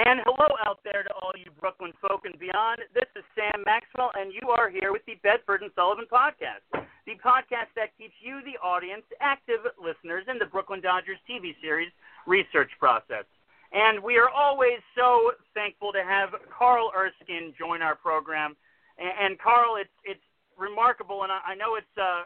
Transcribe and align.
And 0.00 0.24
hello 0.24 0.56
out 0.64 0.80
there 0.80 1.04
to 1.04 1.12
all 1.20 1.36
you 1.36 1.52
Brooklyn 1.60 1.92
folk 2.00 2.24
and 2.24 2.32
beyond. 2.40 2.80
This 2.96 3.04
is 3.12 3.24
Sam 3.36 3.60
Maxwell, 3.68 4.08
and 4.16 4.32
you 4.32 4.48
are 4.48 4.72
here 4.72 4.96
with 4.96 5.04
the 5.04 5.20
Bedford 5.20 5.60
and 5.60 5.68
Sullivan 5.76 6.08
podcast, 6.08 6.64
the 7.04 7.20
podcast 7.20 7.68
that 7.76 7.92
keeps 8.00 8.16
you, 8.24 8.40
the 8.40 8.56
audience, 8.64 9.04
active 9.20 9.60
listeners 9.76 10.24
in 10.24 10.40
the 10.40 10.48
Brooklyn 10.48 10.80
Dodgers 10.80 11.20
TV 11.28 11.52
series 11.60 11.92
research 12.26 12.72
process. 12.80 13.28
And 13.76 14.00
we 14.00 14.16
are 14.16 14.30
always 14.32 14.80
so 14.96 15.36
thankful 15.52 15.92
to 15.92 16.00
have 16.00 16.32
Carl 16.48 16.88
Erskine 16.96 17.52
join 17.60 17.82
our 17.82 17.94
program. 17.94 18.56
And, 18.96 19.36
Carl, 19.36 19.76
it's 19.76 19.92
it's 20.08 20.24
remarkable, 20.56 21.28
and 21.28 21.32
I, 21.32 21.52
I 21.52 21.54
know 21.60 21.76
it's 21.76 21.96
uh 22.00 22.24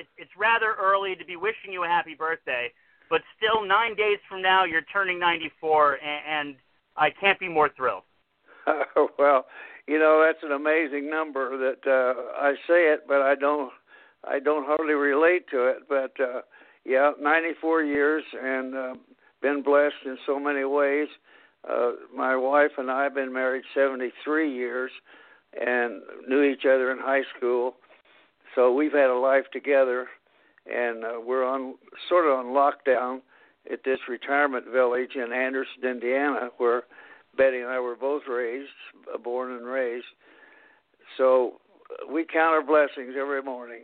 it's 0.00 0.08
it's 0.16 0.32
rather 0.40 0.80
early 0.80 1.12
to 1.16 1.26
be 1.28 1.36
wishing 1.36 1.76
you 1.76 1.84
a 1.84 1.88
happy 1.88 2.16
birthday, 2.16 2.72
but 3.12 3.20
still 3.36 3.60
nine 3.60 3.96
days 4.00 4.16
from 4.32 4.40
now 4.40 4.64
you're 4.64 4.88
turning 4.88 5.20
94, 5.20 6.00
and, 6.00 6.48
and 6.48 6.56
I 6.96 7.10
can't 7.10 7.38
be 7.38 7.48
more 7.48 7.70
thrilled. 7.76 8.02
well, 9.18 9.46
you 9.86 9.98
know 9.98 10.24
that's 10.24 10.42
an 10.42 10.52
amazing 10.52 11.10
number. 11.10 11.56
That 11.56 11.86
uh, 11.86 12.40
I 12.40 12.54
say 12.66 12.92
it, 12.92 13.04
but 13.06 13.22
I 13.22 13.34
don't. 13.34 13.72
I 14.24 14.38
don't 14.38 14.64
hardly 14.64 14.94
relate 14.94 15.48
to 15.50 15.66
it. 15.66 15.78
But 15.88 16.12
uh, 16.22 16.42
yeah, 16.84 17.12
94 17.20 17.82
years 17.82 18.22
and 18.40 18.74
uh, 18.74 18.94
been 19.40 19.62
blessed 19.62 19.94
in 20.04 20.16
so 20.26 20.38
many 20.38 20.64
ways. 20.64 21.08
Uh, 21.68 21.92
my 22.14 22.36
wife 22.36 22.72
and 22.78 22.90
I 22.90 23.04
have 23.04 23.14
been 23.14 23.32
married 23.32 23.64
73 23.74 24.52
years 24.52 24.90
and 25.60 26.02
knew 26.28 26.42
each 26.42 26.64
other 26.64 26.90
in 26.90 26.98
high 26.98 27.22
school. 27.36 27.74
So 28.54 28.72
we've 28.72 28.92
had 28.92 29.10
a 29.10 29.14
life 29.14 29.44
together, 29.52 30.08
and 30.66 31.04
uh, 31.04 31.20
we're 31.24 31.44
on 31.44 31.74
sort 32.08 32.26
of 32.26 32.38
on 32.38 32.46
lockdown 32.46 33.20
at 33.70 33.84
this 33.84 33.98
retirement 34.08 34.66
village 34.72 35.14
in 35.14 35.32
Anderson, 35.32 35.84
Indiana, 35.84 36.50
where 36.58 36.82
Betty 37.36 37.58
and 37.58 37.68
I 37.68 37.80
were 37.80 37.96
both 37.96 38.22
raised, 38.28 38.70
born 39.22 39.52
and 39.52 39.66
raised. 39.66 40.04
So 41.16 41.60
we 42.10 42.24
count 42.24 42.54
our 42.54 42.62
blessings 42.62 43.14
every 43.18 43.42
morning. 43.42 43.82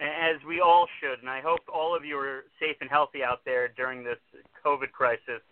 As 0.00 0.36
we 0.48 0.60
all 0.60 0.86
should, 1.00 1.20
and 1.20 1.28
I 1.28 1.42
hope 1.42 1.60
all 1.72 1.94
of 1.94 2.04
you 2.06 2.16
are 2.16 2.44
safe 2.58 2.76
and 2.80 2.88
healthy 2.88 3.22
out 3.22 3.40
there 3.44 3.68
during 3.76 4.02
this 4.02 4.18
COVID 4.64 4.92
crisis. 4.92 5.42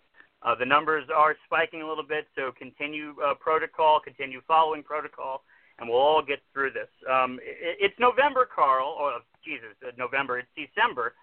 Uh, 0.42 0.55
the 0.55 0.64
numbers 0.64 1.05
are 1.14 1.36
spiking 1.44 1.83
a 1.83 1.88
little 1.88 2.06
bit, 2.06 2.27
so 2.34 2.52
continue 2.56 3.14
uh, 3.20 3.34
protocol, 3.34 4.00
continue 4.02 4.40
following 4.46 4.83
protocol, 4.83 5.42
and 5.78 5.88
we'll 5.88 5.98
all 5.98 6.22
get 6.22 6.38
through 6.55 6.70
this. 6.70 6.88
Um, 7.10 7.38
it, 7.42 7.77
it's 7.78 7.98
November, 7.98 8.48
Carl. 8.48 8.96
Or 8.98 9.20
Jesus, 9.44 9.77
uh, 9.86 9.90
November. 9.98 10.38
It's 10.38 10.48
December. 10.56 11.14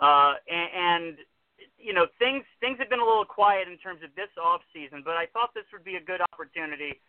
Uh, 0.00 0.34
and, 0.48 0.70
and 0.74 1.16
you 1.78 1.92
know 1.92 2.06
things 2.18 2.44
things 2.60 2.78
have 2.78 2.90
been 2.90 3.00
a 3.00 3.04
little 3.04 3.24
quiet 3.24 3.68
in 3.68 3.78
terms 3.78 4.00
of 4.02 4.10
this 4.16 4.30
off 4.42 4.60
season, 4.72 5.02
but 5.04 5.14
I 5.14 5.26
thought 5.32 5.54
this 5.54 5.68
would 5.72 5.84
be 5.84 5.96
a 5.96 6.00
good 6.00 6.20
opportunity 6.32 7.00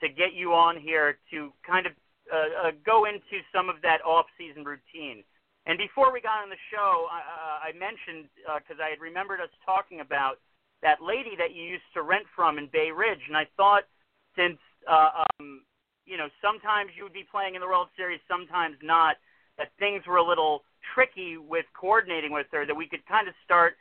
to 0.00 0.08
get 0.08 0.34
you 0.34 0.52
on 0.52 0.76
here 0.80 1.18
to 1.30 1.52
kind 1.64 1.86
of 1.86 1.92
uh, 2.32 2.68
uh, 2.68 2.70
go 2.84 3.04
into 3.04 3.42
some 3.54 3.68
of 3.68 3.76
that 3.82 4.02
off 4.02 4.26
season 4.38 4.64
routine. 4.64 5.22
And 5.66 5.78
before 5.78 6.12
we 6.12 6.20
got 6.20 6.42
on 6.42 6.50
the 6.50 6.58
show, 6.74 7.06
uh, 7.06 7.62
I 7.62 7.70
mentioned 7.78 8.26
because 8.42 8.80
uh, 8.80 8.86
I 8.86 8.90
had 8.90 9.00
remembered 9.00 9.38
us 9.38 9.50
talking 9.64 10.00
about 10.00 10.42
that 10.82 10.98
lady 10.98 11.38
that 11.38 11.54
you 11.54 11.62
used 11.62 11.86
to 11.94 12.02
rent 12.02 12.26
from 12.34 12.58
in 12.58 12.66
Bay 12.72 12.90
Ridge, 12.90 13.22
and 13.28 13.36
I 13.36 13.46
thought 13.56 13.86
since 14.34 14.58
uh, 14.90 15.22
um, 15.38 15.62
you 16.04 16.16
know 16.16 16.26
sometimes 16.42 16.90
you 16.96 17.04
would 17.04 17.14
be 17.14 17.26
playing 17.30 17.54
in 17.54 17.60
the 17.60 17.68
World 17.68 17.88
Series, 17.96 18.18
sometimes 18.26 18.74
not, 18.82 19.16
that 19.58 19.70
things 19.78 20.02
were 20.06 20.18
a 20.18 20.26
little 20.26 20.64
tricky 20.94 21.36
with 21.36 21.66
coordinating 21.78 22.32
with 22.32 22.46
her 22.52 22.66
that 22.66 22.74
we 22.74 22.86
could 22.86 23.04
kind 23.06 23.28
of 23.28 23.34
start 23.44 23.76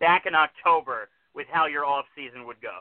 back 0.00 0.26
in 0.26 0.34
October 0.34 1.08
with 1.34 1.46
how 1.50 1.66
your 1.66 1.84
off 1.84 2.04
season 2.16 2.46
would 2.46 2.60
go. 2.60 2.78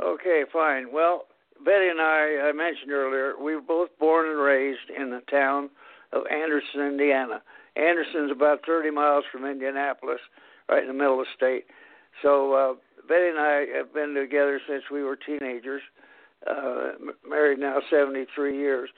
Okay, 0.00 0.44
fine. 0.52 0.92
Well, 0.92 1.26
Betty 1.64 1.88
and 1.88 2.00
I, 2.00 2.48
I 2.48 2.52
mentioned 2.52 2.92
earlier, 2.92 3.34
we 3.36 3.54
were 3.54 3.60
both 3.60 3.90
born 3.98 4.28
and 4.28 4.38
raised 4.38 4.90
in 4.96 5.10
the 5.10 5.22
town 5.30 5.70
of 6.12 6.22
Anderson, 6.30 6.80
Indiana. 6.82 7.42
Anderson's 7.76 8.30
about 8.30 8.60
30 8.66 8.90
miles 8.90 9.24
from 9.30 9.44
Indianapolis, 9.44 10.20
right 10.68 10.82
in 10.82 10.88
the 10.88 10.94
middle 10.94 11.20
of 11.20 11.26
the 11.26 11.36
state. 11.36 11.66
So 12.22 12.52
uh, 12.52 12.74
Betty 13.08 13.28
and 13.28 13.38
I 13.38 13.66
have 13.76 13.92
been 13.92 14.14
together 14.14 14.60
since 14.68 14.84
we 14.90 15.02
were 15.02 15.16
teenagers. 15.16 15.82
Uh, 16.46 16.92
married 17.28 17.58
now 17.58 17.78
73 17.90 18.56
years, 18.56 18.88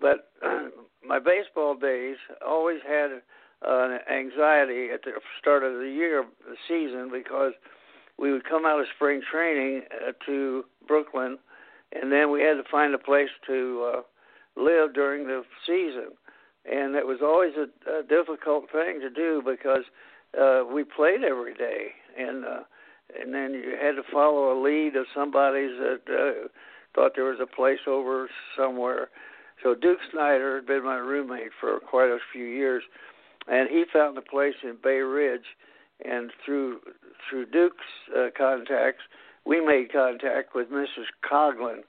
but 0.00 0.30
my 1.06 1.18
baseball 1.18 1.74
days 1.74 2.16
always 2.46 2.80
had 2.86 3.22
uh, 3.66 3.98
anxiety 4.10 4.88
at 4.92 5.02
the 5.04 5.12
start 5.38 5.62
of 5.62 5.74
the 5.74 5.90
year, 5.90 6.24
the 6.48 6.56
season, 6.68 7.10
because 7.12 7.52
we 8.18 8.32
would 8.32 8.44
come 8.44 8.66
out 8.66 8.80
of 8.80 8.86
spring 8.94 9.20
training 9.30 9.82
uh, 10.06 10.12
to 10.26 10.64
Brooklyn, 10.86 11.38
and 11.92 12.12
then 12.12 12.30
we 12.30 12.42
had 12.42 12.54
to 12.54 12.64
find 12.70 12.94
a 12.94 12.98
place 12.98 13.30
to 13.46 13.92
uh, 13.94 14.02
live 14.60 14.94
during 14.94 15.26
the 15.26 15.42
season, 15.66 16.12
and 16.70 16.94
it 16.94 17.06
was 17.06 17.18
always 17.22 17.52
a, 17.56 17.98
a 17.98 18.02
difficult 18.02 18.70
thing 18.70 19.00
to 19.00 19.10
do 19.10 19.42
because 19.44 19.84
uh, 20.40 20.62
we 20.72 20.84
played 20.84 21.24
every 21.24 21.54
day, 21.54 21.88
and 22.18 22.44
uh, 22.44 22.60
and 23.20 23.34
then 23.34 23.52
you 23.52 23.76
had 23.80 23.96
to 23.96 24.02
follow 24.12 24.56
a 24.56 24.62
lead 24.62 24.94
of 24.94 25.06
somebody's 25.12 25.76
that 25.78 26.00
uh, 26.08 26.48
thought 26.94 27.12
there 27.16 27.24
was 27.24 27.40
a 27.42 27.56
place 27.56 27.80
over 27.88 28.28
somewhere 28.56 29.08
so 29.62 29.74
Duke 29.74 29.98
Snider 30.10 30.56
had 30.56 30.66
been 30.66 30.84
my 30.84 30.96
roommate 30.96 31.52
for 31.60 31.78
quite 31.80 32.08
a 32.08 32.18
few 32.32 32.44
years, 32.44 32.82
and 33.46 33.68
he 33.68 33.84
found 33.92 34.16
a 34.16 34.22
place 34.22 34.54
in 34.62 34.76
Bay 34.82 34.98
Ridge, 34.98 35.44
and 36.04 36.30
through 36.44 36.80
through 37.28 37.46
Duke's 37.46 37.76
uh, 38.16 38.28
contacts, 38.36 39.02
we 39.44 39.64
made 39.64 39.92
contact 39.92 40.54
with 40.54 40.70
Mrs. 40.70 41.06
Coglin. 41.30 41.80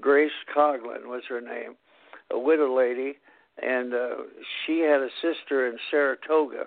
Grace 0.00 0.30
Coglin 0.54 1.06
was 1.06 1.22
her 1.28 1.40
name, 1.40 1.76
a 2.30 2.38
widow 2.38 2.74
lady, 2.74 3.18
and 3.62 3.92
uh, 3.92 4.08
she 4.64 4.80
had 4.80 5.00
a 5.00 5.08
sister 5.20 5.66
in 5.66 5.76
Saratoga, 5.90 6.64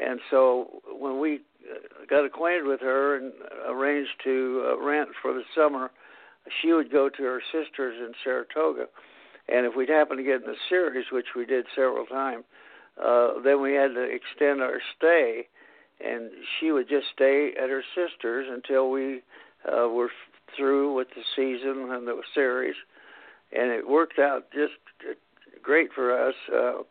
and 0.00 0.20
so 0.30 0.82
when 0.98 1.18
we 1.18 1.40
uh, 1.70 2.04
got 2.10 2.24
acquainted 2.24 2.66
with 2.66 2.80
her 2.80 3.16
and 3.16 3.32
arranged 3.68 4.10
to 4.24 4.66
uh, 4.66 4.84
rent 4.84 5.08
for 5.22 5.32
the 5.32 5.44
summer, 5.56 5.90
she 6.60 6.72
would 6.72 6.90
go 6.90 7.08
to 7.08 7.22
her 7.22 7.40
sister's 7.52 7.96
in 7.98 8.12
Saratoga 8.22 8.86
and 9.48 9.66
if 9.66 9.74
we'd 9.74 9.88
happen 9.88 10.16
to 10.16 10.22
get 10.22 10.42
in 10.42 10.46
the 10.46 10.56
series, 10.68 11.06
which 11.10 11.28
we 11.36 11.46
did 11.46 11.66
several 11.74 12.06
times, 12.06 12.44
uh, 13.02 13.40
then 13.42 13.62
we 13.62 13.74
had 13.74 13.94
to 13.94 14.02
extend 14.02 14.60
our 14.60 14.80
stay, 14.96 15.46
and 16.04 16.30
she 16.58 16.70
would 16.72 16.88
just 16.88 17.06
stay 17.14 17.52
at 17.60 17.70
her 17.70 17.82
sister's 17.94 18.46
until 18.50 18.90
we 18.90 19.22
uh, 19.66 19.88
were 19.88 20.10
through 20.56 20.94
with 20.94 21.08
the 21.10 21.22
season 21.36 21.90
and 21.92 22.06
the 22.06 22.20
series, 22.34 22.74
and 23.52 23.70
it 23.70 23.88
worked 23.88 24.18
out 24.18 24.50
just 24.52 24.74
great 25.62 25.90
for 25.94 26.28
us. 26.28 26.34
Uh, 26.52 26.82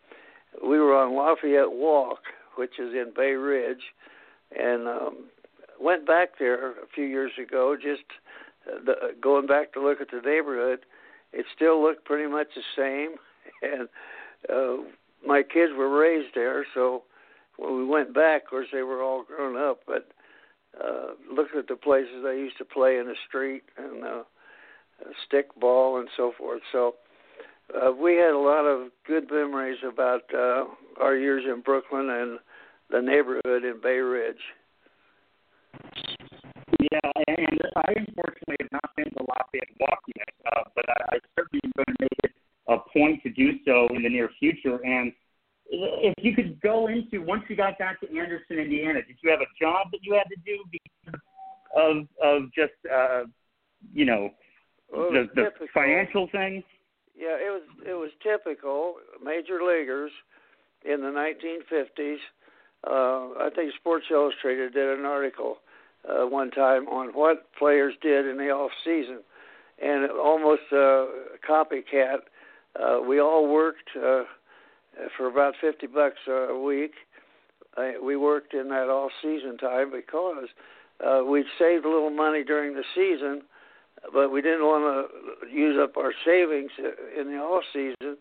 we 0.66 0.80
were 0.80 0.96
on 0.96 1.16
Lafayette 1.16 1.72
Walk, 1.72 2.20
which 2.56 2.80
is 2.80 2.94
in 2.94 3.12
Bay 3.16 3.34
Ridge, 3.34 3.84
and 4.58 4.88
um, 4.88 5.16
went 5.80 6.08
back 6.08 6.40
there 6.40 6.72
a 6.72 6.88
few 6.94 7.06
years 7.06 7.32
ago, 7.42 7.76
just 7.76 8.04
uh, 8.68 8.80
the, 8.86 8.96
going 9.22 9.46
back 9.46 9.74
to 9.74 9.82
look 9.82 10.02
at 10.02 10.10
the 10.10 10.22
neighborhood 10.28 10.80
it 11.34 11.46
still 11.56 11.82
looked 11.82 12.06
pretty 12.06 12.30
much 12.30 12.48
the 12.56 12.62
same, 12.76 13.18
and 13.62 13.90
uh, 14.50 14.84
my 15.26 15.44
kids 15.44 15.74
were 15.78 15.90
raised 15.90 16.36
there, 16.36 16.66
so 16.74 17.04
when 17.58 17.76
we 17.76 17.86
went 17.86 18.14
back, 18.14 18.44
of 18.44 18.50
course 18.50 18.68
they 18.72 18.84
were 18.84 19.02
all 19.02 19.24
grown 19.24 19.58
up, 19.58 19.82
but 19.88 20.10
uh, 20.80 21.14
looked 21.34 21.56
at 21.56 21.68
the 21.68 21.76
places 21.76 22.24
I 22.26 22.34
used 22.34 22.58
to 22.60 22.66
play 22.66 22.98
in 22.98 23.08
the 23.08 23.16
street 23.28 23.64
and 23.78 24.04
uh, 24.04 24.24
stick 25.26 25.48
ball 25.60 26.00
and 26.00 26.08
so 26.16 26.34
forth. 26.38 26.62
So 26.72 26.96
uh, 27.74 27.92
we 27.92 28.16
had 28.16 28.32
a 28.32 28.38
lot 28.38 28.66
of 28.66 28.90
good 29.06 29.30
memories 29.30 29.80
about 29.88 30.22
uh, 30.34 30.66
our 31.02 31.16
years 31.16 31.44
in 31.46 31.62
Brooklyn 31.62 32.10
and 32.10 32.40
the 32.90 33.02
neighborhood 33.02 33.64
in 33.64 33.80
Bay 33.82 33.98
Ridge. 33.98 34.36
Yeah, 36.92 37.12
and 37.28 37.62
I 37.76 37.94
unfortunately 37.96 38.58
have 38.62 38.72
not 38.72 38.96
been 38.96 39.06
to 39.06 39.24
Lafayette 39.28 39.76
Walk 39.80 40.00
yet, 40.16 40.34
uh, 40.56 40.64
but 40.76 40.86
I, 40.90 41.16
I 41.16 41.20
certainly 41.36 41.62
am 41.66 41.72
going 41.76 41.86
to 41.88 41.96
make 42.02 42.20
it 42.24 42.32
a 42.68 42.78
point 42.94 43.24
to 43.24 43.30
do 43.30 43.54
so 43.66 43.88
in 43.96 44.04
the 44.04 44.10
near 44.10 44.30
future. 44.40 44.80
And 44.86 45.12
if 45.70 46.14
you 46.20 46.34
could 46.34 46.62
go 46.62 46.88
into 46.88 47.22
once 47.22 47.44
you 47.50 47.56
got 47.56 47.78
back 47.78 48.00
to 48.02 48.08
Anderson, 48.08 48.58
Indiana, 48.58 49.02
did 49.06 49.18
you 49.22 49.30
have 49.32 49.42
a 49.42 49.52
job 49.60 49.88
that 49.92 50.00
you 50.02 50.14
had 50.14 50.28
to 50.30 50.38
do 50.46 50.64
because 50.72 51.20
of 51.76 52.08
of 52.24 52.54
just 52.54 52.74
uh, 52.94 53.24
you 53.94 54.06
know 54.06 54.30
well, 54.92 55.12
the, 55.12 55.28
the 55.36 55.50
financial 55.74 56.28
thing? 56.32 56.64
Yeah, 57.18 57.36
it 57.36 57.52
was 57.52 57.64
it 57.86 57.94
was 57.94 58.12
typical 58.24 58.96
major 59.24 59.60
leaguers 59.62 60.12
in 60.86 61.02
the 61.02 61.08
1950s. 61.08 62.18
Uh, 62.86 63.44
I 63.44 63.50
think 63.56 63.74
Sports 63.80 64.06
Illustrated 64.12 64.74
did 64.74 65.00
an 65.00 65.06
article 65.06 65.58
uh, 66.10 66.26
one 66.26 66.52
time 66.52 66.88
on 66.88 67.10
what 67.10 67.52
players 67.58 67.94
did 68.02 68.26
in 68.26 68.38
the 68.38 68.50
off 68.50 68.72
season, 68.84 69.20
and 69.82 70.10
almost 70.12 70.62
uh, 70.72 71.06
copycat. 71.48 72.20
Uh, 72.80 73.02
we 73.02 73.20
all 73.20 73.48
worked 73.48 73.90
uh, 73.96 74.24
for 75.18 75.28
about 75.28 75.54
fifty 75.62 75.88
bucks 75.88 76.20
a 76.28 76.58
week. 76.58 76.94
Uh, 77.76 77.92
we 78.04 78.16
worked 78.16 78.54
in 78.54 78.70
that 78.70 78.90
off 78.90 79.12
season 79.22 79.58
time 79.58 79.92
because 79.92 80.48
uh, 81.06 81.24
we'd 81.24 81.46
saved 81.60 81.86
a 81.86 81.90
little 81.90 82.10
money 82.10 82.44
during 82.44 82.74
the 82.74 82.84
season, 82.96 83.42
but 84.14 84.32
we 84.32 84.42
didn't 84.42 84.66
want 84.66 85.10
to 85.42 85.48
use 85.48 85.78
up 85.82 85.96
our 85.98 86.14
savings 86.26 86.72
in 87.20 87.28
the 87.28 87.38
off 87.38 87.64
season. 87.72 88.18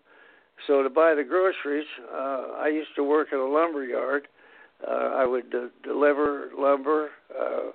So 0.66 0.82
to 0.82 0.90
buy 0.90 1.14
the 1.14 1.24
groceries, 1.24 1.86
uh, 2.12 2.48
I 2.58 2.68
used 2.68 2.90
to 2.96 3.04
work 3.04 3.28
at 3.32 3.38
a 3.38 3.46
lumber 3.46 3.84
yard. 3.84 4.28
Uh, 4.86 4.90
I 4.90 5.26
would 5.26 5.52
deliver 5.82 6.50
lumber, 6.56 7.10
uh, 7.30 7.70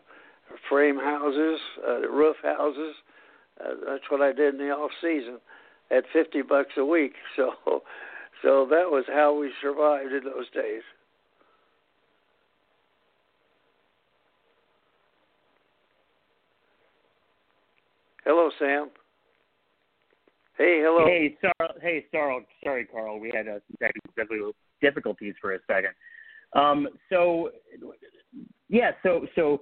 frame 0.69 0.97
houses, 0.97 1.59
uh, 1.87 2.07
roof 2.09 2.35
houses. 2.43 2.95
That's 3.59 4.03
what 4.09 4.21
I 4.21 4.31
did 4.33 4.55
in 4.55 4.59
the 4.59 4.71
off 4.71 4.91
season 5.01 5.39
at 5.89 6.03
50 6.13 6.41
bucks 6.43 6.71
a 6.77 6.85
week. 6.85 7.13
So, 7.35 7.83
so 8.43 8.65
that 8.71 8.89
was 8.89 9.05
how 9.07 9.37
we 9.37 9.51
survived 9.61 10.11
in 10.13 10.23
those 10.23 10.49
days. 10.51 10.81
Hello, 18.25 18.49
Sam. 18.57 18.89
Hey, 20.57 20.79
hello. 20.83 21.05
Hey, 21.05 21.37
Sarl. 21.41 21.73
Hey, 21.81 22.05
Sarl. 22.11 22.41
Sorry, 22.63 22.85
Carl. 22.85 23.19
We 23.19 23.31
had 23.33 23.47
uh, 23.47 23.59
technical 23.79 24.53
difficulties 24.81 25.35
for 25.41 25.53
a 25.53 25.59
second. 25.67 25.93
Um, 26.53 26.87
so, 27.09 27.51
yeah. 28.69 28.91
So, 29.03 29.25
so, 29.35 29.59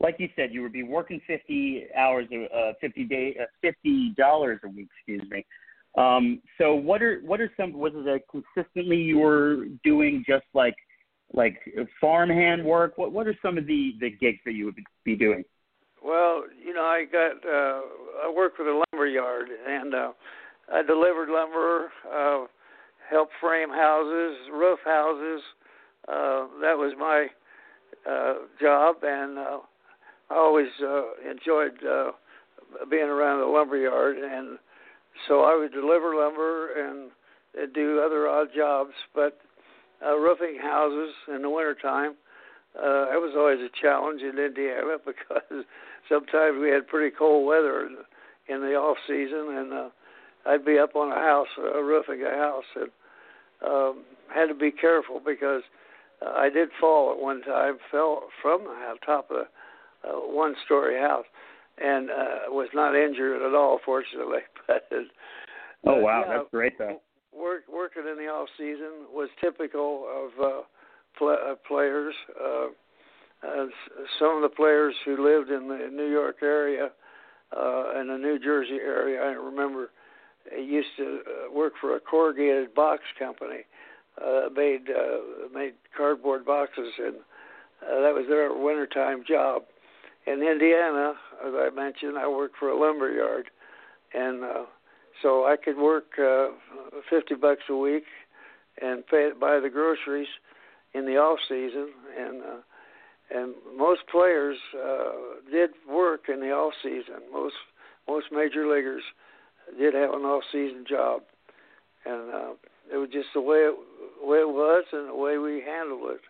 like 0.00 0.16
you 0.18 0.28
said, 0.34 0.52
you 0.52 0.62
would 0.62 0.72
be 0.72 0.82
working 0.82 1.20
50 1.26 1.86
hours, 1.96 2.26
uh, 2.32 2.72
50 2.80 3.04
day, 3.04 3.36
uh, 3.40 3.46
50 3.60 4.14
dollars 4.16 4.60
a 4.64 4.68
week. 4.68 4.88
Excuse 4.98 5.28
me. 5.30 5.44
Um, 5.96 6.40
so, 6.58 6.74
what 6.74 7.02
are 7.02 7.20
what 7.20 7.40
are 7.40 7.50
some? 7.56 7.72
Was 7.72 7.92
it 7.94 8.24
consistently 8.30 8.96
you 8.96 9.18
were 9.18 9.66
doing 9.84 10.24
just 10.26 10.44
like 10.54 10.74
like 11.34 11.58
farmhand 12.00 12.64
work? 12.64 12.98
What 12.98 13.12
what 13.12 13.26
are 13.26 13.36
some 13.42 13.58
of 13.58 13.66
the 13.66 13.92
the 14.00 14.10
gigs 14.10 14.40
that 14.44 14.52
you 14.52 14.64
would 14.66 14.76
be 15.04 15.16
doing? 15.16 15.44
Well, 16.04 16.44
you 16.64 16.74
know, 16.74 16.82
I 16.82 17.04
got 17.10 17.36
uh, 17.46 18.26
I 18.26 18.32
worked 18.34 18.58
with 18.58 18.68
a 18.68 18.82
lumber 18.92 19.06
yard, 19.06 19.48
and 19.66 19.94
uh, 19.94 20.12
I 20.72 20.82
delivered 20.82 21.28
lumber, 21.28 21.90
uh, 22.12 22.46
helped 23.08 23.32
frame 23.40 23.70
houses, 23.70 24.36
roof 24.52 24.80
houses. 24.84 25.42
Uh, 26.08 26.46
that 26.60 26.76
was 26.76 26.94
my 26.98 27.28
uh, 28.10 28.34
job, 28.60 28.96
and 29.02 29.38
uh, 29.38 29.58
I 30.30 30.34
always 30.34 30.68
uh, 30.82 31.02
enjoyed 31.30 31.72
uh, 31.88 32.12
being 32.90 33.04
around 33.04 33.40
the 33.40 33.46
lumber 33.46 33.76
yard. 33.76 34.16
And 34.16 34.58
so 35.28 35.42
I 35.42 35.56
would 35.56 35.72
deliver 35.72 36.14
lumber 36.14 36.72
and, 36.72 37.10
and 37.60 37.72
do 37.72 38.00
other 38.04 38.28
odd 38.28 38.48
jobs, 38.54 38.92
but 39.14 39.38
uh, 40.04 40.16
roofing 40.16 40.58
houses 40.60 41.14
in 41.34 41.42
the 41.42 41.50
wintertime. 41.50 42.14
Uh, 42.76 43.12
it 43.12 43.20
was 43.20 43.34
always 43.36 43.60
a 43.60 43.70
challenge 43.80 44.22
in 44.22 44.38
Indiana 44.38 44.96
because 45.04 45.64
sometimes 46.08 46.58
we 46.60 46.70
had 46.70 46.88
pretty 46.88 47.14
cold 47.16 47.46
weather 47.46 47.86
in, 47.86 47.96
in 48.54 48.60
the 48.62 48.74
off 48.74 48.96
season, 49.06 49.56
and 49.56 49.72
uh, 49.72 49.88
I'd 50.46 50.64
be 50.64 50.78
up 50.78 50.96
on 50.96 51.12
a 51.12 51.20
house, 51.20 51.48
uh, 51.58 51.80
roofing 51.82 52.22
a 52.22 52.30
house, 52.30 52.64
and 52.74 52.90
um, 53.64 54.04
had 54.34 54.46
to 54.46 54.54
be 54.54 54.72
careful 54.72 55.20
because 55.24 55.62
uh, 56.24 56.30
I 56.30 56.50
did 56.50 56.68
fall 56.80 57.12
at 57.12 57.18
one 57.18 57.42
time, 57.42 57.78
fell 57.90 58.24
from 58.40 58.64
the 58.64 58.94
top 59.04 59.30
of 59.30 59.36
a 59.36 60.08
uh, 60.08 60.18
one-story 60.20 61.00
house, 61.00 61.26
and 61.82 62.10
uh, 62.10 62.38
was 62.48 62.68
not 62.74 62.94
injured 62.94 63.42
at 63.42 63.54
all, 63.54 63.78
fortunately. 63.84 64.40
But 65.84 65.94
oh 65.96 66.00
wow, 66.00 66.24
that's 66.28 66.48
great 66.52 66.78
though. 66.78 67.00
Work, 67.36 67.64
working 67.68 68.04
in 68.08 68.16
the 68.16 68.30
off 68.30 68.48
season 68.56 69.06
was 69.12 69.28
typical 69.40 70.06
of 70.06 70.44
uh, 70.44 70.60
pl- 71.18 71.38
uh, 71.50 71.54
players. 71.66 72.14
Uh, 72.40 72.66
uh, 73.44 73.66
some 74.20 74.36
of 74.36 74.42
the 74.42 74.54
players 74.54 74.94
who 75.04 75.26
lived 75.26 75.50
in 75.50 75.66
the 75.66 75.90
New 75.92 76.08
York 76.08 76.36
area 76.40 76.90
uh, 77.56 77.84
and 77.96 78.08
the 78.08 78.16
New 78.16 78.38
Jersey 78.38 78.78
area, 78.80 79.20
I 79.20 79.32
remember 79.32 79.90
used 80.56 80.88
to 80.98 81.20
uh, 81.26 81.52
work 81.52 81.72
for 81.80 81.96
a 81.96 82.00
corrugated 82.00 82.74
box 82.74 83.02
company. 83.18 83.62
Uh, 84.20 84.48
made 84.54 84.88
uh, 84.90 85.48
made 85.54 85.72
cardboard 85.96 86.44
boxes, 86.44 86.92
and 86.98 87.16
uh, 87.82 88.02
that 88.02 88.14
was 88.14 88.26
their 88.28 88.52
wintertime 88.54 89.24
job. 89.26 89.62
In 90.26 90.42
Indiana, 90.42 91.14
as 91.44 91.52
I 91.54 91.70
mentioned, 91.74 92.18
I 92.18 92.28
worked 92.28 92.56
for 92.58 92.68
a 92.68 92.78
lumber 92.78 93.10
yard, 93.10 93.46
and 94.12 94.44
uh, 94.44 94.64
so 95.22 95.46
I 95.46 95.56
could 95.56 95.78
work 95.78 96.18
uh, 96.18 96.48
50 97.08 97.36
bucks 97.36 97.62
a 97.70 97.76
week 97.76 98.04
and 98.80 99.06
pay 99.06 99.30
buy 99.38 99.60
the 99.60 99.70
groceries 99.70 100.28
in 100.94 101.06
the 101.06 101.16
off 101.16 101.38
season, 101.48 101.88
and 102.18 102.42
uh, 102.42 102.60
and 103.34 103.54
most 103.76 104.02
players 104.10 104.58
uh, 104.76 105.12
did 105.50 105.70
work 105.88 106.28
in 106.28 106.40
the 106.40 106.50
off 106.50 106.74
season. 106.82 107.22
Most 107.32 107.54
most 108.06 108.26
major 108.30 108.66
leaguers 108.66 109.02
did 109.78 109.94
have 109.94 110.10
an 110.10 110.22
off 110.22 110.42
season 110.52 110.84
job, 110.88 111.22
and 112.04 112.34
uh, 112.34 112.52
it 112.92 112.96
was 112.96 113.08
just 113.12 113.28
the 113.34 113.40
way 113.40 113.58
it, 113.58 113.74
way 114.22 114.38
it 114.38 114.48
was 114.48 114.84
and 114.92 115.08
the 115.08 115.14
way 115.14 115.38
we 115.38 115.62
handled 115.66 116.10
it. 116.10 116.20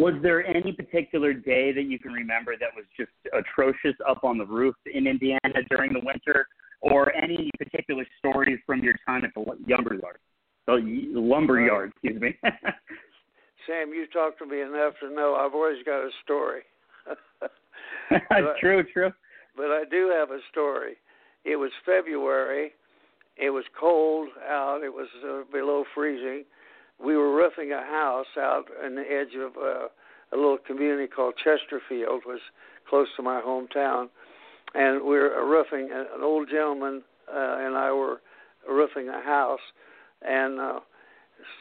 Was 0.00 0.14
there 0.22 0.44
any 0.44 0.72
particular 0.72 1.32
day 1.32 1.72
that 1.72 1.84
you 1.84 1.98
can 1.98 2.12
remember 2.12 2.54
that 2.58 2.70
was 2.74 2.84
just 2.96 3.12
atrocious 3.32 3.96
up 4.08 4.24
on 4.24 4.38
the 4.38 4.46
roof 4.46 4.74
in 4.92 5.06
Indiana 5.06 5.62
during 5.70 5.92
the 5.92 6.00
winter, 6.02 6.46
or 6.80 7.14
any 7.14 7.50
particular 7.58 8.04
stories 8.18 8.58
from 8.66 8.82
your 8.82 8.94
time 9.06 9.24
at 9.24 9.30
the 9.34 9.40
lumber 9.40 9.94
yard? 9.94 10.18
The 10.66 10.80
lumber 11.14 11.60
yard, 11.60 11.92
excuse 11.92 12.20
me. 12.20 12.36
Sam, 13.66 13.90
you've 13.94 14.12
talked 14.12 14.38
to 14.40 14.46
me 14.46 14.60
enough 14.62 14.94
to 15.00 15.14
know 15.14 15.36
I've 15.36 15.54
always 15.54 15.82
got 15.84 16.00
a 16.00 16.10
story. 16.24 16.62
true, 18.60 18.82
true. 18.92 19.10
But 19.56 19.66
I 19.66 19.84
do 19.90 20.12
have 20.18 20.30
a 20.30 20.40
story. 20.50 20.94
It 21.44 21.56
was 21.56 21.70
February. 21.86 22.72
It 23.36 23.50
was 23.50 23.64
cold 23.78 24.28
out. 24.48 24.82
It 24.84 24.92
was 24.92 25.08
uh, 25.24 25.42
below 25.52 25.84
freezing. 25.94 26.44
We 27.04 27.16
were 27.16 27.34
roofing 27.34 27.72
a 27.72 27.82
house 27.82 28.26
out 28.38 28.66
on 28.84 28.94
the 28.94 29.02
edge 29.02 29.34
of 29.34 29.56
uh, 29.56 29.88
a 30.32 30.36
little 30.36 30.58
community 30.58 31.08
called 31.08 31.34
Chesterfield, 31.36 32.22
was 32.26 32.40
close 32.88 33.08
to 33.16 33.22
my 33.22 33.40
hometown, 33.40 34.08
and 34.74 35.02
we 35.02 35.16
were 35.16 35.44
roofing. 35.46 35.90
An 35.92 36.22
old 36.22 36.48
gentleman 36.48 37.02
uh, 37.28 37.56
and 37.58 37.76
I 37.76 37.92
were 37.92 38.20
roofing 38.68 39.08
a 39.08 39.22
house, 39.22 39.60
and 40.22 40.60
uh, 40.60 40.80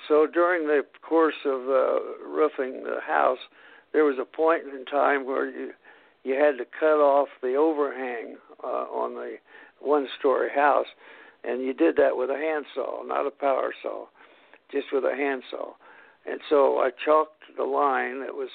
so 0.07 0.27
during 0.31 0.67
the 0.67 0.81
course 1.01 1.41
of 1.45 1.61
uh, 1.61 2.27
roofing 2.27 2.83
the 2.83 2.99
house, 3.05 3.39
there 3.91 4.05
was 4.05 4.17
a 4.19 4.25
point 4.25 4.63
in 4.63 4.85
time 4.85 5.25
where 5.25 5.49
you 5.49 5.71
you 6.23 6.35
had 6.35 6.57
to 6.57 6.65
cut 6.79 6.99
off 6.99 7.27
the 7.41 7.55
overhang 7.55 8.37
uh, 8.63 8.85
on 8.87 9.15
the 9.15 9.35
one-story 9.81 10.49
house, 10.55 10.85
and 11.43 11.61
you 11.61 11.73
did 11.73 11.95
that 11.97 12.15
with 12.15 12.29
a 12.29 12.37
handsaw, 12.37 13.03
not 13.03 13.27
a 13.27 13.31
power 13.31 13.73
saw, 13.81 14.05
just 14.71 14.87
with 14.91 15.03
a 15.03 15.15
handsaw. 15.15 15.73
And 16.25 16.39
so 16.49 16.79
I 16.79 16.91
chalked 17.03 17.43
the 17.57 17.63
line 17.63 18.21
that 18.21 18.33
was 18.33 18.49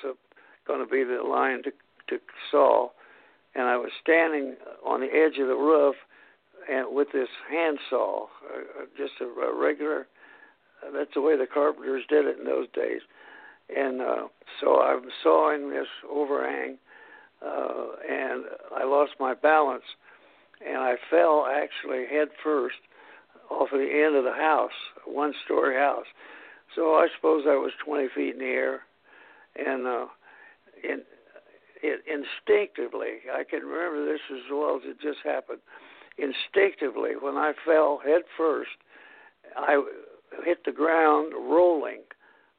going 0.66 0.80
to 0.80 0.90
be 0.90 1.04
the 1.04 1.23
line 1.23 1.62
to 1.64 1.73
to 2.09 2.18
saw, 2.50 2.88
and 3.54 3.64
I 3.64 3.76
was 3.76 3.90
standing 4.02 4.57
on 4.87 5.00
the 5.00 5.09
edge 5.09 5.38
of 5.38 5.49
the 5.49 5.54
roof 5.54 5.95
and 6.71 6.95
with 6.95 7.09
this 7.12 7.28
handsaw, 7.50 8.25
uh, 8.25 8.85
just 8.97 9.12
a, 9.21 9.25
a 9.25 9.59
regular 9.59 10.07
that's 10.95 11.11
the 11.14 11.21
way 11.21 11.37
the 11.37 11.47
carpenters 11.47 12.04
did 12.09 12.26
it 12.26 12.38
in 12.38 12.45
those 12.45 12.68
days. 12.75 13.00
And 13.75 14.00
uh, 14.00 14.28
so 14.61 14.80
I'm 14.80 15.02
sawing 15.23 15.71
this 15.71 15.87
overhang, 16.11 16.78
uh, 17.45 17.87
and 18.09 18.45
I 18.76 18.85
lost 18.85 19.12
my 19.21 19.35
balance, 19.35 19.85
and 20.67 20.79
I 20.79 20.95
fell 21.11 21.47
actually 21.47 22.07
head 22.11 22.29
first 22.43 22.77
off 23.50 23.73
of 23.73 23.79
the 23.79 24.05
end 24.05 24.17
of 24.17 24.25
the 24.25 24.33
house, 24.33 24.77
a 25.07 25.11
one-story 25.11 25.77
house. 25.77 26.07
So 26.75 26.95
I 26.95 27.09
suppose 27.17 27.45
I 27.47 27.57
was 27.57 27.73
20 27.85 28.09
feet 28.15 28.35
in 28.35 28.41
the 28.41 28.45
air, 28.45 28.81
and 29.57 29.87
uh, 29.87 30.07
in, 30.85 31.03
it, 31.83 32.00
instinctively, 32.07 33.25
I 33.33 33.45
can 33.45 33.61
remember 33.61 34.05
this 34.05 34.21
as 34.31 34.43
well 34.50 34.77
as 34.77 34.83
it 34.85 35.00
just 35.00 35.19
happened. 35.25 35.61
Instinctively, 36.19 37.12
when 37.21 37.37
I 37.37 37.53
fell 37.65 38.00
head 38.05 38.23
first, 38.37 38.71
I 39.57 39.83
hit 40.45 40.65
the 40.65 40.73
ground 40.73 41.33
rolling. 41.33 42.03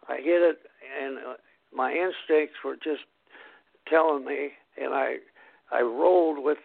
I 0.08 0.18
hit 0.18 0.42
it, 0.42 0.60
and 1.02 1.18
uh, 1.18 1.34
my 1.74 1.92
instincts 1.92 2.56
were 2.64 2.76
just 2.76 3.04
telling 3.88 4.26
me, 4.26 4.52
and 4.82 4.94
I 4.94 5.18
I 5.72 5.82
rolled 5.82 6.44
with 6.44 6.58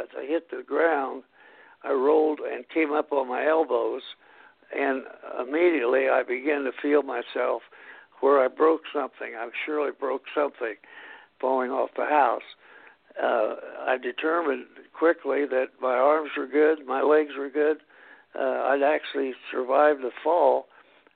as 0.00 0.08
I 0.16 0.24
hit 0.26 0.50
the 0.50 0.62
ground. 0.62 1.22
I 1.84 1.92
rolled 1.92 2.40
and 2.40 2.64
came 2.68 2.92
up 2.92 3.12
on 3.12 3.28
my 3.28 3.46
elbows, 3.46 4.02
and 4.76 5.02
immediately 5.40 6.08
I 6.08 6.22
began 6.22 6.64
to 6.64 6.70
feel 6.80 7.02
myself 7.02 7.62
where 8.20 8.42
I 8.42 8.48
broke 8.48 8.82
something. 8.92 9.34
I 9.36 9.48
surely 9.66 9.90
broke 9.98 10.22
something 10.34 10.76
falling 11.40 11.70
off 11.70 11.90
the 11.96 12.06
house. 12.06 12.42
Uh, 13.20 13.56
I 13.80 13.98
determined 14.00 14.66
quickly 14.96 15.44
that 15.46 15.66
my 15.80 15.94
arms 15.94 16.30
were 16.36 16.46
good, 16.46 16.86
my 16.86 17.02
legs 17.02 17.32
were 17.36 17.50
good, 17.50 17.78
uh, 18.38 18.70
I'd 18.70 18.82
actually 18.82 19.34
survived 19.50 20.00
the 20.00 20.12
fall 20.22 20.66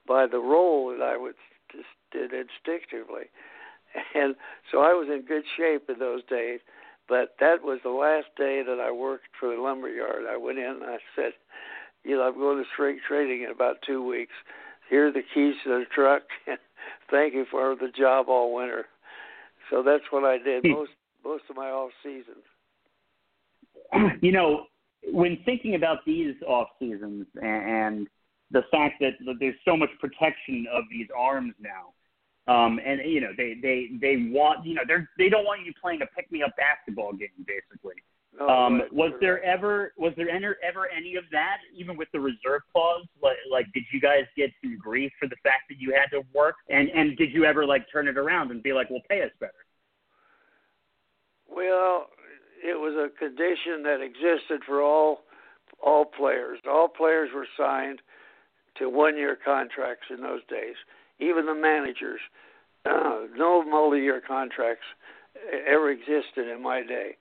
by 0.07 0.27
the 0.27 0.39
roll 0.39 0.91
that 0.91 1.03
I 1.03 1.17
would 1.17 1.37
just 1.73 1.89
did 2.13 2.33
instinctively, 2.33 3.31
and 4.15 4.35
so 4.71 4.81
I 4.81 4.93
was 4.93 5.09
in 5.11 5.23
good 5.23 5.45
shape 5.57 5.89
in 5.89 5.99
those 5.99 6.23
days. 6.29 6.61
But 7.09 7.37
that 7.41 7.63
was 7.63 7.79
the 7.85 7.91
last 7.91 8.27
day 8.37 8.63
that 8.67 8.81
I 8.81 8.91
worked 8.91 9.29
for 9.39 9.55
the 9.55 9.61
lumber 9.61 9.89
yard. 9.89 10.25
I 10.29 10.37
went 10.37 10.59
in 10.59 10.65
and 10.65 10.85
I 10.85 10.99
said, 11.15 11.33
you 12.05 12.17
know, 12.17 12.23
I'm 12.23 12.35
going 12.35 12.59
to 12.59 12.65
straight 12.73 12.99
trading 13.07 13.43
in 13.43 13.51
about 13.51 13.77
two 13.87 14.05
weeks. 14.05 14.33
Here 14.91 15.09
are 15.09 15.13
the 15.13 15.23
keys 15.35 15.55
to 15.65 15.71
the 15.71 15.85
truck. 15.95 16.23
Thank 17.11 17.35
you 17.35 17.47
for 17.51 17.77
the 17.77 17.89
job 17.97 18.27
all 18.29 18.55
winter. 18.55 18.87
So 19.71 19.83
that's 19.83 20.05
what 20.11 20.25
I 20.25 20.39
did 20.39 20.65
hmm. 20.65 20.73
most 20.73 20.91
most 21.25 21.45
of 21.51 21.57
my 21.57 21.71
off 21.71 21.91
seasons. 22.03 22.45
You 24.23 24.33
know, 24.33 24.67
when 25.13 25.39
thinking 25.45 25.75
about 25.75 25.99
these 26.07 26.35
off 26.47 26.69
seasons 26.79 27.27
and 27.41 28.09
the 28.51 28.63
fact 28.71 28.95
that 29.01 29.13
there's 29.39 29.55
so 29.65 29.77
much 29.77 29.91
protection 30.01 30.67
of 30.73 30.85
these 30.91 31.07
arms 31.17 31.55
now, 31.61 31.93
um, 32.49 32.79
and 32.85 33.01
you 33.05 33.21
know 33.21 33.33
they 33.37 33.55
they 33.61 33.89
they 34.01 34.31
want 34.31 34.65
you 34.65 34.75
know 34.75 34.83
they're 34.87 35.09
they 35.19 35.29
don't 35.29 35.45
want 35.45 35.65
you 35.65 35.73
playing 35.81 36.03
a 36.03 36.07
pick 36.07 36.31
me 36.31 36.43
up 36.43 36.53
basketball 36.57 37.13
game 37.13 37.29
basically. 37.47 37.95
Oh, 38.39 38.49
um, 38.49 38.81
right, 38.81 38.93
was 38.93 39.13
there 39.21 39.43
ever 39.43 39.93
was 39.97 40.13
there 40.17 40.29
ever, 40.29 40.57
ever 40.63 40.89
any 40.95 41.17
of 41.17 41.25
that 41.33 41.59
even 41.75 41.97
with 41.97 42.09
the 42.13 42.21
reserve 42.21 42.63
clause? 42.73 43.07
Like, 43.23 43.39
like 43.51 43.67
did 43.73 43.85
you 43.93 44.01
guys 44.01 44.25
get 44.37 44.51
some 44.63 44.79
grief 44.79 45.11
for 45.19 45.27
the 45.27 45.37
fact 45.43 45.65
that 45.71 45.81
you 45.81 45.95
had 45.95 46.15
to 46.17 46.23
work? 46.35 46.57
And 46.69 46.89
and 46.91 47.17
did 47.17 47.33
you 47.33 47.45
ever 47.45 47.65
like 47.67 47.87
turn 47.91 48.09
it 48.09 48.19
around 48.19 48.51
and 48.51 48.63
be 48.63 48.73
like, 48.73 48.91
well, 48.91 49.03
pay 49.09 49.23
us 49.23 49.31
better? 49.41 49.53
Well, 51.49 52.07
it 52.63 52.79
was 52.79 52.95
a 52.95 53.19
condition 53.19 53.83
that 53.85 54.03
existed 54.03 54.63
for 54.67 54.83
all 54.83 55.25
all 55.83 56.05
players. 56.05 56.59
All 56.69 56.89
players 56.89 57.31
were 57.35 57.49
signed 57.57 58.01
to 58.79 58.91
one 58.91 59.17
year 59.17 59.39
contracts 59.43 60.07
in 60.11 60.21
those 60.21 60.45
days 60.49 60.77
even 61.19 61.47
the 61.47 61.55
managers. 61.55 62.21
Uh, 62.85 63.23
no 63.37 63.65
multi-year 63.65 64.23
contracts 64.27 64.85
ever 65.67 65.91
existed 65.91 66.49
in 66.49 66.63
my 66.63 66.83
day. 66.83 67.17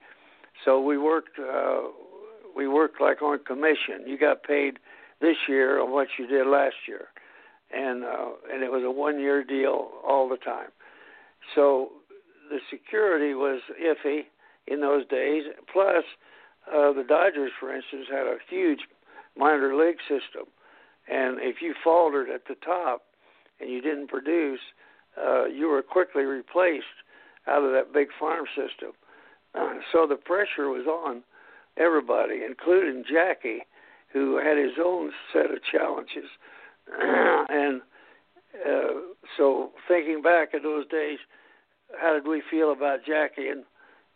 So 0.63 0.79
we 0.79 0.97
worked. 0.97 1.39
Uh, 1.39 1.89
we 2.55 2.67
worked 2.67 3.01
like 3.01 3.21
on 3.21 3.39
commission. 3.43 4.07
You 4.07 4.17
got 4.17 4.43
paid 4.43 4.79
this 5.21 5.35
year 5.47 5.81
on 5.81 5.91
what 5.91 6.07
you 6.17 6.27
did 6.27 6.47
last 6.47 6.75
year, 6.87 7.07
and 7.73 8.03
uh, 8.03 8.31
and 8.51 8.63
it 8.63 8.71
was 8.71 8.83
a 8.85 8.91
one-year 8.91 9.43
deal 9.43 9.89
all 10.07 10.29
the 10.29 10.37
time. 10.37 10.69
So 11.55 11.89
the 12.49 12.59
security 12.69 13.33
was 13.33 13.61
iffy 13.81 14.21
in 14.67 14.81
those 14.81 15.05
days. 15.07 15.43
Plus, 15.71 16.03
uh, 16.67 16.93
the 16.93 17.03
Dodgers, 17.07 17.51
for 17.59 17.75
instance, 17.75 18.05
had 18.09 18.27
a 18.27 18.37
huge 18.49 18.79
minor 19.37 19.75
league 19.75 19.99
system, 20.07 20.45
and 21.11 21.39
if 21.41 21.57
you 21.61 21.73
faltered 21.83 22.29
at 22.29 22.47
the 22.47 22.55
top, 22.63 23.03
and 23.59 23.69
you 23.69 23.81
didn't 23.81 24.07
produce, 24.07 24.59
uh, 25.17 25.45
you 25.45 25.67
were 25.67 25.81
quickly 25.81 26.23
replaced 26.23 26.85
out 27.47 27.63
of 27.63 27.71
that 27.71 27.93
big 27.93 28.07
farm 28.19 28.45
system. 28.55 28.91
Uh, 29.53 29.75
so 29.91 30.05
the 30.07 30.15
pressure 30.15 30.69
was 30.69 30.85
on 30.87 31.23
everybody, 31.77 32.41
including 32.47 33.03
Jackie, 33.09 33.61
who 34.11 34.37
had 34.37 34.57
his 34.57 34.77
own 34.83 35.11
set 35.31 35.51
of 35.51 35.59
challenges. 35.71 36.29
and 36.99 37.81
uh, 38.65 39.01
so, 39.37 39.71
thinking 39.87 40.21
back 40.21 40.53
at 40.53 40.63
those 40.63 40.87
days, 40.87 41.19
how 41.99 42.13
did 42.13 42.27
we 42.27 42.41
feel 42.49 42.71
about 42.71 43.05
Jackie 43.05 43.49
and 43.49 43.63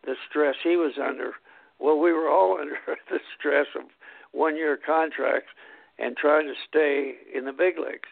the 0.06 0.16
stress 0.30 0.56
he 0.64 0.76
was 0.76 0.94
under? 1.02 1.34
Well, 1.80 2.00
we 2.00 2.14
were 2.14 2.30
all 2.30 2.58
under 2.62 2.78
the 3.10 3.20
stress 3.38 3.68
of 3.76 3.84
one 4.32 4.56
year 4.56 4.78
contracts 4.78 5.50
and 5.98 6.16
trying 6.16 6.48
to 6.48 6.54
stay 6.68 7.16
in 7.36 7.46
the 7.46 7.52
big 7.52 7.78
leagues. 7.78 8.08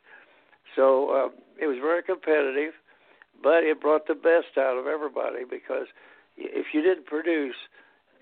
So 0.77 1.09
uh, 1.09 1.29
it 1.59 1.65
was 1.65 1.77
very 1.81 2.03
competitive, 2.03 2.73
but 3.43 3.63
it 3.65 3.81
brought 3.81 4.07
the 4.07 4.13
best 4.13 4.57
out 4.57 4.77
of 4.77 4.85
everybody 4.85 5.43
because 5.49 5.87
if 6.37 6.67
you 6.73 6.81
didn't 6.81 7.07
produce 7.07 7.55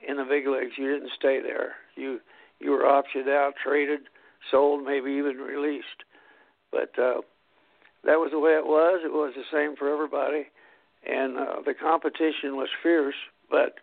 in 0.08 0.18
the 0.18 0.24
big 0.24 0.48
leagues, 0.48 0.78
you 0.78 0.92
didn't 0.92 1.12
stay 1.18 1.42
there. 1.42 1.76
You 1.96 2.22
you 2.60 2.72
were 2.72 2.84
optioned 2.84 3.30
out, 3.30 3.54
traded, 3.62 4.02
sold, 4.50 4.86
maybe 4.86 5.12
even 5.12 5.38
released. 5.38 6.08
But 6.72 6.98
uh, 6.98 7.22
that 8.06 8.20
was 8.20 8.30
the 8.32 8.40
way 8.40 8.52
it 8.52 8.66
was. 8.66 9.02
It 9.04 9.12
was 9.12 9.34
the 9.36 9.44
same 9.52 9.76
for 9.76 9.92
everybody, 9.92 10.48
and 11.06 11.38
uh, 11.38 11.56
the 11.66 11.74
competition 11.74 12.56
was 12.56 12.70
fierce. 12.82 13.16
But 13.52 13.76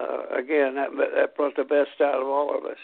uh, 0.00 0.36
again, 0.36 0.74
that 0.74 0.90
that 1.16 1.34
brought 1.36 1.56
the 1.56 1.64
best 1.64 2.00
out 2.00 2.20
of 2.20 2.28
all 2.28 2.56
of 2.56 2.64
us. 2.64 2.78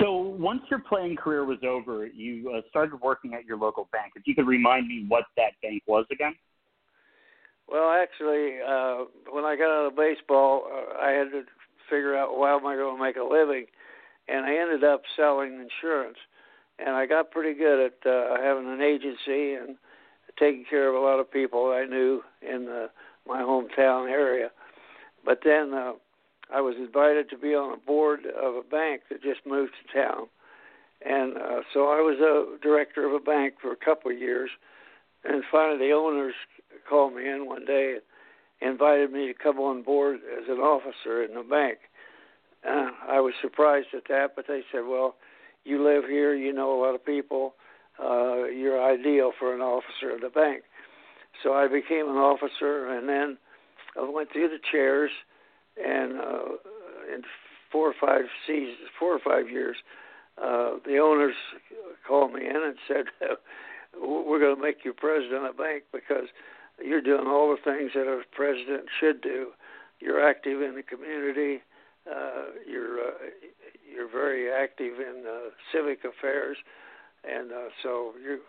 So 0.00 0.12
once 0.38 0.62
your 0.70 0.80
playing 0.80 1.16
career 1.16 1.44
was 1.44 1.58
over, 1.66 2.06
you 2.06 2.52
uh, 2.56 2.60
started 2.68 3.00
working 3.00 3.34
at 3.34 3.44
your 3.44 3.56
local 3.56 3.88
bank. 3.92 4.12
If 4.16 4.26
you 4.26 4.34
could 4.34 4.46
remind 4.46 4.88
me 4.88 5.04
what 5.08 5.24
that 5.36 5.52
bank 5.62 5.82
was 5.86 6.06
again. 6.10 6.34
Well, 7.68 7.90
actually, 7.90 8.58
uh, 8.66 9.04
when 9.30 9.44
I 9.44 9.56
got 9.56 9.70
out 9.70 9.86
of 9.86 9.96
baseball, 9.96 10.64
uh, 10.70 11.02
I 11.02 11.10
had 11.10 11.30
to 11.32 11.42
figure 11.90 12.16
out 12.16 12.30
how 12.30 12.58
am 12.58 12.66
I 12.66 12.76
going 12.76 12.96
to 12.96 13.02
make 13.02 13.16
a 13.16 13.24
living, 13.24 13.66
and 14.28 14.46
I 14.46 14.56
ended 14.56 14.84
up 14.84 15.02
selling 15.16 15.52
insurance. 15.54 16.18
And 16.78 16.90
I 16.90 17.06
got 17.06 17.30
pretty 17.30 17.58
good 17.58 17.86
at 17.86 18.06
uh, 18.10 18.36
having 18.42 18.68
an 18.68 18.82
agency 18.82 19.54
and 19.54 19.76
taking 20.38 20.64
care 20.68 20.88
of 20.88 20.94
a 20.94 21.04
lot 21.04 21.18
of 21.18 21.30
people 21.30 21.72
I 21.72 21.86
knew 21.86 22.22
in 22.42 22.66
the, 22.66 22.90
my 23.26 23.40
hometown 23.40 24.10
area. 24.10 24.50
But 25.24 25.40
then 25.42 25.72
uh, 25.72 25.92
I 26.52 26.60
was 26.60 26.76
invited 26.76 27.28
to 27.30 27.38
be 27.38 27.54
on 27.54 27.72
a 27.72 27.76
board 27.76 28.20
of 28.26 28.54
a 28.54 28.62
bank 28.62 29.02
that 29.10 29.22
just 29.22 29.40
moved 29.46 29.72
to 29.82 30.00
town, 30.00 30.28
and 31.04 31.36
uh, 31.36 31.60
so 31.74 31.88
I 31.88 32.00
was 32.00 32.18
a 32.20 32.62
director 32.62 33.06
of 33.06 33.12
a 33.12 33.20
bank 33.20 33.54
for 33.60 33.72
a 33.72 33.76
couple 33.76 34.10
of 34.10 34.18
years. 34.18 34.50
And 35.24 35.42
finally, 35.50 35.78
the 35.78 35.92
owners 35.92 36.34
called 36.88 37.14
me 37.14 37.28
in 37.28 37.46
one 37.46 37.64
day 37.64 37.98
and 38.60 38.70
invited 38.70 39.12
me 39.12 39.26
to 39.26 39.34
come 39.34 39.58
on 39.58 39.82
board 39.82 40.20
as 40.38 40.48
an 40.48 40.58
officer 40.58 41.22
in 41.22 41.34
the 41.34 41.42
bank. 41.42 41.78
Uh, 42.66 42.90
I 43.08 43.20
was 43.20 43.34
surprised 43.42 43.88
at 43.94 44.04
that, 44.08 44.34
but 44.36 44.46
they 44.46 44.62
said, 44.72 44.86
"Well, 44.86 45.16
you 45.64 45.82
live 45.82 46.04
here, 46.04 46.34
you 46.34 46.52
know 46.52 46.72
a 46.72 46.80
lot 46.80 46.94
of 46.94 47.04
people, 47.04 47.54
uh, 48.02 48.44
you're 48.44 48.82
ideal 48.82 49.32
for 49.38 49.54
an 49.54 49.60
officer 49.60 50.10
of 50.10 50.20
the 50.20 50.30
bank." 50.30 50.62
So 51.42 51.52
I 51.52 51.66
became 51.68 52.08
an 52.08 52.16
officer, 52.16 52.88
and 52.88 53.08
then 53.08 53.36
I 53.96 54.08
went 54.08 54.32
through 54.32 54.48
the 54.48 54.60
chairs 54.70 55.10
and 55.76 56.18
uh, 56.18 57.14
in 57.14 57.22
four 57.70 57.88
or 57.88 57.94
five 58.00 58.24
seasons, 58.46 58.88
four 58.98 59.14
or 59.14 59.18
five 59.18 59.50
years, 59.50 59.76
uh, 60.42 60.76
the 60.84 60.98
owners 60.98 61.34
called 62.06 62.32
me 62.32 62.46
in 62.46 62.56
and 62.56 62.76
said, 62.86 63.04
"We're 64.00 64.40
going 64.40 64.56
to 64.56 64.62
make 64.62 64.84
you 64.84 64.92
president 64.92 65.46
of 65.46 65.56
the 65.56 65.62
bank 65.62 65.84
because 65.92 66.28
you're 66.82 67.00
doing 67.00 67.26
all 67.26 67.50
the 67.50 67.70
things 67.70 67.92
that 67.94 68.06
a 68.06 68.22
president 68.34 68.84
should 69.00 69.20
do. 69.20 69.48
You're 70.00 70.26
active 70.26 70.60
in 70.60 70.74
the 70.74 70.82
community. 70.82 71.62
Uh, 72.06 72.52
you're 72.68 73.00
uh, 73.00 73.12
you're 73.90 74.10
very 74.10 74.52
active 74.52 75.00
in 75.00 75.24
uh, 75.26 75.50
civic 75.72 76.00
affairs, 76.04 76.56
and 77.24 77.50
uh, 77.50 77.68
so 77.82 78.12
you 78.22 78.40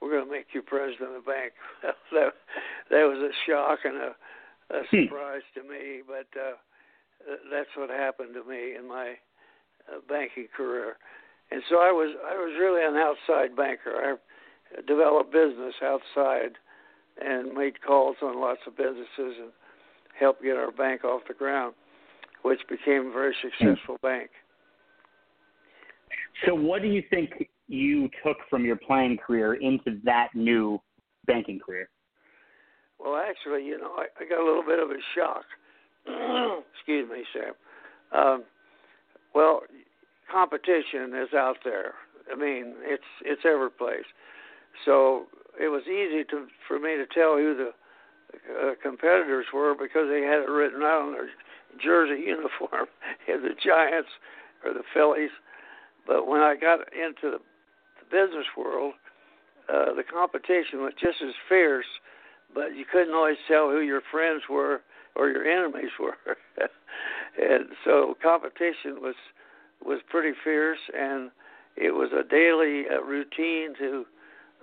we're 0.00 0.10
going 0.10 0.26
to 0.26 0.30
make 0.30 0.48
you 0.52 0.62
president 0.62 1.16
of 1.16 1.24
the 1.24 1.30
bank." 1.30 1.52
that 2.12 2.34
that 2.90 3.04
was 3.04 3.18
a 3.18 3.32
shock 3.48 3.80
and 3.84 3.96
a, 3.96 4.14
a 4.70 4.82
hmm. 4.90 5.04
surprise 5.04 5.42
to 5.54 5.62
me, 5.62 6.02
but. 6.06 6.28
Uh, 6.38 6.54
Uh, 7.20 7.36
that's 7.50 7.70
what 7.76 7.90
happened 7.90 8.34
to 8.34 8.44
me 8.48 8.76
in 8.78 8.88
my 8.88 9.14
uh, 9.88 10.00
banking 10.08 10.48
career. 10.54 10.96
And 11.50 11.62
so 11.70 11.76
I 11.76 11.92
was 11.92 12.14
I 12.26 12.34
was 12.34 12.52
really 12.58 12.82
an 12.84 12.96
outside 12.96 13.56
banker. 13.56 13.94
I 13.94 14.12
uh, 14.12 14.82
developed 14.86 15.32
business 15.32 15.74
outside 15.82 16.58
and 17.22 17.54
made 17.54 17.80
calls 17.82 18.16
on 18.22 18.40
lots 18.40 18.60
of 18.66 18.76
businesses 18.76 19.06
and 19.40 19.52
helped 20.18 20.42
get 20.42 20.56
our 20.56 20.72
bank 20.72 21.04
off 21.04 21.22
the 21.28 21.34
ground, 21.34 21.74
which 22.42 22.60
became 22.68 23.06
a 23.06 23.12
very 23.12 23.34
hmm. 23.40 23.48
successful 23.48 23.96
bank. 24.02 24.30
So, 26.44 26.54
what 26.54 26.82
do 26.82 26.88
you 26.88 27.02
think 27.08 27.48
you 27.68 28.08
took 28.24 28.36
from 28.50 28.64
your 28.64 28.76
playing 28.76 29.18
career 29.24 29.54
into 29.54 30.00
that 30.04 30.28
new 30.34 30.80
banking 31.26 31.58
career? 31.58 31.88
Well, 32.98 33.16
actually, 33.16 33.64
you 33.64 33.78
know, 33.78 33.92
I, 33.96 34.06
I 34.20 34.28
got 34.28 34.40
a 34.40 34.46
little 34.46 34.62
bit 34.62 34.78
of 34.78 34.90
a 34.90 35.00
shock 35.14 35.44
excuse 36.74 37.08
me, 37.10 37.24
Sam. 37.32 37.54
Um, 38.12 38.44
well, 39.34 39.62
competition 40.30 41.12
is 41.14 41.34
out 41.34 41.56
there. 41.64 41.94
I 42.32 42.36
mean, 42.36 42.74
it's 42.82 43.04
it's 43.24 43.42
every 43.44 43.70
place. 43.70 44.06
So 44.84 45.26
it 45.60 45.68
was 45.68 45.82
easy 45.86 46.24
to 46.30 46.46
for 46.66 46.78
me 46.78 46.96
to 46.96 47.06
tell 47.06 47.36
who 47.36 47.54
the 47.56 47.70
uh, 48.34 48.74
competitors 48.82 49.46
were 49.52 49.74
because 49.74 50.08
they 50.08 50.22
had 50.22 50.42
it 50.42 50.50
written 50.50 50.82
out 50.82 51.02
on 51.02 51.12
their 51.12 51.28
jersey 51.82 52.22
uniform, 52.26 52.86
the 53.26 53.54
Giants 53.62 54.10
or 54.64 54.72
the 54.72 54.82
Phillies. 54.94 55.30
But 56.06 56.26
when 56.26 56.40
I 56.40 56.54
got 56.54 56.80
into 56.92 57.36
the, 57.36 57.38
the 57.98 58.06
business 58.10 58.46
world, 58.56 58.94
uh, 59.68 59.94
the 59.94 60.04
competition 60.04 60.80
was 60.80 60.92
just 61.00 61.18
as 61.22 61.34
fierce, 61.48 61.86
but 62.54 62.76
you 62.76 62.84
couldn't 62.90 63.14
always 63.14 63.38
tell 63.48 63.70
who 63.70 63.80
your 63.80 64.02
friends 64.12 64.42
were 64.48 64.80
or 65.16 65.28
your 65.28 65.46
enemies 65.46 65.90
were. 66.00 66.16
and 67.40 67.66
so 67.84 68.16
competition 68.22 69.00
was 69.00 69.14
was 69.84 70.00
pretty 70.08 70.36
fierce, 70.42 70.78
and 70.98 71.30
it 71.76 71.94
was 71.94 72.10
a 72.12 72.26
daily 72.28 72.84
uh, 72.90 73.02
routine 73.02 73.74
to 73.78 74.04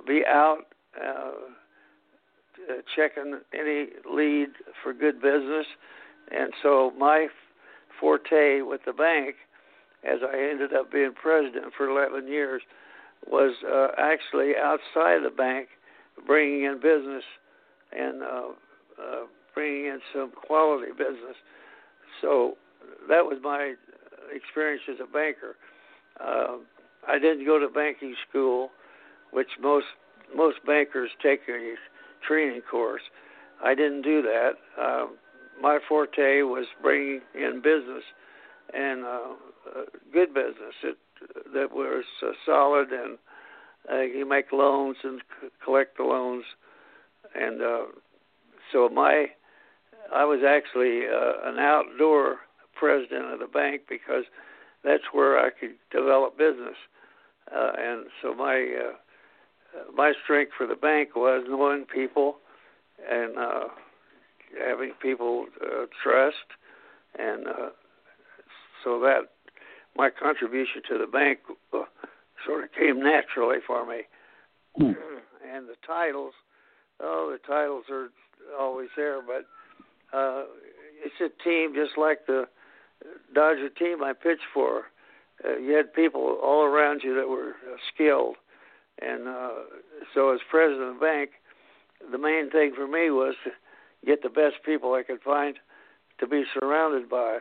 be 0.07 0.23
out 0.27 0.65
uh, 0.99 1.31
checking 2.95 3.39
any 3.53 3.87
lead 4.11 4.49
for 4.81 4.93
good 4.93 5.21
business, 5.21 5.65
and 6.31 6.51
so 6.61 6.91
my 6.97 7.27
forte 7.99 8.61
with 8.61 8.81
the 8.85 8.93
bank, 8.93 9.35
as 10.03 10.19
I 10.23 10.37
ended 10.37 10.73
up 10.73 10.91
being 10.91 11.13
president 11.13 11.73
for 11.77 11.87
11 11.87 12.27
years, 12.27 12.61
was 13.27 13.55
uh, 13.71 13.89
actually 13.97 14.53
outside 14.57 15.23
the 15.23 15.31
bank, 15.35 15.69
bringing 16.25 16.63
in 16.63 16.75
business 16.81 17.23
and 17.97 18.21
uh, 18.23 18.49
uh, 18.99 19.25
bringing 19.53 19.85
in 19.85 19.99
some 20.13 20.31
quality 20.31 20.91
business. 20.91 21.35
So 22.21 22.57
that 23.09 23.25
was 23.25 23.39
my 23.43 23.73
experience 24.33 24.83
as 24.89 24.97
a 25.01 25.11
banker. 25.11 25.55
Uh, 26.19 26.57
I 27.07 27.19
didn't 27.19 27.45
go 27.45 27.59
to 27.59 27.67
banking 27.67 28.15
school, 28.29 28.69
which 29.31 29.49
most 29.61 29.85
most 30.35 30.57
bankers 30.65 31.11
take 31.21 31.41
a 31.49 31.75
training 32.27 32.61
course. 32.69 33.01
I 33.63 33.75
didn't 33.75 34.01
do 34.01 34.21
that. 34.21 34.51
Uh, 34.79 35.05
my 35.61 35.79
forte 35.87 36.41
was 36.41 36.65
bringing 36.81 37.21
in 37.35 37.61
business 37.61 38.03
and 38.73 39.03
uh, 39.03 39.07
uh, 39.07 39.83
good 40.11 40.33
business 40.33 40.73
it, 40.83 40.97
that 41.53 41.71
was 41.71 42.03
uh, 42.25 42.31
solid 42.45 42.89
and 42.91 43.17
uh, 43.91 44.01
you 44.01 44.27
make 44.27 44.51
loans 44.51 44.97
and 45.03 45.21
c- 45.41 45.47
collect 45.63 45.97
the 45.97 46.03
loans 46.03 46.43
and 47.35 47.61
uh, 47.61 47.85
so 48.71 48.89
my 48.89 49.27
I 50.13 50.25
was 50.25 50.41
actually 50.47 51.01
uh, 51.07 51.49
an 51.49 51.59
outdoor 51.59 52.37
president 52.75 53.33
of 53.33 53.39
the 53.39 53.47
bank 53.47 53.83
because 53.89 54.25
that's 54.83 55.03
where 55.11 55.39
I 55.39 55.49
could 55.49 55.75
develop 55.91 56.37
business. 56.37 56.75
Uh, 57.53 57.71
and 57.77 58.05
so 58.21 58.33
my 58.33 58.75
uh, 58.79 58.93
my 59.95 60.13
strength 60.23 60.51
for 60.57 60.67
the 60.67 60.75
bank 60.75 61.15
was 61.15 61.45
knowing 61.47 61.85
people 61.85 62.37
and 63.09 63.37
uh, 63.37 63.63
having 64.59 64.91
people 65.01 65.47
uh, 65.61 65.85
trust, 66.01 66.35
and 67.17 67.47
uh, 67.47 67.69
so 68.83 68.99
that 68.99 69.29
my 69.95 70.09
contribution 70.09 70.81
to 70.89 70.97
the 70.97 71.07
bank 71.07 71.39
uh, 71.73 71.83
sort 72.45 72.63
of 72.63 72.69
came 72.73 73.01
naturally 73.01 73.57
for 73.65 73.85
me. 73.85 74.01
Mm. 74.79 74.95
And 75.53 75.67
the 75.67 75.75
titles, 75.85 76.33
oh, 76.99 77.29
the 77.31 77.47
titles 77.47 77.85
are 77.91 78.09
always 78.59 78.89
there, 78.95 79.21
but 79.21 79.45
uh, 80.13 80.43
it's 81.03 81.15
a 81.19 81.43
team 81.43 81.73
just 81.73 81.97
like 81.97 82.25
the 82.27 82.45
Dodger 83.33 83.69
team 83.69 84.03
I 84.03 84.13
pitched 84.13 84.47
for. 84.53 84.83
Uh, 85.43 85.57
you 85.57 85.73
had 85.73 85.93
people 85.93 86.37
all 86.41 86.63
around 86.63 87.01
you 87.03 87.15
that 87.15 87.27
were 87.27 87.49
uh, 87.49 87.77
skilled, 87.93 88.35
and 89.01 89.27
uh, 89.27 89.49
so 90.13 90.33
as 90.33 90.39
president 90.49 90.83
of 90.83 90.93
the 90.95 90.99
bank, 90.99 91.31
the 92.11 92.17
main 92.17 92.49
thing 92.49 92.73
for 92.75 92.87
me 92.87 93.09
was 93.09 93.35
to 93.43 93.51
get 94.05 94.21
the 94.21 94.29
best 94.29 94.55
people 94.65 94.93
I 94.93 95.03
could 95.03 95.21
find 95.21 95.57
to 96.19 96.27
be 96.27 96.43
surrounded 96.53 97.09
by, 97.09 97.39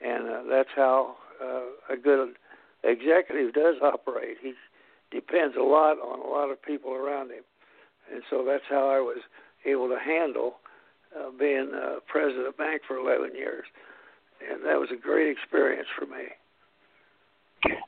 and 0.00 0.28
uh, 0.28 0.42
that's 0.50 0.70
how 0.74 1.16
uh, 1.42 1.92
a 1.92 1.96
good 1.96 2.34
executive 2.82 3.52
does 3.54 3.76
operate. 3.82 4.38
He 4.42 4.54
depends 5.10 5.56
a 5.56 5.62
lot 5.62 5.98
on 5.98 6.20
a 6.20 6.30
lot 6.30 6.50
of 6.50 6.60
people 6.62 6.92
around 6.92 7.30
him, 7.30 7.44
and 8.12 8.22
so 8.30 8.44
that's 8.44 8.64
how 8.68 8.88
I 8.88 9.00
was 9.00 9.18
able 9.64 9.88
to 9.88 9.98
handle 9.98 10.56
uh, 11.16 11.30
being 11.38 11.70
uh, 11.74 12.00
president 12.06 12.46
of 12.46 12.56
bank 12.56 12.82
for 12.86 12.96
11 12.96 13.34
years, 13.34 13.64
and 14.48 14.64
that 14.64 14.78
was 14.78 14.88
a 14.92 15.00
great 15.00 15.30
experience 15.30 15.88
for 15.98 16.06
me. 16.06 16.24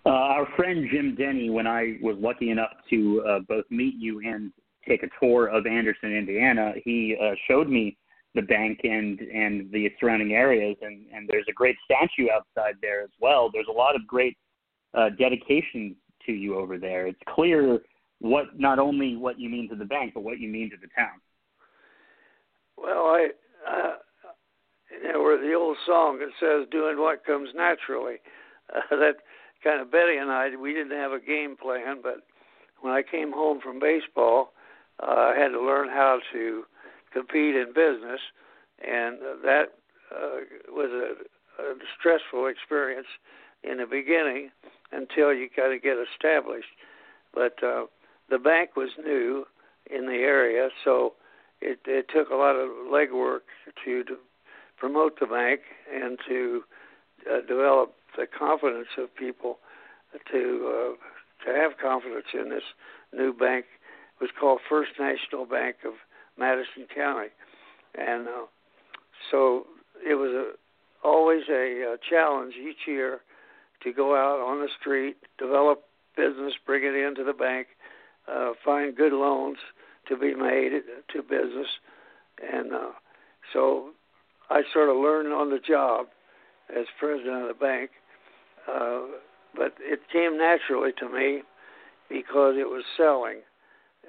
Uh, 0.05 0.11
our 0.11 0.47
friend 0.57 0.89
Jim 0.93 1.15
Denny, 1.15 1.51
when 1.51 1.67
I 1.67 1.99
was 2.03 2.17
lucky 2.19 2.51
enough 2.51 2.73
to 2.91 3.25
uh, 3.29 3.39
both 3.49 3.65
meet 3.71 3.95
you 3.97 4.21
and 4.21 4.53
take 4.89 5.03
a 5.03 5.09
tour 5.21 5.47
of 5.47 5.67
Anderson, 5.67 6.13
Indiana, 6.13 6.73
he 6.85 7.17
uh, 7.23 7.35
showed 7.47 7.69
me 7.69 7.97
the 8.35 8.43
bank 8.43 8.81
and 8.85 9.21
and 9.21 9.71
the 9.73 9.89
surrounding 9.99 10.33
areas, 10.33 10.77
and 10.83 11.07
and 11.13 11.29
there's 11.29 11.47
a 11.49 11.53
great 11.53 11.77
statue 11.85 12.29
outside 12.33 12.75
there 12.81 13.03
as 13.03 13.11
well. 13.21 13.51
There's 13.53 13.69
a 13.69 13.77
lot 13.77 13.95
of 13.95 14.07
great 14.07 14.37
uh, 14.95 15.11
dedication 15.11 15.97
to 16.27 16.33
you 16.33 16.57
over 16.57 16.79
there. 16.79 17.07
It's 17.07 17.21
clear 17.29 17.81
what 18.21 18.59
not 18.59 18.79
only 18.79 19.17
what 19.17 19.39
you 19.39 19.49
mean 19.49 19.69
to 19.71 19.77
the 19.77 19.85
bank, 19.85 20.13
but 20.15 20.23
what 20.23 20.39
you 20.39 20.49
mean 20.49 20.71
to 20.71 20.77
the 20.77 20.89
town. 20.97 21.21
Well, 22.81 23.07
I. 23.07 23.29
Uh, 23.69 23.95
you 24.91 25.13
know, 25.13 25.39
the 25.41 25.55
old 25.55 25.77
song 25.87 26.19
that 26.19 26.31
says 26.41 26.69
"doing 26.71 26.99
what 26.99 27.25
comes 27.25 27.51
naturally." 27.55 28.17
Uh, 28.73 28.95
that 28.95 29.17
kind 29.65 29.81
of 29.81 29.91
Betty 29.91 30.17
and 30.17 30.31
I, 30.31 30.55
we 30.55 30.73
didn't 30.73 30.97
have 30.97 31.11
a 31.11 31.19
game 31.19 31.57
plan, 31.57 31.99
but 32.01 32.19
when 32.83 32.93
I 32.93 33.03
came 33.03 33.33
home 33.33 33.61
from 33.61 33.81
baseball, 33.81 34.53
uh, 35.03 35.33
I 35.35 35.35
had 35.37 35.49
to 35.49 35.61
learn 35.61 35.89
how 35.89 36.21
to 36.33 36.63
compete 37.13 37.57
in 37.57 37.73
business, 37.75 38.21
and 38.79 39.19
that 39.43 39.75
uh, 40.15 40.39
was 40.69 40.91
a, 40.93 41.63
a 41.63 41.75
stressful 41.99 42.47
experience 42.47 43.09
in 43.65 43.79
the 43.79 43.87
beginning 43.87 44.51
until 44.93 45.35
you 45.35 45.49
kind 45.55 45.75
of 45.75 45.83
get 45.83 45.97
established. 46.15 46.71
But 47.35 47.61
uh, 47.63 47.87
the 48.29 48.39
bank 48.39 48.77
was 48.77 48.91
new 49.05 49.47
in 49.91 50.07
the 50.07 50.23
area, 50.23 50.69
so 50.85 51.15
it, 51.61 51.81
it 51.87 52.07
took 52.15 52.31
a 52.31 52.35
lot 52.35 52.57
of 52.57 52.69
legwork 52.91 53.41
to, 53.85 54.05
to 54.05 54.17
promote 54.79 55.21
the 55.21 55.27
bank 55.27 55.61
and 55.93 56.19
to 56.29 56.63
uh, 57.31 57.41
develop 57.47 57.95
the 58.17 58.27
confidence 58.27 58.89
of 58.99 59.15
people 59.15 59.59
to 60.33 60.95
uh, 60.95 61.47
to 61.47 61.57
have 61.57 61.73
confidence 61.81 62.27
in 62.35 62.51
this 62.51 62.63
new 63.15 63.33
bank. 63.33 63.65
It 64.21 64.25
was 64.25 64.31
called 64.39 64.61
First 64.69 64.93
National 64.99 65.47
Bank 65.47 65.77
of 65.87 65.95
Madison 66.39 66.87
County, 66.95 67.29
and 67.95 68.27
uh, 68.27 68.47
so 69.31 69.67
it 70.07 70.15
was 70.15 70.31
a, 70.33 71.07
always 71.07 71.43
a, 71.49 71.95
a 71.95 71.97
challenge 72.09 72.55
each 72.57 72.87
year 72.87 73.21
to 73.83 73.93
go 73.93 74.15
out 74.15 74.41
on 74.41 74.61
the 74.61 74.69
street, 74.79 75.17
develop 75.39 75.85
business, 76.17 76.53
bring 76.67 76.85
it 76.85 76.95
into 76.95 77.25
the 77.25 77.33
bank, 77.33 77.69
uh, 78.31 78.53
find 78.65 78.97
good 78.97 79.13
loans 79.13 79.59
to 80.09 80.17
be 80.17 80.35
made 80.35 80.73
to 81.13 81.23
business, 81.23 81.69
and 82.53 82.73
uh, 82.73 82.91
so 83.53 83.91
I 84.49 84.63
sort 84.73 84.89
of 84.89 84.97
learned 84.97 85.33
on 85.33 85.51
the 85.51 85.59
job 85.59 86.07
as 86.77 86.87
president 86.99 87.43
of 87.43 87.49
the 87.49 87.55
bank. 87.55 87.91
Uh, 88.71 89.01
but 89.55 89.75
it 89.81 90.01
came 90.13 90.39
naturally 90.39 90.93
to 90.99 91.09
me 91.09 91.43
because 92.09 92.55
it 92.59 92.69
was 92.69 92.85
selling, 92.97 93.41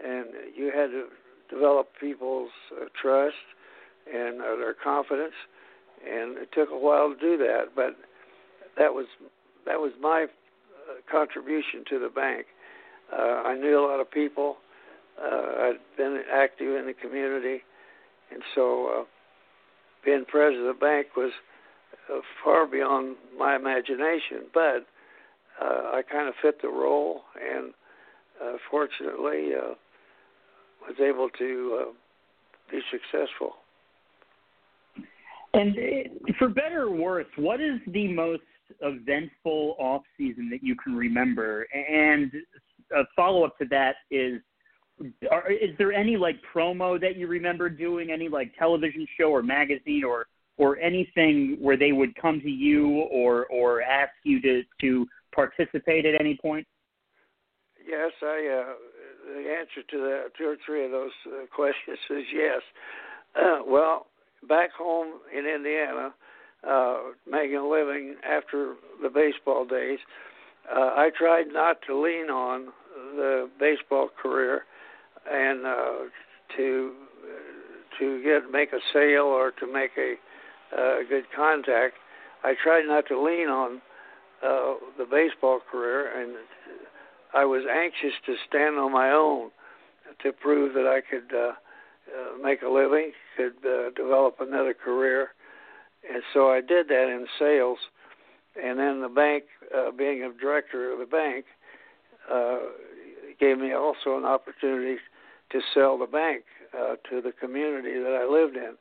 and 0.04 0.28
you 0.56 0.72
had 0.74 0.88
to 0.88 1.06
develop 1.50 1.90
people's 2.00 2.52
uh, 2.80 2.86
trust 3.00 3.36
and 4.12 4.42
uh, 4.42 4.56
their 4.56 4.74
confidence, 4.74 5.34
and 6.06 6.38
it 6.38 6.50
took 6.54 6.70
a 6.72 6.78
while 6.78 7.14
to 7.14 7.20
do 7.20 7.38
that. 7.38 7.76
But 7.76 7.96
that 8.78 8.94
was 8.94 9.06
that 9.66 9.80
was 9.80 9.92
my 10.00 10.26
uh, 10.26 10.94
contribution 11.12 11.84
to 11.90 12.00
the 12.00 12.10
bank. 12.10 12.48
Uh, 13.12 13.44
I 13.46 13.56
knew 13.56 13.80
a 13.80 13.86
lot 13.86 14.00
of 14.00 14.10
people. 14.10 14.58
Uh, 15.20 15.72
I'd 15.72 15.80
been 15.98 16.22
active 16.32 16.76
in 16.76 16.86
the 16.86 16.94
community, 16.94 17.64
and 18.32 18.42
so 18.56 18.88
uh, 18.88 19.04
being 20.04 20.26
president 20.28 20.68
of 20.68 20.76
the 20.76 20.80
bank 20.80 21.08
was 21.16 21.32
uh, 22.12 22.20
far 22.44 22.68
beyond 22.68 23.16
my 23.38 23.56
imagination. 23.56 24.50
But 24.54 24.86
uh, 25.62 25.92
I 25.94 26.02
kind 26.10 26.28
of 26.28 26.34
fit 26.42 26.62
the 26.62 26.70
role, 26.70 27.22
and 27.40 27.74
uh, 28.44 28.58
fortunately 28.70 29.52
uh, 29.56 29.74
was 30.88 30.96
able 31.00 31.30
to 31.38 31.80
uh, 31.82 31.92
be 32.72 32.82
successful. 32.90 33.54
And 35.54 35.78
uh, 35.78 36.34
for 36.40 36.48
better 36.48 36.84
or 36.84 36.92
worse, 36.92 37.28
what 37.36 37.62
is 37.62 37.80
the 37.88 38.08
most 38.08 38.44
eventful 38.82 39.76
off 39.78 40.02
season 40.18 40.50
that 40.50 40.64
you 40.64 40.76
can 40.76 40.96
remember? 40.96 41.68
And 41.74 42.32
a 42.96 43.04
follow 43.16 43.44
up 43.44 43.58
to 43.60 43.66
that 43.70 43.96
is. 44.10 44.42
Are, 45.32 45.52
is 45.52 45.72
there 45.78 45.94
any 45.94 46.18
like 46.18 46.38
promo 46.54 47.00
that 47.00 47.16
you 47.16 47.28
remember 47.28 47.70
doing? 47.70 48.12
Any 48.12 48.30
like 48.30 48.56
television 48.58 49.06
show 49.20 49.30
or 49.30 49.42
magazine 49.42 50.04
or 50.04 50.28
or 50.58 50.78
anything 50.80 51.58
where 51.60 51.78
they 51.78 51.92
would 51.92 52.16
come 52.16 52.40
to 52.42 52.50
you 52.50 53.02
or 53.12 53.46
or 53.48 53.82
ask 53.82 54.12
you 54.24 54.42
to 54.42 54.64
to 54.82 55.08
participate 55.34 56.06
at 56.06 56.20
any 56.20 56.38
point? 56.42 56.68
Yes, 57.88 58.12
I. 58.22 58.64
Uh, 58.68 58.74
the 59.34 59.50
answer 59.50 59.84
to 59.90 59.98
that, 59.98 60.32
two 60.38 60.46
or 60.46 60.58
three 60.66 60.86
of 60.86 60.92
those 60.92 61.12
uh, 61.28 61.46
questions 61.56 61.98
is 62.10 62.26
yes. 62.34 62.62
Uh, 63.36 63.60
well, 63.68 64.08
back 64.48 64.72
home 64.72 65.20
in 65.36 65.46
Indiana, 65.46 66.14
uh, 66.68 66.98
making 67.30 67.58
a 67.58 67.68
living 67.68 68.16
after 68.28 68.76
the 69.02 69.10
baseball 69.10 69.66
days, 69.66 70.00
uh, 70.70 70.92
I 70.96 71.10
tried 71.18 71.48
not 71.52 71.78
to 71.88 72.00
lean 72.00 72.30
on 72.30 72.68
the 73.16 73.50
baseball 73.60 74.10
career 74.22 74.64
and 75.30 75.66
uh, 75.66 75.92
to 76.58 76.94
to 78.00 78.24
get 78.24 78.52
make 78.52 78.74
a 78.74 78.80
sale 78.94 79.26
or 79.26 79.52
to 79.52 79.72
make 79.72 79.92
a 79.98 80.16
uh, 80.76 81.00
good 81.10 81.26
contact. 81.36 81.96
I 82.44 82.56
tried 82.62 82.86
not 82.88 83.08
to 83.10 83.22
lean 83.22 83.50
on 83.50 83.82
uh, 84.44 84.76
the 84.98 85.06
baseball 85.10 85.60
career, 85.72 86.10
and 86.20 86.36
I 87.34 87.46
was 87.46 87.64
anxious 87.70 88.18
to 88.26 88.36
stand 88.48 88.78
on 88.78 88.92
my 88.92 89.12
own 89.12 89.52
to 90.24 90.32
prove 90.32 90.74
that 90.74 90.88
I 90.88 91.02
could 91.02 91.36
uh, 91.36 91.52
uh, 91.52 92.38
make 92.44 92.62
a 92.62 92.70
living, 92.70 93.12
could 93.38 93.54
uh, 93.66 93.92
develop 93.96 94.38
another 94.40 94.74
career, 94.74 95.30
and 96.12 96.24
so 96.34 96.50
I 96.50 96.62
did 96.62 96.88
that 96.88 97.10
in 97.10 97.28
sales. 97.38 97.78
And 98.62 98.78
then 98.80 99.02
the 99.02 99.08
bank, 99.08 99.46
uh, 99.74 99.92
being 99.92 100.24
a 100.24 100.34
director 100.34 100.92
of 100.92 101.00
the 101.00 101.06
bank, 101.06 101.46
uh, 102.30 102.58
gave 103.40 103.58
me 103.58 103.74
also 103.74 104.18
an 104.18 104.26
opportunity 104.26 104.98
to 105.52 105.62
sell 105.74 105.98
the 105.98 106.06
bank 106.06 106.44
uh, 106.78 106.96
to 107.10 107.22
the 107.22 107.32
community 107.32 107.94
that 107.94 108.20
I 108.22 108.32
lived 108.32 108.56
in. 108.56 108.76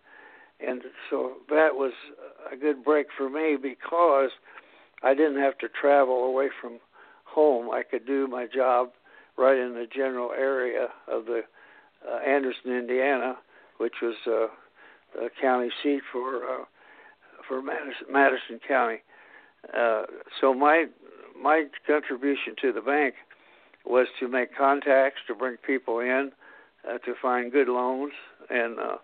And 0.66 0.82
so 1.08 1.32
that 1.48 1.74
was 1.74 1.92
a 2.52 2.56
good 2.56 2.84
break 2.84 3.06
for 3.16 3.30
me 3.30 3.56
because 3.60 4.30
I 5.02 5.14
didn't 5.14 5.40
have 5.40 5.56
to 5.58 5.68
travel 5.68 6.24
away 6.24 6.48
from 6.60 6.78
home. 7.24 7.70
I 7.70 7.82
could 7.82 8.06
do 8.06 8.26
my 8.26 8.46
job 8.46 8.90
right 9.38 9.56
in 9.56 9.74
the 9.74 9.86
general 9.86 10.32
area 10.32 10.88
of 11.08 11.24
the 11.24 11.42
uh, 12.06 12.16
Anderson, 12.18 12.72
Indiana, 12.72 13.36
which 13.78 13.94
was 14.02 14.14
uh, 14.26 14.46
the 15.14 15.30
county 15.40 15.70
seat 15.82 16.02
for 16.12 16.44
uh, 16.44 16.64
for 17.48 17.62
Madison, 17.62 18.06
Madison 18.10 18.60
County. 18.66 18.98
Uh, 19.76 20.02
so 20.40 20.52
my 20.52 20.86
my 21.40 21.64
contribution 21.86 22.54
to 22.60 22.72
the 22.72 22.80
bank 22.82 23.14
was 23.86 24.06
to 24.18 24.28
make 24.28 24.54
contacts, 24.56 25.20
to 25.26 25.34
bring 25.34 25.56
people 25.66 26.00
in, 26.00 26.32
uh, 26.88 26.98
to 26.98 27.14
find 27.20 27.52
good 27.52 27.68
loans, 27.68 28.12
and 28.48 28.78
uh, 28.78 28.96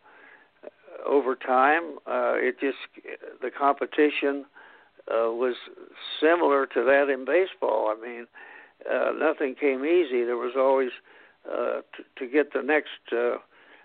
over 1.07 1.35
time, 1.37 1.99
uh, 2.07 2.35
it 2.37 2.59
just 2.61 2.79
the 3.43 3.51
competition 3.51 4.45
uh, 5.11 5.31
was 5.31 5.55
similar 6.21 6.67
to 6.67 6.85
that 6.85 7.09
in 7.13 7.25
baseball. 7.25 7.95
I 7.97 8.01
mean, 8.01 8.27
uh, 8.91 9.13
nothing 9.19 9.55
came 9.55 9.85
easy. 9.85 10.25
There 10.25 10.37
was 10.37 10.55
always 10.57 10.91
uh, 11.51 11.81
t- 11.97 12.05
to 12.19 12.31
get 12.31 12.53
the 12.53 12.63
next 12.63 13.13
uh, 13.13 13.37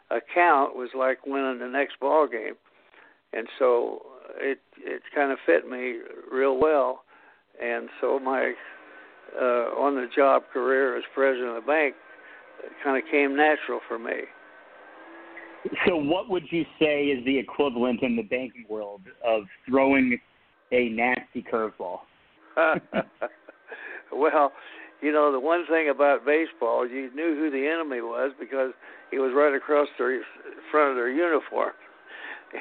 account 0.09 0.75
was 0.75 0.89
like 0.97 1.25
winning 1.25 1.59
the 1.59 1.67
next 1.67 1.99
ball 1.99 2.27
game, 2.27 2.55
and 3.33 3.47
so 3.59 4.01
it 4.37 4.59
it 4.77 5.01
kind 5.13 5.31
of 5.31 5.37
fit 5.45 5.69
me 5.69 5.99
real 6.31 6.59
well, 6.59 7.03
and 7.61 7.89
so 7.99 8.19
my 8.19 8.53
uh, 9.39 9.75
on 9.77 9.95
the 9.95 10.07
job 10.13 10.43
career 10.51 10.97
as 10.97 11.03
president 11.13 11.49
of 11.49 11.63
the 11.63 11.67
bank 11.67 11.95
kind 12.83 13.01
of 13.01 13.09
came 13.09 13.35
natural 13.35 13.79
for 13.87 13.99
me. 13.99 14.21
So, 15.85 15.95
what 15.95 16.29
would 16.29 16.43
you 16.49 16.65
say 16.79 17.05
is 17.05 17.23
the 17.25 17.37
equivalent 17.37 18.01
in 18.01 18.15
the 18.15 18.23
banking 18.23 18.65
world 18.67 19.01
of 19.25 19.43
throwing 19.69 20.19
a 20.71 20.89
nasty 20.89 21.43
curveball? 21.43 21.99
well, 24.11 24.51
you 25.01 25.11
know, 25.11 25.31
the 25.31 25.39
one 25.39 25.65
thing 25.69 25.89
about 25.89 26.25
baseball, 26.25 26.87
you 26.87 27.13
knew 27.13 27.35
who 27.35 27.51
the 27.51 27.67
enemy 27.67 28.01
was 28.01 28.31
because 28.39 28.71
he 29.11 29.19
was 29.19 29.33
right 29.35 29.53
across 29.55 29.87
the 29.97 30.21
front 30.71 30.91
of 30.91 30.95
their 30.95 31.11
uniform. 31.11 31.73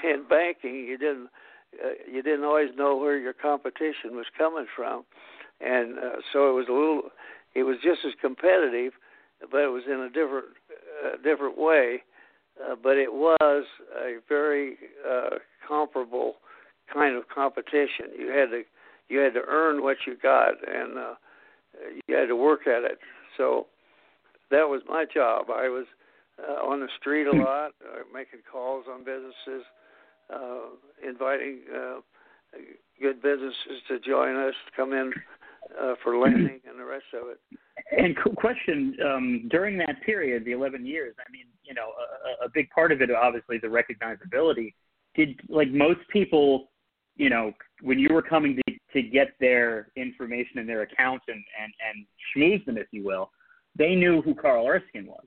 In 0.05 0.25
banking, 0.29 0.75
you 0.75 0.99
didn't 0.99 1.29
uh, 1.85 1.91
you 2.11 2.23
didn't 2.23 2.45
always 2.45 2.71
know 2.77 2.97
where 2.97 3.19
your 3.19 3.33
competition 3.33 4.13
was 4.17 4.27
coming 4.37 4.67
from, 4.75 5.05
and 5.61 5.99
uh, 5.99 6.17
so 6.33 6.51
it 6.51 6.53
was 6.53 6.67
a 6.69 6.73
little. 6.73 7.03
It 7.55 7.65
was 7.65 7.77
just 7.83 8.01
as 8.07 8.13
competitive, 8.21 8.93
but 9.51 9.59
it 9.59 9.69
was 9.69 9.83
in 9.87 10.01
a 10.01 10.09
different 10.09 10.47
uh, 11.05 11.17
different 11.23 11.59
way. 11.59 12.03
Uh, 12.61 12.75
but 12.83 12.97
it 12.97 13.13
was 13.13 13.65
a 13.97 14.19
very 14.29 14.77
uh, 15.09 15.37
comparable 15.67 16.35
kind 16.93 17.17
of 17.17 17.25
competition. 17.29 18.07
You 18.19 18.29
had 18.29 18.51
to 18.51 18.63
you 19.09 19.19
had 19.19 19.35
to 19.35 19.43
earn 19.49 19.83
what 19.83 19.97
you 20.07 20.17
got, 20.21 20.55
and 20.67 20.99
uh, 20.99 21.15
you 22.07 22.17
had 22.17 22.27
to 22.27 22.37
work 22.37 22.67
at 22.67 22.85
it. 22.85 22.99
So 23.37 23.67
that 24.51 24.69
was 24.69 24.83
my 24.89 25.05
job. 25.13 25.47
I 25.51 25.69
was 25.69 25.87
uh, 26.39 26.67
on 26.67 26.81
the 26.81 26.89
street 26.99 27.27
a 27.27 27.37
lot, 27.37 27.73
uh, 27.85 28.03
making 28.13 28.41
calls 28.51 28.85
on 28.91 29.05
businesses, 29.05 29.65
uh, 30.33 31.07
inviting 31.07 31.61
uh, 31.75 32.01
good 33.01 33.23
businesses 33.23 33.83
to 33.89 33.99
join 33.99 34.37
us, 34.37 34.55
come 34.77 34.93
in 34.93 35.13
uh, 35.81 35.95
for 36.03 36.17
lending, 36.17 36.61
and 36.69 36.79
the 36.79 36.85
rest 36.85 37.05
of 37.15 37.29
it. 37.29 37.41
And 37.97 38.17
question 38.37 38.97
um, 39.05 39.49
during 39.51 39.77
that 39.79 40.03
period, 40.05 40.45
the 40.45 40.53
11 40.53 40.87
years. 40.87 41.15
I 41.19 41.31
mean, 41.31 41.47
you 41.65 41.75
know, 41.75 41.91
a, 42.43 42.47
a 42.47 42.49
big 42.49 42.71
part 42.71 42.93
of 42.93 43.01
it, 43.01 43.11
obviously, 43.11 43.59
the 43.59 43.69
recognizability. 43.69 44.75
Did 45.15 45.41
like 45.49 45.69
most 45.71 46.01
people, 46.13 46.71
you 47.17 47.31
know, 47.31 47.53
when 47.83 47.99
you 47.99 48.13
were 48.13 48.23
coming 48.23 48.57
to 48.57 48.75
to 48.93 49.03
get 49.03 49.29
their 49.39 49.89
information 49.97 50.59
in 50.59 50.67
their 50.67 50.83
account 50.83 51.23
and 51.29 51.43
and 51.61 51.73
and 51.89 52.07
schmooze 52.35 52.65
them, 52.65 52.77
if 52.77 52.87
you 52.93 53.05
will, 53.05 53.31
they 53.77 53.95
knew 53.95 54.23
who 54.23 54.35
Carl 54.35 54.67
Erskine 54.67 55.07
was. 55.07 55.27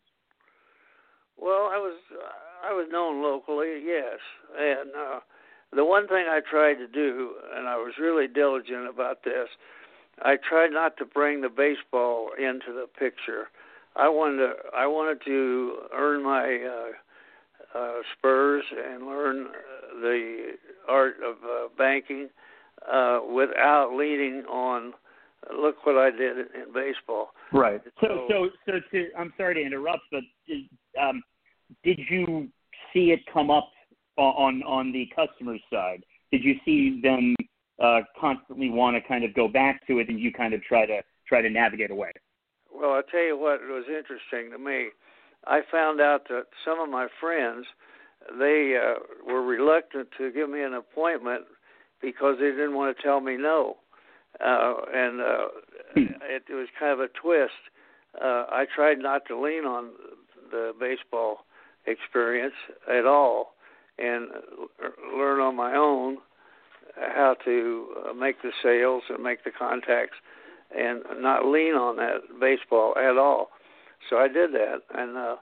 Well, 1.37 1.69
I 1.71 1.77
was 1.77 1.99
I 2.63 2.71
was 2.71 2.87
known 2.91 3.21
locally, 3.21 3.81
yes, 3.85 4.19
and 4.57 4.89
uh, 4.91 5.19
the 5.75 5.83
one 5.83 6.07
thing 6.07 6.25
I 6.29 6.39
tried 6.49 6.75
to 6.75 6.87
do, 6.87 7.33
and 7.55 7.67
I 7.67 7.75
was 7.75 7.93
really 7.99 8.27
diligent 8.27 8.87
about 8.87 9.23
this, 9.23 9.49
I 10.21 10.35
tried 10.37 10.71
not 10.71 10.97
to 10.97 11.05
bring 11.05 11.41
the 11.41 11.49
baseball 11.49 12.29
into 12.37 12.73
the 12.73 12.87
picture. 12.99 13.47
I 13.95 14.09
wanted 14.09 14.37
to 14.37 14.53
I 14.75 14.87
wanted 14.87 15.19
to 15.25 15.77
earn 15.93 16.23
my 16.23 16.59
uh, 16.65 17.77
uh, 17.77 18.01
spurs 18.17 18.63
and 18.71 19.05
learn 19.05 19.47
the 20.01 20.53
art 20.87 21.15
of 21.25 21.35
uh, 21.43 21.67
banking 21.77 22.29
uh, 22.91 23.19
without 23.29 23.93
leaning 23.95 24.43
on. 24.49 24.93
Look 25.55 25.85
what 25.85 25.97
I 25.97 26.09
did 26.09 26.37
in 26.37 26.73
baseball. 26.73 27.31
Right. 27.51 27.81
So, 27.99 28.27
so, 28.29 28.49
so 28.65 28.71
to, 28.91 29.09
I'm 29.17 29.33
sorry 29.35 29.55
to 29.55 29.61
interrupt, 29.61 30.03
but 30.09 30.21
um, 31.01 31.21
did 31.83 31.99
you 32.09 32.47
see 32.93 33.11
it 33.11 33.19
come 33.31 33.51
up 33.51 33.69
on 34.17 34.63
on 34.63 34.91
the 34.91 35.09
customer 35.15 35.57
side? 35.71 36.03
Did 36.31 36.43
you 36.43 36.55
see 36.65 36.99
them 37.01 37.35
uh, 37.81 38.01
constantly 38.19 38.69
want 38.69 38.95
to 38.95 39.07
kind 39.07 39.23
of 39.23 39.33
go 39.33 39.47
back 39.47 39.85
to 39.87 39.99
it, 39.99 40.09
and 40.09 40.19
you 40.19 40.31
kind 40.31 40.53
of 40.53 40.61
try 40.63 40.85
to 40.85 41.01
try 41.27 41.41
to 41.41 41.49
navigate 41.49 41.91
away? 41.91 42.11
Well, 42.73 42.93
I'll 42.93 43.03
tell 43.03 43.23
you 43.23 43.37
what 43.37 43.61
it 43.61 43.71
was 43.71 43.85
interesting 43.87 44.51
to 44.51 44.57
me. 44.57 44.89
I 45.45 45.61
found 45.71 46.01
out 46.01 46.27
that 46.29 46.45
some 46.65 46.79
of 46.79 46.89
my 46.89 47.07
friends 47.19 47.65
they 48.39 48.77
uh, 48.81 48.99
were 49.25 49.41
reluctant 49.41 50.09
to 50.17 50.31
give 50.31 50.49
me 50.49 50.61
an 50.61 50.73
appointment 50.73 51.43
because 52.01 52.35
they 52.39 52.51
didn't 52.51 52.75
want 52.75 52.95
to 52.95 53.03
tell 53.03 53.19
me 53.19 53.37
no, 53.37 53.77
uh, 54.39 54.73
and 54.93 55.21
uh, 55.21 55.47
hmm. 55.93 56.01
it, 56.23 56.43
it 56.49 56.53
was 56.53 56.67
kind 56.79 56.91
of 56.91 56.99
a 56.99 57.07
twist. 57.21 57.51
Uh, 58.21 58.45
I 58.49 58.65
tried 58.73 58.99
not 58.99 59.23
to 59.27 59.39
lean 59.39 59.65
on 59.65 59.91
the 60.51 60.73
baseball 60.79 61.45
experience 61.85 62.53
at 62.89 63.05
all, 63.05 63.55
and 63.97 64.29
learn 65.15 65.39
on 65.39 65.55
my 65.55 65.75
own 65.75 66.17
how 66.95 67.35
to 67.45 67.87
uh, 68.09 68.13
make 68.13 68.41
the 68.41 68.51
sales 68.61 69.03
and 69.09 69.23
make 69.23 69.43
the 69.43 69.51
contacts 69.51 70.17
and 70.75 71.03
not 71.19 71.45
lean 71.45 71.73
on 71.73 71.95
that 71.97 72.21
baseball 72.39 72.93
at 72.97 73.17
all. 73.17 73.49
So 74.09 74.17
I 74.17 74.27
did 74.27 74.53
that, 74.53 74.81
and 74.93 75.17
uh, 75.17 75.35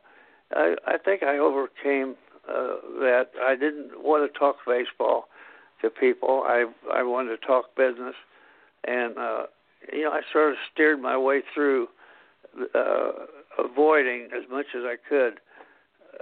I, 0.53 0.75
I 0.85 0.97
think 0.97 1.23
I 1.23 1.37
overcame 1.37 2.15
uh, 2.47 2.75
that. 2.99 3.27
I 3.41 3.55
didn't 3.55 4.03
want 4.03 4.31
to 4.31 4.39
talk 4.39 4.57
baseball 4.67 5.25
to 5.81 5.89
people. 5.89 6.43
I 6.45 6.65
I 6.93 7.03
wanted 7.03 7.39
to 7.39 7.47
talk 7.47 7.75
business, 7.75 8.15
and 8.83 9.17
uh, 9.17 9.43
you 9.91 10.03
know 10.03 10.11
I 10.11 10.21
sort 10.31 10.51
of 10.51 10.57
steered 10.71 11.01
my 11.01 11.17
way 11.17 11.41
through 11.53 11.87
uh, 12.75 13.11
avoiding 13.57 14.29
as 14.35 14.49
much 14.49 14.67
as 14.75 14.83
I 14.83 14.95
could 15.07 15.39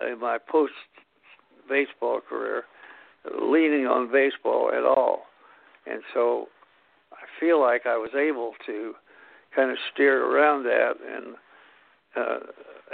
in 0.07 0.19
my 0.19 0.37
post 0.37 0.73
baseball 1.67 2.21
career 2.21 2.63
leaning 3.41 3.85
on 3.85 4.11
baseball 4.11 4.71
at 4.75 4.83
all. 4.83 5.23
And 5.85 6.01
so 6.13 6.47
I 7.11 7.25
feel 7.39 7.61
like 7.61 7.85
I 7.85 7.97
was 7.97 8.11
able 8.15 8.53
to 8.65 8.93
kind 9.55 9.71
of 9.71 9.77
steer 9.93 10.25
around 10.25 10.63
that 10.63 10.93
and 11.15 11.35
uh, 12.15 12.39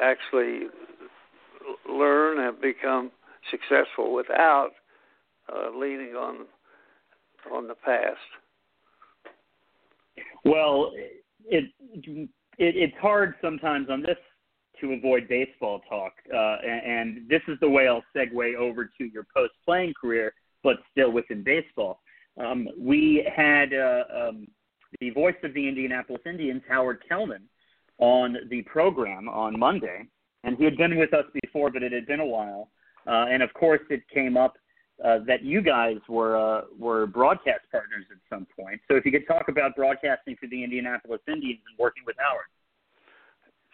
actually 0.02 0.68
learn 1.90 2.40
and 2.40 2.60
become 2.62 3.12
successful 3.52 4.14
without 4.14 4.72
uh, 5.52 5.78
leaning 5.78 6.16
on 6.16 6.46
on 7.54 7.68
the 7.68 7.76
past. 7.76 8.18
Well, 10.44 10.92
it, 10.96 11.22
it 11.48 12.36
it's 12.58 12.96
hard 13.00 13.36
sometimes 13.42 13.90
on 13.90 14.02
this 14.02 14.18
to 14.82 14.94
avoid 14.94 15.28
baseball 15.28 15.82
talk. 15.90 16.14
Uh, 16.34 16.58
and, 16.66 17.18
and 17.18 17.30
this 17.30 17.42
is 17.48 17.58
the 17.62 17.70
way 17.70 17.88
I'll 17.88 18.04
segue 18.16 18.56
over 18.56 18.86
to 18.86 19.06
your 19.06 19.26
post 19.36 19.54
playing 19.66 19.94
career, 20.00 20.34
but 20.64 20.78
still 20.92 21.12
within 21.12 21.44
baseball. 21.44 22.00
Um, 22.38 22.68
we 22.78 23.28
had 23.34 23.74
uh, 23.74 24.04
um, 24.14 24.48
the 25.00 25.10
voice 25.12 25.36
of 25.44 25.54
the 25.54 25.68
Indianapolis 25.68 26.22
Indians, 26.26 26.62
Howard 26.68 27.04
Kellman, 27.08 27.44
on 27.98 28.38
the 28.50 28.62
program 28.64 29.30
on 29.30 29.58
Monday. 29.58 30.06
And 30.44 30.58
he 30.58 30.64
had 30.64 30.78
been 30.78 30.98
with 30.98 31.14
us 31.14 31.26
before, 31.44 31.72
but 31.72 31.82
it 31.82 31.92
had 31.92 32.06
been 32.06 32.20
a 32.20 32.26
while. 32.26 32.70
Uh, 33.08 33.26
and 33.30 33.42
of 33.42 33.54
course, 33.54 33.82
it 33.90 34.04
came 34.14 34.38
up 34.38 34.58
uh, 35.04 35.20
that 35.28 35.44
you 35.44 35.62
guys 35.62 35.98
were 36.08 36.38
uh, 36.38 36.62
were 36.80 37.06
broadcast 37.06 37.62
partners 37.72 38.06
at 38.12 38.18
some 38.30 38.48
point. 38.58 38.80
So 38.88 38.96
if 38.96 39.06
you 39.06 39.12
could 39.12 39.28
talk 39.28 39.50
about 39.50 39.76
broadcasting 39.76 40.36
for 40.40 40.48
the 40.48 40.64
Indianapolis 40.64 41.20
Indians 41.28 41.60
and 41.70 41.78
working 41.78 42.04
with 42.06 42.16
Howard. 42.18 42.46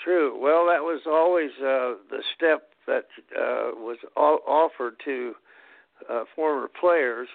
True. 0.04 0.38
Well, 0.40 0.66
that 0.68 0.82
was 0.82 1.02
always 1.06 1.52
uh, 1.60 2.00
the 2.10 2.24
step 2.36 2.70
that 2.88 3.06
uh, 3.38 3.76
was 3.76 3.98
all 4.16 4.40
offered 4.48 4.96
to 5.06 5.34
uh, 6.10 6.24
former 6.36 6.68
players 6.68 7.28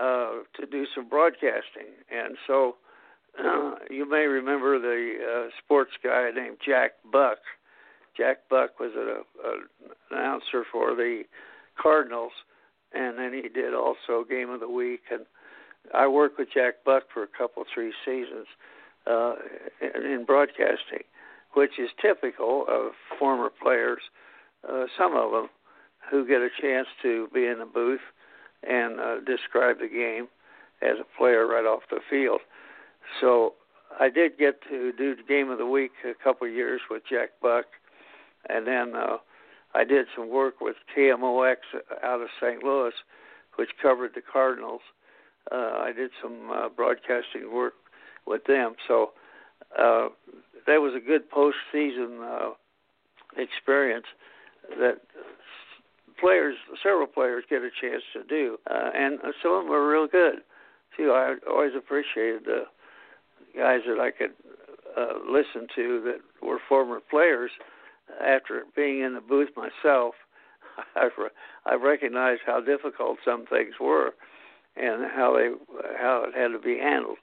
uh, 0.00 0.42
to 0.54 0.66
do 0.70 0.86
some 0.94 1.08
broadcasting, 1.08 1.90
and 2.10 2.36
so 2.46 2.76
uh, 3.38 3.74
you 3.90 4.08
may 4.08 4.26
remember 4.26 4.78
the 4.78 5.14
uh, 5.18 5.48
sports 5.64 5.92
guy 6.02 6.30
named 6.34 6.58
Jack 6.64 6.92
Buck. 7.10 7.38
Jack 8.16 8.48
Buck 8.48 8.78
was 8.80 8.92
an 8.96 9.58
announcer 10.10 10.64
for 10.70 10.94
the 10.94 11.22
Cardinals, 11.80 12.32
and 12.92 13.18
then 13.18 13.32
he 13.32 13.48
did 13.48 13.74
also 13.74 14.24
Game 14.28 14.50
of 14.50 14.60
the 14.60 14.68
Week. 14.68 15.02
And 15.10 15.24
I 15.94 16.08
worked 16.08 16.38
with 16.38 16.48
Jack 16.52 16.84
Buck 16.84 17.04
for 17.12 17.22
a 17.22 17.28
couple, 17.28 17.64
three 17.72 17.92
seasons 18.04 18.46
uh, 19.06 19.34
in 19.80 20.24
broadcasting, 20.26 21.04
which 21.54 21.78
is 21.78 21.90
typical 22.00 22.64
of 22.68 22.92
former 23.18 23.50
players. 23.50 24.00
Uh, 24.68 24.84
some 24.96 25.16
of 25.16 25.32
them 25.32 25.48
who 26.10 26.26
get 26.26 26.40
a 26.40 26.48
chance 26.60 26.88
to 27.02 27.28
be 27.32 27.46
in 27.46 27.58
the 27.58 27.66
booth 27.66 28.00
and 28.68 29.00
uh, 29.00 29.16
describe 29.20 29.78
the 29.78 29.88
game 29.88 30.28
as 30.82 30.96
a 31.00 31.18
player 31.18 31.46
right 31.46 31.64
off 31.64 31.82
the 31.90 32.00
field. 32.08 32.40
So 33.20 33.54
I 33.98 34.08
did 34.08 34.38
get 34.38 34.60
to 34.70 34.92
do 34.92 35.16
the 35.16 35.22
game 35.22 35.50
of 35.50 35.58
the 35.58 35.66
week 35.66 35.92
a 36.04 36.14
couple 36.22 36.46
of 36.46 36.52
years 36.52 36.80
with 36.90 37.02
Jack 37.08 37.30
Buck, 37.40 37.66
and 38.48 38.66
then 38.66 38.94
uh, 38.94 39.16
I 39.74 39.84
did 39.84 40.06
some 40.16 40.28
work 40.28 40.60
with 40.60 40.76
KMOX 40.96 41.56
out 42.02 42.20
of 42.20 42.28
St. 42.40 42.62
Louis, 42.62 42.92
which 43.56 43.70
covered 43.80 44.12
the 44.14 44.20
Cardinals. 44.20 44.82
Uh, 45.50 45.78
I 45.80 45.92
did 45.94 46.10
some 46.22 46.50
uh, 46.50 46.68
broadcasting 46.68 47.52
work 47.52 47.74
with 48.26 48.44
them, 48.44 48.74
so 48.86 49.12
uh, 49.78 50.08
that 50.68 50.80
was 50.80 50.94
a 50.94 51.00
good 51.00 51.30
postseason 51.30 52.20
uh, 52.22 52.50
experience 53.36 54.06
that 54.78 55.00
players, 56.20 56.56
several 56.82 57.06
players, 57.06 57.44
get 57.48 57.62
a 57.62 57.70
chance 57.80 58.02
to 58.12 58.22
do, 58.24 58.58
uh, 58.70 58.90
and 58.94 59.18
some 59.42 59.52
of 59.52 59.62
them 59.62 59.70
were 59.70 59.88
real 59.90 60.06
good 60.06 60.42
too. 60.96 61.12
I 61.12 61.36
always 61.48 61.72
appreciated 61.76 62.42
the 62.44 62.64
guys 63.56 63.80
that 63.86 63.98
I 63.98 64.10
could 64.10 64.32
uh, 64.96 65.18
listen 65.30 65.68
to 65.76 66.02
that 66.04 66.46
were 66.46 66.58
former 66.68 67.00
players. 67.00 67.50
After 68.24 68.62
being 68.74 69.02
in 69.02 69.14
the 69.14 69.20
booth 69.20 69.50
myself, 69.56 70.14
I 70.96 71.08
I 71.66 71.74
recognized 71.74 72.40
how 72.46 72.60
difficult 72.60 73.18
some 73.24 73.44
things 73.46 73.74
were, 73.80 74.12
and 74.76 75.04
how 75.14 75.36
they 75.36 75.50
how 75.98 76.24
it 76.26 76.34
had 76.34 76.48
to 76.48 76.58
be 76.58 76.78
handled. 76.78 77.18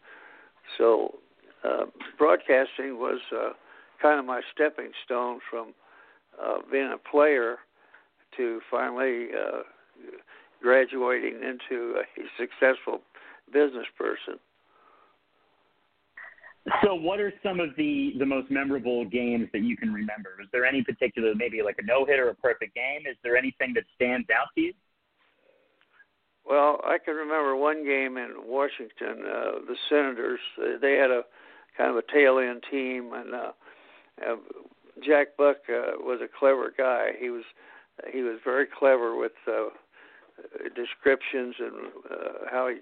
So, 0.78 1.20
uh, 1.66 1.86
broadcasting 2.18 2.98
was 2.98 3.20
uh, 3.36 3.50
kind 4.02 4.20
of 4.20 4.26
my 4.26 4.42
stepping 4.54 4.92
stone 5.06 5.40
from 5.50 5.74
uh, 6.42 6.58
being 6.72 6.92
a 6.94 7.10
player 7.10 7.58
to 8.38 8.60
finally 8.70 9.28
uh, 9.34 9.62
graduating 10.62 11.36
into 11.36 11.96
a 11.96 12.04
successful 12.38 13.02
business 13.54 13.86
person. 13.98 14.40
So, 16.84 16.96
what 16.96 17.20
are 17.20 17.32
some 17.44 17.60
of 17.60 17.70
the 17.78 18.14
the 18.18 18.26
most 18.26 18.50
memorable 18.50 19.06
games 19.06 19.48
that 19.54 19.62
you 19.62 19.78
can 19.78 19.94
remember? 19.94 20.38
Is 20.42 20.48
there 20.52 20.66
any 20.66 20.84
particular, 20.84 21.34
maybe 21.36 21.62
like 21.62 21.76
a 21.78 21.86
no 21.86 22.06
hitter, 22.06 22.30
a 22.30 22.36
perfect 22.36 22.74
game? 22.74 23.02
Is 23.10 23.16
there 23.24 23.38
anything 23.38 23.74
that 23.76 23.84
stands 23.96 24.28
out 24.32 24.48
to 24.56 24.62
you? 24.62 24.74
Well, 26.44 26.82
I 26.84 26.98
can 27.04 27.16
remember 27.16 27.56
one 27.56 27.86
game 27.86 28.18
in 28.18 28.34
Washington. 28.46 29.26
Uh, 29.26 29.52
the 29.68 29.76
Senators 29.90 30.40
they 30.82 30.94
had 30.94 31.12
a 31.12 31.22
kind 31.78 31.92
of 31.92 31.98
a 31.98 32.12
tail 32.14 32.40
end 32.40 32.64
team, 32.70 33.12
and 33.14 33.34
uh, 33.34 33.52
uh, 34.26 34.36
Jack 35.06 35.38
Buck 35.38 35.58
uh, 35.70 35.98
was 36.00 36.20
a 36.22 36.40
clever 36.40 36.74
guy. 36.78 37.12
He 37.20 37.30
was 37.30 37.44
he 38.12 38.22
was 38.22 38.40
very 38.44 38.66
clever 38.66 39.16
with 39.18 39.34
uh, 39.48 39.70
descriptions 40.76 41.56
and 41.60 41.76
uh, 42.12 42.50
how 42.50 42.70
he 42.70 42.78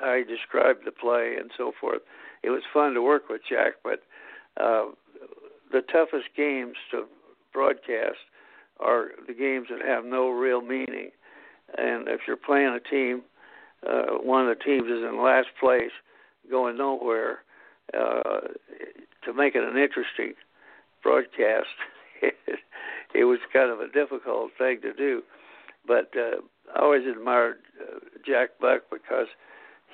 how 0.00 0.16
he 0.16 0.24
described 0.24 0.80
the 0.84 0.92
play 0.92 1.36
and 1.38 1.50
so 1.56 1.72
forth. 1.80 2.00
It 2.42 2.50
was 2.50 2.62
fun 2.72 2.94
to 2.94 3.02
work 3.02 3.28
with 3.28 3.42
Jack, 3.48 3.74
but 3.84 4.02
uh, 4.56 4.86
the 5.70 5.82
toughest 5.82 6.28
games 6.36 6.76
to 6.90 7.04
broadcast 7.52 8.18
are 8.78 9.08
the 9.26 9.34
games 9.34 9.68
that 9.70 9.86
have 9.86 10.04
no 10.04 10.30
real 10.30 10.62
meaning. 10.62 11.10
And 11.76 12.08
if 12.08 12.20
you're 12.26 12.36
playing 12.36 12.74
a 12.74 12.80
team, 12.80 13.22
uh, 13.86 14.18
one 14.22 14.48
of 14.48 14.58
the 14.58 14.64
teams 14.64 14.84
is 14.84 15.04
in 15.04 15.22
last 15.22 15.48
place, 15.58 15.92
going 16.50 16.76
nowhere. 16.76 17.40
Uh, 17.96 18.40
to 19.24 19.34
make 19.34 19.54
it 19.54 19.62
an 19.62 19.76
interesting 19.76 20.34
broadcast, 21.02 21.68
it 23.14 23.24
was 23.24 23.38
kind 23.52 23.70
of 23.70 23.80
a 23.80 23.88
difficult 23.88 24.50
thing 24.58 24.80
to 24.82 24.92
do. 24.92 25.22
But 25.86 26.10
uh, 26.16 26.40
I 26.74 26.82
always 26.82 27.06
admired 27.06 27.58
uh, 27.80 27.98
Jack 28.24 28.50
Buck 28.60 28.82
because 28.90 29.26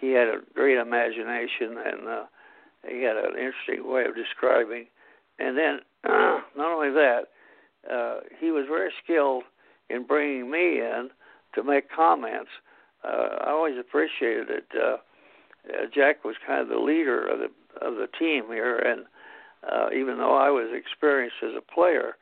he 0.01 0.11
had 0.11 0.29
a 0.29 0.41
great 0.55 0.79
imagination 0.79 1.77
and 1.85 2.09
uh, 2.09 2.25
he 2.89 3.03
had 3.03 3.17
an 3.17 3.33
interesting 3.33 3.91
way 3.91 4.05
of 4.05 4.15
describing. 4.15 4.87
And 5.39 5.57
then, 5.57 5.79
uh, 6.05 6.41
not 6.57 6.73
only 6.73 6.91
that, 6.91 7.25
uh, 7.91 8.21
he 8.39 8.51
was 8.51 8.65
very 8.69 8.91
skilled 9.03 9.45
in 9.89 10.07
bringing 10.07 10.51
me 10.51 10.81
in 10.81 11.11
to 11.55 11.63
make 11.63 11.91
comments. 11.91 12.51
Uh, 13.05 13.45
I 13.45 13.51
always 13.51 13.79
appreciated 13.79 14.51
it. 14.51 14.67
Uh, 14.75 14.97
uh, 15.69 15.87
Jack 15.95 16.25
was 16.25 16.37
kind 16.47 16.61
of 16.61 16.69
the 16.69 16.79
leader 16.79 17.27
of 17.27 17.39
the 17.39 17.49
of 17.81 17.95
the 17.95 18.09
team 18.19 18.45
here, 18.49 18.79
and 18.79 19.05
uh, 19.71 19.89
even 19.95 20.19
though 20.19 20.37
I 20.37 20.51
was 20.51 20.69
experienced 20.73 21.37
as 21.43 21.53
a 21.57 21.75
player, 21.75 22.17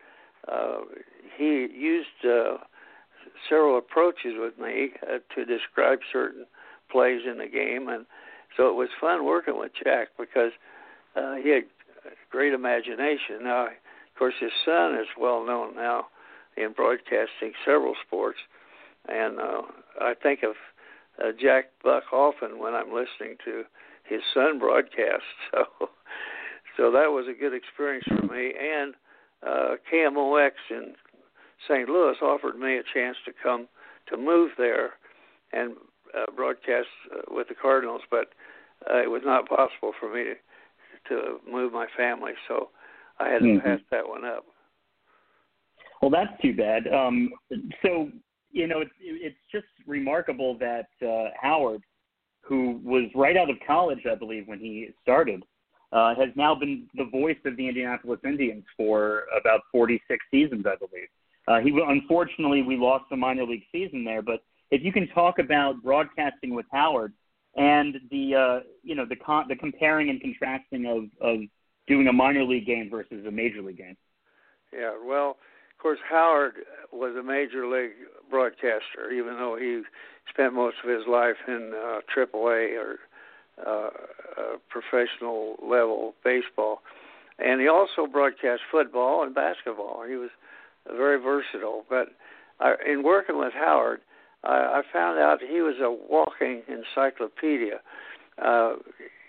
uh, 0.51 0.81
he 1.37 1.69
used 1.75 2.25
uh, 2.25 2.59
several 3.49 3.79
approaches 3.79 4.35
with 4.39 4.59
me 4.59 4.91
uh, 5.03 5.19
to 5.35 5.45
describe 5.45 6.01
certain 6.13 6.47
plays 6.91 7.23
in 7.31 7.39
the 7.39 7.47
game, 7.47 7.89
and 7.89 8.07
so 8.57 8.69
it 8.69 8.75
was 8.75 8.89
fun 9.01 9.25
working 9.25 9.59
with 9.59 9.73
Jack 9.83 10.09
because 10.19 10.53
uh, 11.17 11.35
he 11.35 11.51
had 11.51 11.65
great 12.31 12.53
imagination. 12.53 13.43
Now, 13.43 13.67
of 13.67 14.19
course, 14.19 14.35
his 14.41 14.53
son 14.65 14.95
is 14.95 15.09
well 15.19 15.45
known 15.45 15.75
now 15.75 16.07
in 16.57 16.73
broadcasting 16.73 17.53
several 17.65 17.95
sports, 18.07 18.39
and 19.09 19.39
uh, 19.41 19.63
I 20.01 20.15
think 20.15 20.43
of 20.43 20.55
uh, 21.23 21.33
Jack 21.41 21.67
Buck 21.83 22.05
often 22.13 22.59
when 22.59 22.75
I'm 22.75 22.93
listening 22.93 23.37
to 23.45 23.65
his 24.09 24.21
son 24.33 24.59
broadcast. 24.59 25.25
So, 26.77 26.87
so 26.89 26.91
that 26.91 27.07
was 27.07 27.27
a 27.31 27.39
good 27.39 27.55
experience 27.55 28.05
for 28.09 28.27
me, 28.27 28.53
and 28.61 28.95
uh, 29.47 29.77
KMOX 29.93 30.51
in 30.71 30.95
St. 31.69 31.89
Louis 31.89 32.17
offered 32.21 32.59
me 32.59 32.79
a 32.79 32.83
chance 32.93 33.17
to 33.25 33.33
come 33.41 33.69
to 34.09 34.17
move 34.17 34.51
there 34.59 34.95
and 35.53 35.75
uh, 36.19 36.25
broadcast 36.35 36.89
uh, 37.13 37.33
with 37.33 37.47
the 37.47 37.55
Cardinals, 37.55 38.03
but 38.11 38.33
uh, 38.91 39.01
it 39.01 39.09
was 39.09 39.23
not 39.25 39.49
possible 39.49 39.93
for 40.01 40.13
me 40.13 40.25
to, 40.25 41.15
to 41.15 41.39
move 41.49 41.73
my 41.73 41.87
family, 41.97 42.33
so 42.49 42.71
I 43.21 43.29
had 43.29 43.39
to 43.39 43.45
mm-hmm. 43.45 43.67
pass 43.67 43.81
that 43.93 44.09
one 44.09 44.25
up. 44.25 44.45
Well, 46.03 46.11
that's 46.11 46.41
too 46.43 46.55
bad. 46.55 46.89
Um, 46.93 47.31
so 47.83 48.11
you 48.55 48.69
know, 48.69 48.81
it's 48.81 48.93
it's 49.01 49.37
just 49.51 49.67
remarkable 49.87 50.57
that 50.59 50.89
uh, 51.03 51.31
Howard, 51.41 51.83
who 52.47 52.81
was 52.85 53.05
right 53.15 53.37
out 53.37 53.51
of 53.51 53.57
college, 53.67 54.01
I 54.11 54.15
believe, 54.15 54.47
when 54.47 54.59
he 54.59 54.89
started, 55.03 55.45
uh, 55.93 56.15
has 56.15 56.29
now 56.37 56.55
been 56.55 56.87
the 56.95 57.05
voice 57.05 57.39
of 57.45 57.57
the 57.57 57.69
Indianapolis 57.69 58.21
Indians 58.25 58.65
for 58.77 59.25
about 59.39 59.61
46 59.73 60.25
seasons, 60.31 60.67
I 60.67 60.77
believe. 60.77 61.09
Uh, 61.47 61.61
he 61.61 61.79
unfortunately 61.87 62.63
we 62.63 62.77
lost 62.77 63.05
the 63.11 63.17
minor 63.17 63.45
league 63.45 63.65
season 63.71 64.05
there, 64.05 64.23
but 64.23 64.43
if 64.71 64.83
you 64.83 64.93
can 64.93 65.07
talk 65.09 65.39
about 65.39 65.83
broadcasting 65.83 66.55
with 66.55 66.67
Howard 66.73 67.13
and 67.57 67.97
the 68.11 68.35
uh, 68.35 68.61
you 68.83 68.95
know 68.95 69.05
the 69.05 69.17
con- 69.17 69.47
the 69.49 69.57
comparing 69.57 70.09
and 70.09 70.21
contrasting 70.21 70.87
of 70.87 71.05
of 71.21 71.41
doing 71.87 72.09
a 72.09 72.13
minor 72.13 72.45
league 72.45 72.67
game 72.67 72.89
versus 72.91 73.25
a 73.27 73.31
major 73.31 73.61
league 73.61 73.77
game. 73.77 73.97
Yeah, 74.73 74.95
well, 75.05 75.37
course 75.85 75.99
Howard 76.09 76.55
was 76.93 77.15
a 77.15 77.23
major 77.23 77.69
league 77.69 77.93
broadcaster, 78.31 79.13
even 79.13 79.35
though 79.35 79.55
he 79.61 79.83
spent 80.31 80.55
most 80.55 80.77
of 80.83 80.89
his 80.89 81.07
life 81.07 81.37
in 81.47 81.75
uh, 81.77 82.01
AAA 82.17 82.79
or 82.79 82.99
uh, 83.65 83.91
uh, 84.41 84.57
professional 84.71 85.57
level 85.63 86.15
baseball, 86.25 86.81
and 87.39 87.61
he 87.61 87.69
also 87.69 88.07
broadcast 88.11 88.63
football 88.73 89.25
and 89.25 89.35
basketball. 89.35 90.05
He 90.09 90.17
was 90.17 90.31
very 90.87 91.21
versatile. 91.21 91.85
But 91.91 92.09
I, 92.61 92.77
in 92.91 93.03
working 93.03 93.39
with 93.39 93.53
Howard, 93.53 94.01
I, 94.43 94.81
I 94.81 94.83
found 94.91 95.19
out 95.19 95.41
he 95.43 95.61
was 95.61 95.77
a 95.83 95.91
walking 95.91 96.63
encyclopedia. 96.67 97.81
Uh, 98.43 98.77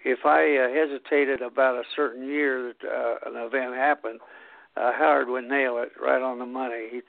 if 0.05 0.19
I 0.25 0.55
uh, 0.55 0.69
hesitated 0.73 1.41
about 1.41 1.75
a 1.75 1.83
certain 1.95 2.25
year 2.25 2.73
that 2.81 2.87
uh, 2.87 3.29
an 3.29 3.35
event 3.35 3.75
happened, 3.75 4.21
Howard 4.75 5.29
would 5.29 5.45
nail 5.45 5.77
it 5.77 5.91
right 6.01 6.21
on 6.21 6.39
the 6.39 6.45
money. 6.45 6.87
He 6.91 7.01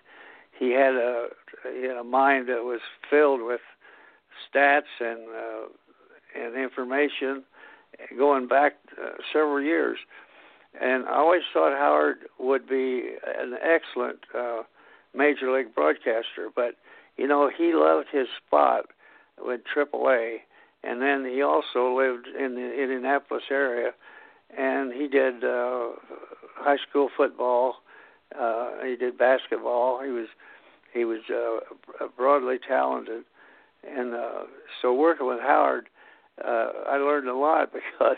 he 0.58 0.70
had 0.72 0.94
a 0.94 1.28
he 1.74 1.86
had 1.86 1.96
a 1.96 2.04
mind 2.04 2.48
that 2.48 2.64
was 2.64 2.80
filled 3.10 3.42
with 3.42 3.60
stats 4.54 4.82
and 5.00 5.20
uh, 5.28 5.68
and 6.38 6.56
information 6.56 7.44
going 8.16 8.46
back 8.46 8.74
uh, 9.02 9.10
several 9.32 9.60
years. 9.60 9.98
And 10.80 11.06
I 11.06 11.16
always 11.16 11.42
thought 11.52 11.72
Howard 11.72 12.18
would 12.38 12.68
be 12.68 13.14
an 13.26 13.54
excellent 13.62 14.18
uh, 14.36 14.62
major 15.14 15.50
league 15.50 15.74
broadcaster. 15.74 16.50
But 16.54 16.74
you 17.16 17.26
know, 17.26 17.50
he 17.56 17.72
loved 17.72 18.08
his 18.12 18.26
spot 18.46 18.86
with 19.38 19.62
AAA, 19.74 20.38
and 20.84 21.00
then 21.00 21.24
he 21.24 21.42
also 21.42 21.96
lived 21.96 22.26
in 22.26 22.54
the 22.54 22.82
Indianapolis 22.82 23.44
area, 23.50 23.92
and 24.56 24.92
he 24.92 25.08
did 25.08 25.44
uh, 25.44 25.88
high 26.56 26.78
school 26.88 27.08
football. 27.16 27.76
Uh, 28.38 28.70
he 28.84 28.96
did 28.96 29.16
basketball. 29.16 30.02
He 30.02 30.10
was 30.10 30.26
he 30.92 31.04
was 31.04 31.20
uh, 31.30 32.06
broadly 32.16 32.56
talented, 32.66 33.24
and 33.86 34.14
uh, 34.14 34.44
so 34.80 34.94
working 34.94 35.26
with 35.26 35.40
Howard, 35.40 35.88
uh, 36.42 36.70
I 36.88 36.96
learned 36.96 37.28
a 37.28 37.36
lot 37.36 37.72
because 37.72 38.16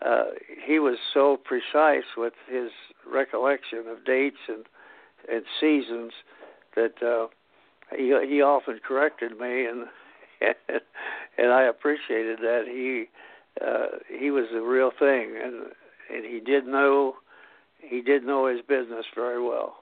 uh, 0.00 0.24
he 0.64 0.78
was 0.78 0.98
so 1.12 1.38
precise 1.42 2.16
with 2.16 2.34
his 2.48 2.70
recollection 3.10 3.84
of 3.88 4.04
dates 4.04 4.38
and 4.48 4.64
and 5.30 5.44
seasons 5.60 6.12
that 6.74 7.02
uh, 7.02 7.26
he 7.96 8.14
he 8.28 8.42
often 8.42 8.80
corrected 8.86 9.38
me 9.38 9.66
and 9.66 9.86
and 11.38 11.52
I 11.52 11.62
appreciated 11.62 12.38
that 12.40 12.64
he 12.66 13.06
uh, 13.60 13.98
he 14.08 14.30
was 14.30 14.46
the 14.52 14.62
real 14.62 14.90
thing 14.98 15.36
and 15.42 15.66
and 16.12 16.24
he 16.24 16.40
did 16.40 16.66
know 16.66 17.16
he 17.88 18.00
did 18.00 18.24
know 18.24 18.46
his 18.46 18.60
business 18.68 19.04
very 19.14 19.42
well. 19.42 19.78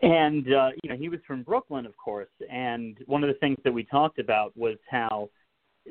And 0.00 0.46
uh, 0.52 0.70
you 0.82 0.90
know 0.90 0.96
he 0.96 1.08
was 1.08 1.20
from 1.26 1.42
Brooklyn, 1.42 1.84
of 1.84 1.96
course. 1.96 2.28
And 2.50 2.96
one 3.06 3.24
of 3.24 3.28
the 3.28 3.38
things 3.40 3.58
that 3.64 3.72
we 3.72 3.84
talked 3.84 4.18
about 4.18 4.56
was 4.56 4.76
how 4.88 5.28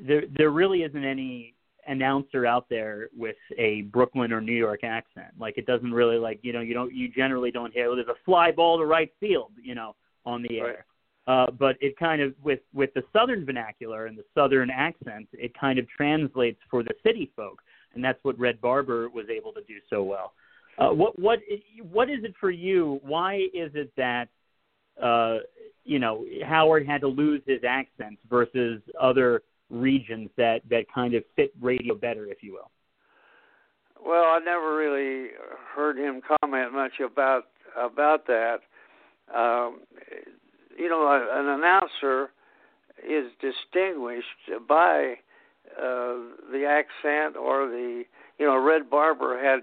there 0.06 0.24
there 0.38 0.50
really 0.50 0.84
isn't 0.84 1.04
any 1.04 1.56
announcer 1.88 2.46
out 2.46 2.68
there 2.70 3.10
with 3.16 3.36
a 3.58 3.82
Brooklyn 3.84 4.32
or 4.32 4.42
New 4.42 4.56
York 4.56 4.84
accent. 4.84 5.34
Like 5.40 5.58
it 5.58 5.66
doesn't 5.66 5.92
really 5.92 6.18
like 6.18 6.40
you 6.42 6.54
know 6.54 6.62
you 6.62 6.74
don't 6.74 6.94
you 6.94 7.10
generally 7.10 7.52
don't 7.52 7.74
hear 7.74 7.88
well, 7.88 7.98
there's 7.98 8.08
a 8.08 8.24
fly 8.26 8.52
ball 8.52 8.78
to 8.78 8.86
right 8.86 9.12
field 9.20 9.52
you 9.62 9.76
know 9.76 9.96
on 10.26 10.42
the 10.42 10.62
right. 10.62 10.70
air. 10.70 10.86
Uh, 11.28 11.52
but 11.52 11.76
it 11.82 11.98
kind 12.00 12.22
of 12.22 12.34
with 12.42 12.60
with 12.74 12.94
the 12.94 13.04
southern 13.12 13.46
vernacular 13.46 14.06
and 14.06 14.18
the 14.18 14.24
southern 14.34 14.70
accent, 14.70 15.28
it 15.34 15.52
kind 15.60 15.78
of 15.78 15.86
translates 15.90 16.60
for 16.72 16.84
the 16.84 16.94
city 17.06 17.30
folk, 17.36 17.62
and 17.94 18.04
that's 18.04 18.24
what 18.24 18.40
Red 18.40 18.62
Barber 18.62 19.10
was 19.10 19.26
able 19.30 19.52
to 19.52 19.62
do 19.68 19.76
so 19.90 20.02
well. 20.02 20.32
Uh, 20.78 20.90
what 20.90 21.18
what 21.18 21.40
what 21.92 22.10
is 22.10 22.24
it 22.24 22.34
for 22.40 22.52
you? 22.52 23.00
Why 23.04 23.36
is 23.54 23.72
it 23.74 23.92
that 23.98 24.28
uh, 25.02 25.38
you 25.84 26.00
know 26.00 26.26
Howard 26.46 26.86
had 26.86 27.02
to 27.02 27.08
lose 27.08 27.42
his 27.48 27.62
accent 27.68 28.20
versus 28.30 28.82
other 29.00 29.42
regions 29.70 30.30
that 30.38 30.62
that 30.70 30.86
kind 30.94 31.14
of 31.16 31.24
fit 31.36 31.52
radio 31.60 31.96
better, 31.96 32.28
if 32.28 32.44
you 32.44 32.54
will? 32.54 32.70
Well, 34.06 34.26
I 34.26 34.40
never 34.44 34.78
really 34.78 35.32
heard 35.76 35.98
him 35.98 36.22
comment 36.42 36.74
much 36.74 37.00
about 37.04 37.46
about 37.76 38.28
that. 38.28 38.60
Um, 39.36 39.82
you 40.78 40.90
know, 40.90 41.28
an 41.32 41.48
announcer 41.48 42.30
is 43.04 43.32
distinguished 43.42 44.68
by 44.68 45.16
uh, 45.78 46.16
the 46.52 46.66
accent 46.68 47.36
or 47.36 47.68
the 47.68 48.04
you 48.38 48.46
know 48.46 48.58
Red 48.58 48.90
Barber 48.90 49.44
had 49.44 49.62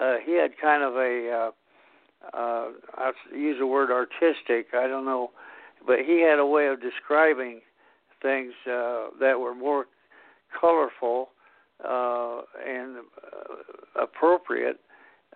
uh, 0.00 0.16
he 0.24 0.32
had 0.32 0.52
kind 0.60 0.82
of 0.82 0.96
a 0.96 1.30
uh, 1.30 2.36
uh, 2.36 2.68
I'll 2.96 3.36
use 3.36 3.56
the 3.58 3.66
word 3.66 3.90
artistic 3.90 4.74
I 4.74 4.86
don't 4.86 5.04
know 5.04 5.30
but 5.86 6.00
he 6.06 6.22
had 6.22 6.38
a 6.38 6.46
way 6.46 6.68
of 6.68 6.80
describing 6.80 7.60
things 8.20 8.52
uh, 8.66 9.06
that 9.20 9.40
were 9.40 9.54
more 9.54 9.86
colorful 10.58 11.30
uh, 11.84 12.42
and 12.66 12.98
uh, 12.98 14.00
appropriate. 14.02 14.80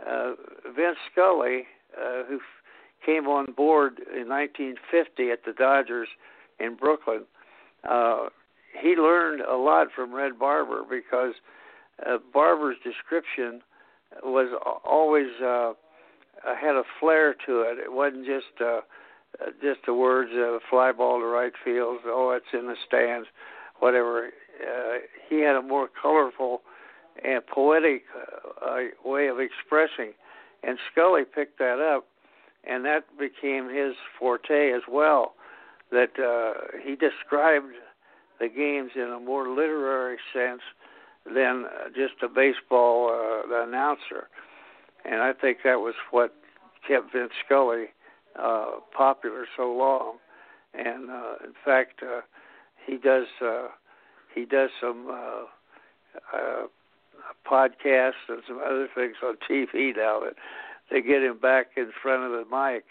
Uh, 0.07 0.33
Vince 0.77 0.99
Scully, 1.11 1.64
uh, 1.99 2.25
who 2.29 2.37
f- 2.37 3.05
came 3.05 3.27
on 3.27 3.53
board 3.53 3.99
in 3.99 4.29
1950 4.29 5.31
at 5.31 5.45
the 5.45 5.53
Dodgers 5.53 6.09
in 6.61 6.77
Brooklyn, 6.77 7.23
uh, 7.88 8.27
he 8.81 8.95
learned 8.95 9.40
a 9.40 9.57
lot 9.57 9.88
from 9.95 10.14
Red 10.14 10.38
Barber 10.38 10.83
because 10.88 11.35
uh, 12.07 12.19
Barber's 12.33 12.77
description 12.85 13.62
was 14.22 14.48
always 14.85 15.29
uh, 15.42 15.72
had 16.61 16.76
a 16.76 16.83
flair 17.00 17.35
to 17.46 17.62
it. 17.62 17.79
It 17.79 17.92
wasn't 17.92 18.26
just 18.26 18.61
uh, 18.61 18.81
just 19.61 19.81
the 19.87 19.94
words 19.94 20.31
uh, 20.35 20.59
fly 20.70 20.92
ball 20.92 21.20
to 21.20 21.26
right 21.26 21.52
field, 21.64 21.98
oh, 22.07 22.31
it's 22.31 22.46
in 22.52 22.66
the 22.66 22.76
stands, 22.87 23.29
whatever. 23.81 24.29
Uh, 24.61 24.98
he 25.29 25.40
had 25.40 25.57
a 25.57 25.62
more 25.62 25.88
colorful 26.00 26.62
and 27.24 27.46
poetic 27.46 28.05
uh, 28.14 28.64
uh, 28.64 28.79
way 29.05 29.29
of 29.29 29.38
expressing, 29.40 30.12
and 30.62 30.79
Scully 30.90 31.22
picked 31.24 31.59
that 31.59 31.81
up, 31.81 32.07
and 32.64 32.85
that 32.85 33.05
became 33.18 33.68
his 33.68 33.94
forte 34.18 34.72
as 34.72 34.83
well. 34.90 35.35
That 35.90 36.18
uh, 36.18 36.79
he 36.83 36.96
described 36.96 37.72
the 38.40 38.48
games 38.48 38.92
in 38.96 39.12
a 39.16 39.20
more 39.20 39.48
literary 39.48 40.18
sense 40.33 40.62
than 41.32 41.64
just 41.94 42.22
a 42.22 42.28
baseball 42.28 43.10
uh, 43.10 43.62
announcer, 43.62 44.28
and 45.04 45.22
I 45.22 45.32
think 45.32 45.58
that 45.64 45.80
was 45.80 45.94
what 46.10 46.34
kept 46.86 47.12
Vince 47.12 47.32
Scully 47.44 47.86
uh, 48.38 48.80
popular 48.96 49.46
so 49.56 49.72
long, 49.72 50.16
and 50.74 51.10
uh, 51.10 51.44
in 51.44 51.52
fact, 51.64 52.02
uh, 52.02 52.20
he 52.86 52.96
does 52.96 53.26
uh, 53.44 53.68
he 54.34 54.44
does 54.44 54.70
some 54.80 55.08
uh, 55.10 56.36
uh, 56.36 56.66
podcasts 57.50 58.28
and 58.28 58.42
some 58.46 58.60
other 58.64 58.88
things 58.94 59.16
on 59.24 59.36
TV 59.50 59.96
now 59.96 60.20
that 60.20 60.34
they 60.90 61.00
get 61.00 61.22
him 61.22 61.38
back 61.38 61.68
in 61.76 61.90
front 62.02 62.22
of 62.22 62.30
the 62.32 62.44
mic, 62.50 62.84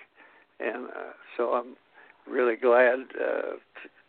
and 0.60 0.88
uh, 0.88 1.14
so 1.38 1.54
I'm 1.54 1.76
really 2.28 2.56
glad 2.56 3.00
uh, 3.16 3.56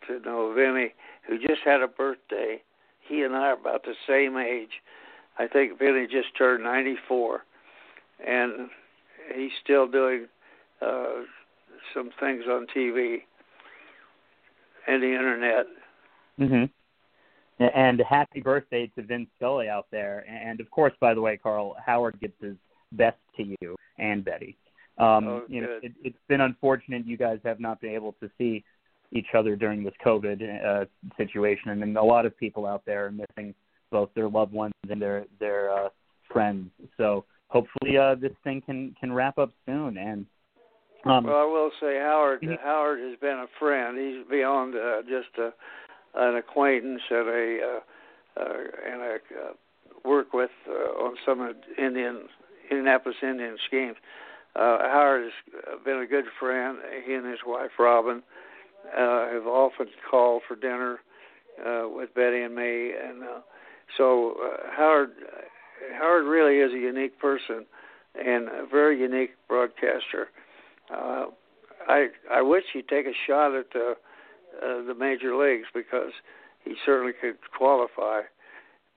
to, 0.07 0.19
to 0.19 0.25
know 0.25 0.53
Vinny, 0.53 0.93
who 1.27 1.37
just 1.37 1.61
had 1.63 1.81
a 1.81 1.87
birthday. 1.87 2.61
He 3.07 3.23
and 3.23 3.35
I 3.35 3.49
are 3.49 3.53
about 3.53 3.83
the 3.83 3.95
same 4.07 4.37
age. 4.37 4.81
I 5.39 5.47
think 5.47 5.79
Vinny 5.79 6.07
just 6.07 6.35
turned 6.37 6.63
94, 6.63 7.43
and 8.25 8.69
he's 9.35 9.51
still 9.63 9.87
doing 9.87 10.27
uh, 10.81 11.23
some 11.93 12.09
things 12.19 12.43
on 12.49 12.67
TV 12.75 13.19
and 14.87 15.03
the 15.03 15.13
internet. 15.13 15.67
Mhm. 16.39 16.69
And 17.59 17.99
happy 18.01 18.41
birthday 18.41 18.87
to 18.95 19.01
Vince 19.01 19.29
Scully 19.35 19.67
out 19.67 19.87
there. 19.91 20.25
And 20.27 20.59
of 20.59 20.69
course, 20.69 20.93
by 20.99 21.13
the 21.13 21.21
way, 21.21 21.37
Carl 21.37 21.75
Howard 21.83 22.19
gives 22.19 22.39
his 22.39 22.55
best 22.91 23.17
to 23.37 23.55
you 23.61 23.75
and 23.97 24.23
Betty. 24.23 24.57
Um, 24.99 25.27
oh, 25.27 25.43
you 25.47 25.61
know, 25.61 25.79
it, 25.81 25.93
it's 26.03 26.17
been 26.27 26.41
unfortunate 26.41 27.05
you 27.05 27.17
guys 27.17 27.39
have 27.43 27.59
not 27.59 27.81
been 27.81 27.91
able 27.91 28.13
to 28.13 28.29
see 28.37 28.63
each 29.11 29.27
other 29.37 29.55
during 29.55 29.83
this 29.83 29.93
COVID 30.05 30.65
uh, 30.65 30.85
situation, 31.17 31.71
and 31.71 31.81
then 31.81 31.95
a 31.97 32.03
lot 32.03 32.25
of 32.25 32.37
people 32.37 32.65
out 32.65 32.83
there 32.85 33.05
are 33.05 33.11
missing 33.11 33.53
both 33.89 34.09
their 34.15 34.27
loved 34.27 34.53
ones 34.53 34.73
and 34.89 35.01
their 35.01 35.25
their 35.39 35.71
uh, 35.71 35.89
friends. 36.31 36.69
So 36.97 37.25
hopefully, 37.47 37.97
uh, 37.97 38.15
this 38.15 38.33
thing 38.43 38.61
can 38.61 38.95
can 38.99 39.13
wrap 39.13 39.37
up 39.37 39.51
soon. 39.65 39.97
And 39.97 40.25
um, 41.05 41.23
well, 41.23 41.37
I 41.37 41.45
will 41.45 41.71
say 41.79 41.99
Howard 41.99 42.41
Mhm. 42.41 42.59
Howard 42.61 42.99
has 42.99 43.17
been 43.19 43.37
a 43.37 43.47
friend. 43.59 43.97
He's 43.97 44.25
beyond 44.29 44.75
uh, 44.75 45.01
just 45.03 45.29
a, 45.37 45.53
an 46.15 46.35
acquaintance 46.35 47.01
and 47.09 47.29
a 47.29 47.59
uh, 47.63 48.41
uh, 48.41 48.63
and 48.91 49.01
a 49.01 49.15
uh, 49.15 49.53
work 50.03 50.33
with 50.33 50.51
uh, 50.67 51.03
on 51.03 51.15
some 51.25 51.55
Indian 51.77 52.27
Indianapolis 52.69 53.17
Indians 53.23 53.59
games. 53.71 53.97
Uh, 54.55 54.79
Howard 54.89 55.23
has 55.23 55.79
been 55.85 55.99
a 55.99 56.07
good 56.07 56.25
friend. 56.39 56.79
He 57.05 57.13
and 57.13 57.25
his 57.25 57.39
wife 57.45 57.71
Robin 57.79 58.17
uh, 58.17 58.21
have 58.95 59.47
often 59.47 59.87
called 60.09 60.41
for 60.47 60.55
dinner 60.55 60.99
uh, 61.65 61.87
with 61.89 62.13
Betty 62.13 62.41
and 62.41 62.55
me, 62.55 62.91
and 62.91 63.23
uh, 63.23 63.39
so 63.97 64.35
uh, 64.43 64.69
Howard 64.75 65.11
Howard 65.97 66.25
really 66.25 66.57
is 66.57 66.73
a 66.73 66.79
unique 66.79 67.19
person 67.19 67.65
and 68.15 68.47
a 68.47 68.65
very 68.69 68.99
unique 68.99 69.31
broadcaster. 69.47 70.29
Uh, 70.93 71.25
I 71.87 72.07
I 72.31 72.41
wish 72.41 72.63
he'd 72.73 72.87
take 72.87 73.05
a 73.05 73.13
shot 73.25 73.55
at 73.55 73.71
the 73.73 73.95
uh, 74.61 74.83
the 74.83 74.95
major 74.97 75.35
leagues 75.35 75.67
because 75.73 76.11
he 76.63 76.75
certainly 76.85 77.13
could 77.19 77.37
qualify. 77.55 78.21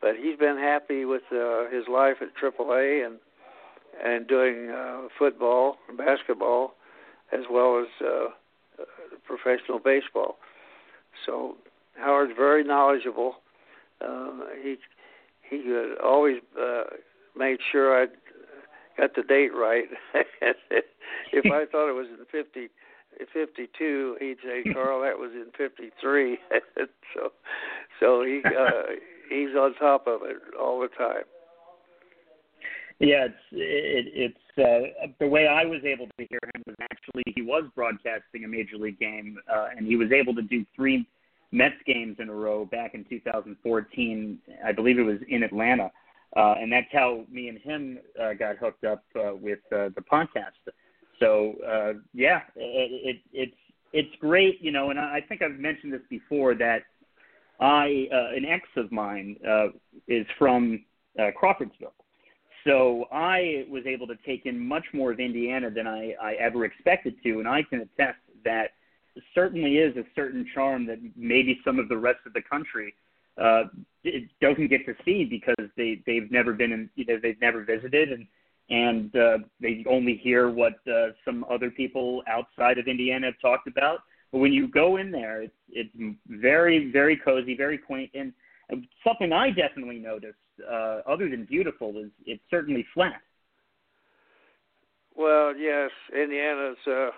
But 0.00 0.16
he's 0.16 0.38
been 0.38 0.56
happy 0.56 1.04
with 1.04 1.22
uh, 1.30 1.68
his 1.70 1.84
life 1.88 2.16
at 2.20 2.28
AAA 2.40 3.06
and 3.06 3.18
and 4.02 4.26
doing 4.26 4.70
uh, 4.70 5.08
football 5.18 5.76
and 5.88 5.98
basketball 5.98 6.74
as 7.32 7.44
well 7.50 7.80
as 7.80 7.86
uh, 8.04 8.06
uh, 8.06 8.28
professional 9.36 9.78
baseball. 9.78 10.36
So 11.26 11.56
Howard's 11.96 12.32
very 12.36 12.64
knowledgeable. 12.64 13.36
Uh, 14.00 14.30
he 14.62 14.76
he 15.48 15.62
uh, 15.68 16.04
always 16.04 16.36
uh, 16.60 16.84
made 17.36 17.58
sure 17.70 18.02
I 18.02 18.06
got 18.98 19.14
the 19.14 19.22
date 19.22 19.52
right. 19.54 19.84
if 21.32 21.46
I 21.46 21.66
thought 21.70 21.88
it 21.88 21.94
was 21.94 22.06
in 22.08 22.24
50, 22.30 22.68
52, 23.32 24.16
he'd 24.20 24.36
say, 24.42 24.72
"Carl, 24.72 25.02
that 25.02 25.18
was 25.18 25.32
in 25.34 25.50
53." 25.56 26.38
so, 27.14 27.32
so 27.98 28.24
he 28.24 28.42
uh, 28.44 28.94
he's 29.28 29.54
on 29.56 29.74
top 29.74 30.06
of 30.06 30.22
it 30.24 30.36
all 30.58 30.80
the 30.80 30.88
time. 30.88 31.24
Yeah, 32.98 33.26
it's 33.26 33.34
it, 33.52 34.12
it's 34.14 34.49
uh, 34.60 35.06
the 35.18 35.26
way 35.26 35.46
I 35.46 35.64
was 35.64 35.80
able 35.84 36.06
to 36.06 36.26
hear 36.28 36.38
him 36.54 36.62
was 36.66 36.76
actually 36.80 37.22
he 37.34 37.42
was 37.42 37.64
broadcasting 37.74 38.44
a 38.44 38.48
major 38.48 38.76
league 38.76 38.98
game, 38.98 39.38
uh, 39.52 39.68
and 39.76 39.86
he 39.86 39.96
was 39.96 40.12
able 40.12 40.34
to 40.34 40.42
do 40.42 40.64
three 40.76 41.06
Mets 41.52 41.74
games 41.86 42.16
in 42.20 42.28
a 42.28 42.34
row 42.34 42.64
back 42.64 42.94
in 42.94 43.04
2014. 43.04 44.38
I 44.64 44.72
believe 44.72 44.98
it 44.98 45.02
was 45.02 45.18
in 45.28 45.42
Atlanta, 45.42 45.90
uh, 46.36 46.54
and 46.60 46.72
that's 46.72 46.86
how 46.92 47.24
me 47.30 47.48
and 47.48 47.58
him 47.58 47.98
uh, 48.20 48.34
got 48.34 48.56
hooked 48.56 48.84
up 48.84 49.02
uh, 49.16 49.34
with 49.34 49.60
uh, 49.72 49.90
the 49.96 50.04
podcast. 50.10 50.72
So 51.18 51.54
uh, 51.66 51.98
yeah, 52.14 52.40
it, 52.56 53.16
it, 53.16 53.22
it's 53.32 53.56
it's 53.92 54.16
great, 54.20 54.62
you 54.62 54.70
know, 54.70 54.90
and 54.90 54.98
I 54.98 55.20
think 55.28 55.42
I've 55.42 55.58
mentioned 55.58 55.92
this 55.92 56.02
before 56.08 56.54
that 56.54 56.82
I 57.60 58.08
uh, 58.12 58.36
an 58.36 58.44
ex 58.44 58.66
of 58.76 58.90
mine 58.92 59.36
uh, 59.46 59.68
is 60.08 60.26
from 60.38 60.84
uh, 61.18 61.30
Crawfordsville 61.36 61.92
so 62.64 63.06
I 63.12 63.66
was 63.70 63.84
able 63.86 64.06
to 64.08 64.16
take 64.26 64.46
in 64.46 64.58
much 64.58 64.84
more 64.92 65.12
of 65.12 65.20
Indiana 65.20 65.70
than 65.70 65.86
I, 65.86 66.14
I 66.20 66.34
ever 66.34 66.64
expected 66.64 67.14
to, 67.22 67.38
and 67.38 67.48
I 67.48 67.62
can 67.62 67.80
attest 67.80 68.18
that 68.44 68.70
certainly 69.34 69.78
is 69.78 69.96
a 69.96 70.04
certain 70.14 70.46
charm 70.54 70.86
that 70.86 70.98
maybe 71.16 71.60
some 71.64 71.78
of 71.78 71.88
the 71.88 71.96
rest 71.96 72.20
of 72.26 72.32
the 72.32 72.42
country 72.42 72.94
uh, 73.40 73.64
it 74.04 74.28
doesn't 74.40 74.68
get 74.68 74.84
to 74.86 74.94
see 75.04 75.24
because 75.24 75.68
they 75.76 76.02
they've 76.06 76.30
never 76.30 76.52
been 76.52 76.72
in 76.72 76.90
you 76.94 77.04
know 77.06 77.18
they've 77.22 77.40
never 77.40 77.64
visited 77.64 78.12
and 78.12 78.26
and 78.70 79.16
uh, 79.16 79.38
they 79.60 79.84
only 79.88 80.16
hear 80.16 80.48
what 80.48 80.74
uh, 80.86 81.08
some 81.24 81.44
other 81.50 81.70
people 81.70 82.22
outside 82.28 82.78
of 82.78 82.86
Indiana 82.86 83.26
have 83.26 83.40
talked 83.42 83.66
about. 83.66 83.98
But 84.30 84.38
when 84.38 84.52
you 84.52 84.68
go 84.68 84.96
in 84.98 85.10
there, 85.10 85.42
it's 85.42 85.54
it's 85.70 85.90
very 86.28 86.90
very 86.90 87.16
cozy, 87.16 87.56
very 87.56 87.78
quaint, 87.78 88.10
and 88.14 88.32
something 89.06 89.32
I 89.32 89.50
definitely 89.50 89.98
noticed 89.98 90.36
uh, 90.68 91.00
other 91.06 91.28
than 91.28 91.44
beautiful, 91.44 91.96
is 91.98 92.10
it's 92.26 92.42
certainly 92.50 92.86
flat. 92.94 93.20
Well, 95.16 95.56
yes, 95.56 95.90
Indiana's 96.14 96.76
uh, 96.86 97.10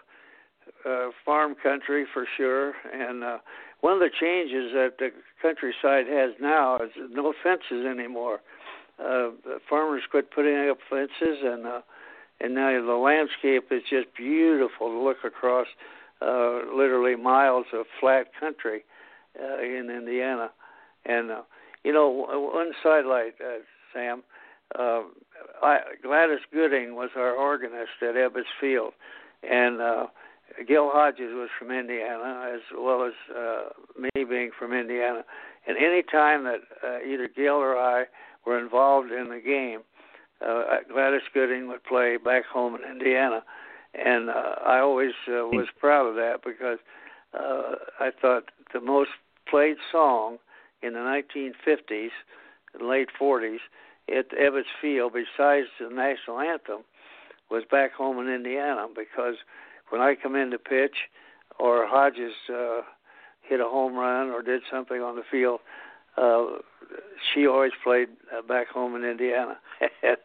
uh, 0.89 1.11
farm 1.25 1.55
country 1.63 2.07
for 2.13 2.27
sure, 2.37 2.75
and 2.93 3.23
uh, 3.23 3.39
one 3.81 3.95
of 3.95 4.01
the 4.01 4.11
changes 4.21 4.73
that 4.75 4.95
the 4.99 5.11
countryside 5.41 6.07
has 6.07 6.31
now 6.41 6.77
is 6.77 6.91
no 7.11 7.33
fences 7.43 7.87
anymore. 7.87 8.41
Uh, 8.99 9.31
farmers 9.69 10.03
quit 10.11 10.31
putting 10.31 10.69
up 10.69 10.79
fences, 10.89 11.39
and 11.45 11.67
uh, 11.67 11.81
and 12.41 12.55
now 12.55 12.71
the 12.85 12.93
landscape 12.93 13.71
is 13.71 13.83
just 13.89 14.07
beautiful 14.17 14.89
to 14.89 14.99
look 14.99 15.19
across. 15.25 15.67
Uh, 16.21 16.61
literally 16.73 17.17
miles 17.17 17.67
of 17.73 17.85
flat 17.99 18.27
country 18.39 18.85
uh, 19.43 19.59
in 19.61 19.91
Indiana, 19.91 20.53
and 21.05 21.31
uh, 21.31 21.43
you 21.85 21.93
know, 21.93 22.09
one 22.09 22.73
sidelight, 22.83 23.35
uh, 23.41 23.59
Sam. 23.93 24.23
Uh, 24.79 25.03
I, 25.63 25.79
Gladys 26.03 26.41
Gooding 26.53 26.95
was 26.95 27.11
our 27.17 27.35
organist 27.35 28.01
at 28.01 28.15
Ebbets 28.15 28.45
Field, 28.61 28.93
and 29.43 29.81
uh, 29.81 30.07
Gil 30.67 30.91
Hodges 30.93 31.33
was 31.35 31.49
from 31.59 31.71
Indiana, 31.71 32.51
as 32.55 32.61
well 32.77 33.05
as 33.05 33.13
uh, 33.37 33.69
me 33.99 34.25
being 34.25 34.51
from 34.59 34.73
Indiana. 34.73 35.25
And 35.67 35.77
any 35.77 36.03
time 36.03 36.45
that 36.45 36.61
uh, 36.83 36.99
either 37.07 37.29
Gil 37.29 37.55
or 37.55 37.77
I 37.77 38.05
were 38.47 38.59
involved 38.59 39.13
in 39.13 39.29
the 39.29 39.41
game, 39.41 39.81
uh, 40.47 40.79
Gladys 40.93 41.23
Gooding 41.35 41.69
would 41.69 41.85
play 41.85 42.17
back 42.17 42.45
home 42.47 42.75
in 42.75 42.91
Indiana, 42.91 43.43
and 43.95 44.31
uh, 44.31 44.55
I 44.65 44.79
always 44.79 45.13
uh, 45.29 45.47
was 45.47 45.67
proud 45.79 46.07
of 46.07 46.15
that 46.17 46.41
because 46.45 46.79
uh, 47.35 47.77
I 48.01 48.11
thought 48.21 48.45
the 48.73 48.81
most 48.81 49.11
played 49.49 49.77
song 49.91 50.39
in 50.83 50.95
the 50.95 50.99
1950s, 50.99 52.11
late 52.81 53.09
40s, 53.21 53.59
at 54.09 54.31
Ebbets 54.31 54.65
Field, 54.81 55.13
besides 55.13 55.67
the 55.79 55.89
national 55.89 56.41
anthem, 56.41 56.83
was 57.51 57.63
back 57.71 57.93
home 57.93 58.19
in 58.19 58.33
Indiana 58.33 58.87
because 58.95 59.37
when 59.91 60.01
I 60.01 60.15
come 60.21 60.35
in 60.35 60.51
to 60.51 60.59
pitch, 60.59 60.97
or 61.59 61.87
Hodges 61.87 62.33
uh, 62.49 62.81
hit 63.43 63.61
a 63.61 63.65
home 63.65 63.95
run 63.95 64.31
or 64.31 64.43
did 64.43 64.63
something 64.71 65.01
on 65.01 65.17
the 65.17 65.23
field, 65.31 65.61
uh, 66.17 66.47
she 67.33 67.47
always 67.47 67.73
played 67.85 68.09
uh, 68.37 68.43
back 68.43 68.69
home 68.69 68.97
in 68.97 69.05
Indiana. 69.05 69.59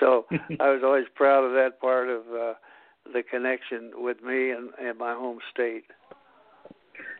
so 0.00 0.26
I 0.60 0.70
was 0.70 0.82
always 0.84 1.06
proud 1.14 1.44
of 1.44 1.52
that 1.52 1.80
part 1.80 2.08
of 2.08 2.22
uh, 2.28 2.54
the 3.12 3.22
connection 3.28 3.92
with 3.96 4.22
me 4.22 4.50
and, 4.50 4.70
and 4.80 4.98
my 4.98 5.14
home 5.14 5.38
state. 5.52 5.84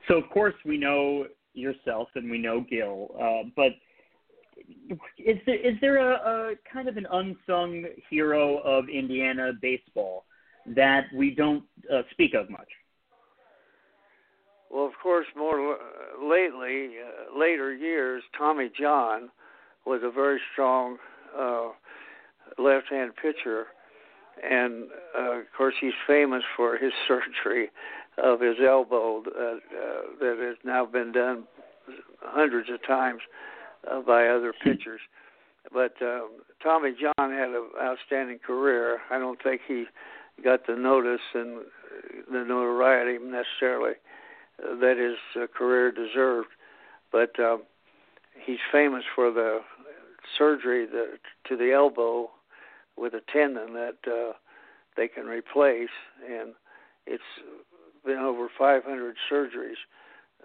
So 0.08 0.16
of 0.16 0.28
course 0.30 0.54
we 0.64 0.78
know 0.78 1.26
yourself, 1.54 2.08
and 2.14 2.30
we 2.30 2.38
know 2.38 2.64
Gil. 2.68 3.10
Uh, 3.20 3.48
but 3.56 3.72
is 5.18 5.38
there 5.46 5.56
is 5.56 5.74
there 5.80 5.98
a, 5.98 6.52
a 6.52 6.54
kind 6.72 6.88
of 6.88 6.96
an 6.96 7.06
unsung 7.10 7.84
hero 8.10 8.58
of 8.58 8.88
Indiana 8.88 9.52
baseball 9.60 10.24
that 10.66 11.04
we 11.14 11.34
don't 11.34 11.64
uh, 11.92 12.02
speak 12.10 12.34
of 12.34 12.48
much? 12.50 12.68
Well, 14.70 14.86
of 14.86 14.92
course, 15.02 15.26
more 15.36 15.76
lately, 16.22 16.92
uh, 16.96 17.38
later 17.38 17.74
years, 17.74 18.22
Tommy 18.38 18.70
John 18.78 19.28
was 19.84 20.00
a 20.02 20.10
very 20.10 20.40
strong 20.52 20.96
uh, 21.38 21.68
left-hand 22.58 23.12
pitcher, 23.20 23.66
and 24.42 24.84
uh, 25.18 25.40
of 25.40 25.44
course, 25.56 25.74
he's 25.78 25.92
famous 26.06 26.42
for 26.56 26.78
his 26.78 26.92
surgery 27.08 27.70
of 28.18 28.40
his 28.40 28.56
elbow 28.66 29.22
that, 29.24 29.60
uh, 29.72 30.02
that 30.20 30.38
has 30.38 30.56
now 30.64 30.84
been 30.84 31.12
done 31.12 31.44
hundreds 32.20 32.70
of 32.70 32.84
times 32.86 33.20
uh, 33.90 34.00
by 34.00 34.26
other 34.26 34.52
pitchers. 34.52 35.00
But 35.72 35.94
uh, 36.02 36.20
Tommy 36.62 36.92
John 36.92 37.30
had 37.30 37.48
an 37.50 37.68
outstanding 37.80 38.38
career. 38.38 38.98
I 39.10 39.18
don't 39.18 39.42
think 39.42 39.62
he 39.66 39.84
got 40.42 40.66
the 40.66 40.76
notice 40.76 41.20
and 41.34 41.60
the 42.30 42.44
notoriety 42.44 43.18
necessarily 43.24 43.92
uh, 44.62 44.76
that 44.76 44.96
his 44.96 45.42
uh, 45.42 45.46
career 45.46 45.92
deserved. 45.92 46.48
But 47.10 47.38
uh, 47.38 47.58
he's 48.44 48.58
famous 48.70 49.04
for 49.14 49.30
the 49.30 49.60
surgery 50.38 50.86
that, 50.86 51.18
to 51.48 51.56
the 51.56 51.72
elbow 51.72 52.30
with 52.96 53.14
a 53.14 53.20
tendon 53.32 53.74
that 53.74 53.96
uh, 54.06 54.32
they 54.96 55.08
can 55.08 55.26
replace, 55.26 55.88
and 56.28 56.54
it's 57.06 57.22
been 58.04 58.18
over 58.18 58.48
500 58.58 59.16
surgeries 59.30 59.80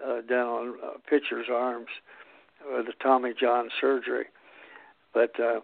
uh, 0.04 0.20
done 0.28 0.46
on 0.46 0.74
uh, 0.82 0.90
pitchers' 1.08 1.46
arms, 1.52 1.88
uh, 2.72 2.82
the 2.82 2.92
Tommy 3.02 3.32
John 3.38 3.68
surgery. 3.80 4.26
But 5.12 5.38
uh, 5.40 5.60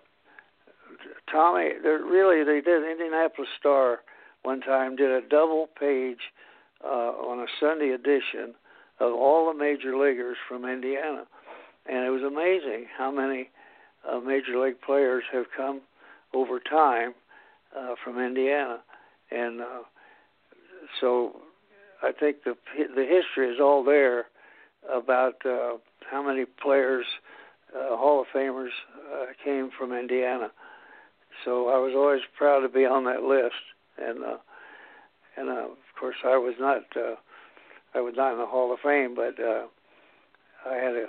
Tommy, 1.30 1.70
really, 1.82 2.44
they 2.44 2.60
did. 2.60 2.82
Indianapolis 2.88 3.48
Star 3.58 4.00
one 4.42 4.60
time 4.60 4.96
did 4.96 5.10
a 5.10 5.26
double 5.26 5.68
page 5.78 6.32
uh, 6.84 6.88
on 6.88 7.40
a 7.40 7.46
Sunday 7.60 7.90
edition 7.90 8.54
of 9.00 9.12
all 9.12 9.52
the 9.52 9.58
major 9.58 9.96
leaguers 9.96 10.36
from 10.48 10.64
Indiana, 10.64 11.24
and 11.86 12.04
it 12.04 12.10
was 12.10 12.22
amazing 12.22 12.86
how 12.96 13.10
many 13.10 13.50
uh, 14.08 14.20
major 14.20 14.58
league 14.58 14.80
players 14.80 15.24
have 15.32 15.46
come 15.56 15.80
over 16.32 16.60
time 16.60 17.14
uh, 17.76 17.94
from 18.02 18.20
Indiana, 18.20 18.80
and 19.30 19.60
uh, 19.60 19.82
so 21.00 21.40
I 22.04 22.12
think 22.12 22.44
the 22.44 22.54
the 22.76 23.06
history 23.06 23.48
is 23.48 23.60
all 23.60 23.82
there 23.82 24.26
about 24.92 25.44
uh, 25.46 25.78
how 26.10 26.22
many 26.22 26.44
players, 26.44 27.06
uh, 27.74 27.96
Hall 27.96 28.20
of 28.20 28.26
Famers, 28.34 28.70
uh, 29.12 29.26
came 29.42 29.70
from 29.76 29.92
Indiana. 29.92 30.50
So 31.44 31.68
I 31.68 31.78
was 31.78 31.94
always 31.96 32.20
proud 32.36 32.60
to 32.60 32.68
be 32.68 32.84
on 32.84 33.04
that 33.04 33.22
list, 33.22 33.62
and 33.98 34.22
uh, 34.22 34.36
and 35.36 35.48
uh, 35.48 35.64
of 35.64 35.94
course 35.98 36.16
I 36.24 36.36
was 36.36 36.54
not 36.60 36.82
uh, 36.94 37.16
I 37.94 38.00
was 38.00 38.14
not 38.16 38.32
in 38.32 38.38
the 38.38 38.46
Hall 38.46 38.72
of 38.72 38.80
Fame, 38.80 39.14
but 39.14 39.42
uh, 39.42 39.66
I 40.68 40.74
had 40.74 40.94
a 40.94 41.06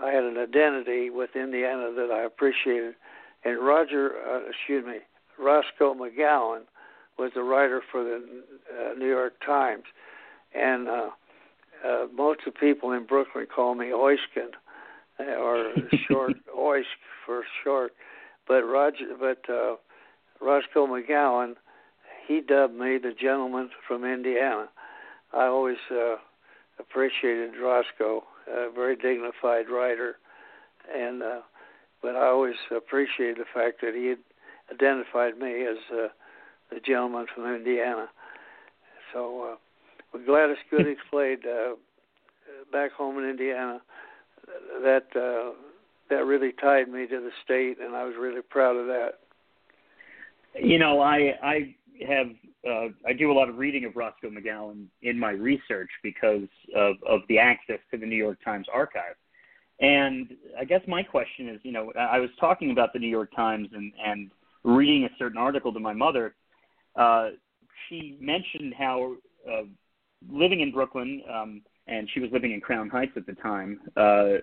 I 0.00 0.10
had 0.10 0.22
an 0.22 0.38
identity 0.38 1.10
with 1.10 1.30
Indiana 1.34 1.92
that 1.96 2.10
I 2.12 2.22
appreciated. 2.22 2.94
And 3.44 3.58
Roger, 3.58 4.12
uh, 4.28 4.40
excuse 4.48 4.84
me, 4.84 4.98
Roscoe 5.38 5.94
McGowan 5.94 6.62
was 7.18 7.32
a 7.36 7.42
writer 7.42 7.82
for 7.90 8.04
the 8.04 8.22
uh, 8.72 8.94
New 8.94 9.08
York 9.08 9.34
Times, 9.44 9.84
and 10.54 10.88
uh, 10.88 11.10
uh, 11.86 12.06
most 12.14 12.40
of 12.46 12.54
the 12.54 12.60
people 12.60 12.92
in 12.92 13.04
Brooklyn 13.06 13.46
call 13.52 13.74
me 13.74 13.86
Oiskin, 13.92 14.50
uh, 15.20 15.24
or 15.24 15.72
short 16.08 16.34
Oisk 16.56 16.84
for 17.26 17.42
short. 17.64 17.92
But 18.46 18.62
Roger, 18.62 19.06
but 19.18 19.44
uh, 19.52 19.76
Roscoe 20.40 20.86
McGowan, 20.86 21.54
he 22.26 22.40
dubbed 22.40 22.74
me 22.74 22.98
the 22.98 23.12
gentleman 23.18 23.70
from 23.86 24.04
Indiana. 24.04 24.68
I 25.32 25.46
always 25.46 25.76
uh, 25.90 26.16
appreciated 26.78 27.52
Roscoe, 27.60 28.24
a 28.46 28.70
very 28.70 28.96
dignified 28.96 29.68
writer, 29.68 30.16
and 30.94 31.22
uh, 31.22 31.40
but 32.00 32.16
I 32.16 32.26
always 32.26 32.54
appreciated 32.74 33.38
the 33.38 33.44
fact 33.52 33.80
that 33.82 33.94
he 33.94 34.06
had 34.06 34.18
identified 34.72 35.38
me 35.38 35.64
as 35.64 35.76
uh, 35.92 36.08
the 36.70 36.80
gentleman 36.80 37.26
from 37.34 37.54
Indiana. 37.54 38.08
So 39.12 39.52
uh, 39.52 39.56
when 40.10 40.24
Gladys 40.24 40.56
Gooding 40.70 40.96
played 41.10 41.40
uh, 41.46 41.74
back 42.72 42.92
home 42.92 43.18
in 43.18 43.28
Indiana, 43.28 43.80
that 44.82 45.06
uh, 45.16 45.52
that 46.10 46.24
really 46.24 46.52
tied 46.52 46.88
me 46.88 47.06
to 47.06 47.20
the 47.20 47.30
state, 47.44 47.78
and 47.80 47.94
I 47.94 48.04
was 48.04 48.14
really 48.18 48.42
proud 48.42 48.76
of 48.76 48.86
that. 48.86 49.14
You 50.54 50.78
know, 50.78 51.00
I 51.00 51.34
I 51.42 51.74
have 52.06 52.28
uh, 52.68 52.88
I 53.06 53.12
do 53.12 53.30
a 53.30 53.34
lot 53.34 53.48
of 53.48 53.58
reading 53.58 53.84
of 53.84 53.96
Roscoe 53.96 54.30
McGowan 54.30 54.86
in 55.02 55.18
my 55.18 55.30
research 55.30 55.90
because 56.02 56.48
of 56.74 56.96
of 57.06 57.20
the 57.28 57.38
access 57.38 57.78
to 57.90 57.98
the 57.98 58.06
New 58.06 58.16
York 58.16 58.38
Times 58.44 58.66
archive. 58.72 59.14
And 59.80 60.34
I 60.58 60.64
guess 60.64 60.80
my 60.88 61.04
question 61.04 61.48
is, 61.48 61.60
you 61.62 61.70
know, 61.70 61.92
I 61.98 62.18
was 62.18 62.30
talking 62.40 62.72
about 62.72 62.92
the 62.92 62.98
New 62.98 63.08
York 63.08 63.30
Times 63.34 63.68
and 63.72 63.92
and 64.04 64.30
reading 64.64 65.04
a 65.04 65.08
certain 65.18 65.38
article 65.38 65.72
to 65.72 65.80
my 65.80 65.92
mother. 65.92 66.34
Uh, 66.96 67.30
she 67.88 68.18
mentioned 68.20 68.74
how 68.76 69.14
uh, 69.48 69.62
living 70.30 70.60
in 70.60 70.72
Brooklyn, 70.72 71.22
um, 71.32 71.62
and 71.86 72.08
she 72.12 72.20
was 72.20 72.30
living 72.32 72.52
in 72.52 72.60
Crown 72.60 72.88
Heights 72.88 73.12
at 73.16 73.26
the 73.26 73.34
time. 73.34 73.80
Uh, 73.96 74.40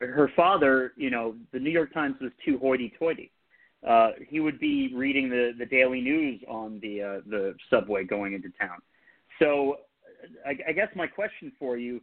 her 0.00 0.30
father, 0.34 0.92
you 0.96 1.10
know, 1.10 1.34
the 1.52 1.58
New 1.58 1.70
York 1.70 1.92
Times 1.94 2.16
was 2.20 2.32
too 2.44 2.58
hoity-toity. 2.58 3.30
Uh, 3.86 4.10
he 4.28 4.40
would 4.40 4.60
be 4.60 4.92
reading 4.94 5.28
the 5.28 5.52
the 5.58 5.66
daily 5.66 6.00
news 6.00 6.40
on 6.48 6.78
the 6.80 7.02
uh, 7.02 7.20
the 7.28 7.54
subway 7.68 8.04
going 8.04 8.32
into 8.32 8.48
town. 8.60 8.78
So, 9.40 9.78
I, 10.46 10.50
I 10.68 10.72
guess 10.72 10.88
my 10.94 11.08
question 11.08 11.50
for 11.58 11.76
you 11.76 12.00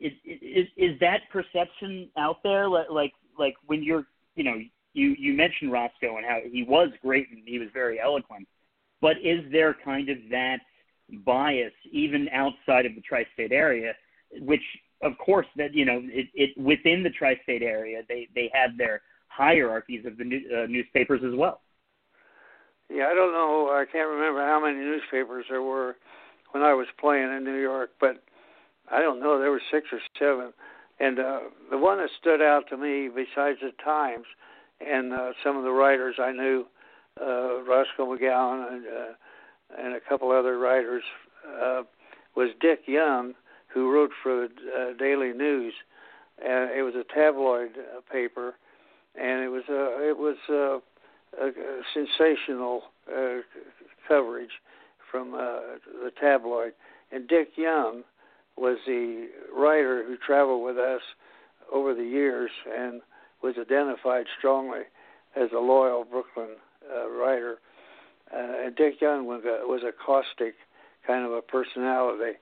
is, 0.00 0.12
is 0.24 0.66
is 0.76 0.98
that 1.00 1.20
perception 1.30 2.08
out 2.16 2.42
there? 2.42 2.66
Like 2.66 3.12
like 3.38 3.54
when 3.66 3.82
you're 3.82 4.04
you 4.36 4.44
know 4.44 4.56
you 4.94 5.14
you 5.18 5.34
mentioned 5.34 5.70
Roscoe 5.70 6.16
and 6.16 6.24
how 6.24 6.38
he 6.50 6.62
was 6.62 6.88
great 7.02 7.26
and 7.30 7.42
he 7.44 7.58
was 7.58 7.68
very 7.74 8.00
eloquent, 8.00 8.48
but 9.00 9.16
is 9.22 9.40
there 9.50 9.76
kind 9.84 10.08
of 10.08 10.18
that 10.30 10.58
bias 11.24 11.72
even 11.90 12.28
outside 12.32 12.86
of 12.86 12.94
the 12.94 13.00
tri-state 13.00 13.52
area, 13.52 13.92
which 14.40 14.62
of 15.02 15.12
course 15.18 15.46
that 15.56 15.74
you 15.74 15.84
know 15.84 16.00
it, 16.04 16.26
it 16.34 16.56
within 16.58 17.02
the 17.02 17.10
tri-state 17.10 17.62
area 17.62 18.02
they 18.08 18.28
they 18.34 18.50
have 18.52 18.76
their 18.76 19.02
hierarchies 19.28 20.04
of 20.06 20.18
the 20.18 20.24
new, 20.24 20.40
uh, 20.54 20.66
newspapers 20.66 21.20
as 21.24 21.34
well. 21.34 21.60
Yeah, 22.90 23.06
I 23.06 23.14
don't 23.14 23.32
know. 23.32 23.68
I 23.70 23.84
can't 23.90 24.08
remember 24.08 24.40
how 24.40 24.60
many 24.60 24.78
newspapers 24.78 25.46
there 25.48 25.62
were 25.62 25.96
when 26.50 26.64
I 26.64 26.74
was 26.74 26.88
playing 26.98 27.32
in 27.32 27.44
New 27.44 27.60
York, 27.60 27.90
but 28.00 28.22
I 28.90 29.00
don't 29.00 29.20
know. 29.20 29.38
There 29.38 29.52
were 29.52 29.62
six 29.70 29.86
or 29.92 30.00
seven, 30.18 30.52
and 30.98 31.18
uh, 31.18 31.40
the 31.70 31.78
one 31.78 31.98
that 31.98 32.10
stood 32.20 32.42
out 32.42 32.64
to 32.70 32.76
me, 32.76 33.08
besides 33.08 33.58
the 33.62 33.70
Times 33.82 34.26
and 34.80 35.12
uh, 35.12 35.30
some 35.44 35.56
of 35.56 35.62
the 35.62 35.70
writers 35.70 36.16
I 36.18 36.32
knew, 36.32 36.66
uh, 37.20 37.62
Roscoe 37.62 38.06
McGowan 38.06 38.72
and 38.72 38.86
uh, 38.86 39.12
and 39.78 39.94
a 39.94 40.00
couple 40.00 40.30
other 40.32 40.58
writers, 40.58 41.04
uh, 41.46 41.82
was 42.34 42.50
Dick 42.60 42.80
Young, 42.86 43.34
who 43.68 43.92
wrote 43.92 44.10
for 44.22 44.48
the 44.48 44.92
uh, 44.92 44.98
Daily 44.98 45.32
News. 45.32 45.74
And 46.44 46.70
it 46.70 46.82
was 46.82 46.94
a 46.94 47.04
tabloid 47.14 47.70
uh, 47.76 48.00
paper, 48.10 48.54
and 49.14 49.44
it 49.44 49.48
was 49.48 49.64
a 49.68 50.08
it 50.08 50.16
was 50.16 50.36
a, 50.48 50.80
a, 51.42 51.48
a 51.48 51.82
sensational 51.92 52.84
uh, 53.08 53.42
coverage 54.08 54.50
from 55.10 55.34
uh, 55.34 55.78
the 56.02 56.10
tabloid. 56.18 56.72
And 57.12 57.28
Dick 57.28 57.50
Young 57.56 58.04
was 58.56 58.78
the 58.86 59.28
writer 59.54 60.04
who 60.06 60.16
traveled 60.16 60.64
with 60.64 60.78
us 60.78 61.02
over 61.72 61.94
the 61.94 62.04
years 62.04 62.50
and 62.74 63.02
was 63.42 63.56
identified 63.60 64.26
strongly 64.38 64.82
as 65.36 65.50
a 65.54 65.58
loyal 65.58 66.04
Brooklyn 66.04 66.56
uh, 66.94 67.10
writer. 67.10 67.58
Uh, 68.32 68.66
and 68.66 68.76
Dick 68.76 69.00
Young 69.00 69.26
was 69.26 69.42
a, 69.44 69.66
was 69.66 69.82
a 69.82 69.92
caustic 69.92 70.54
kind 71.06 71.24
of 71.24 71.32
a 71.32 71.42
personality, 71.42 72.38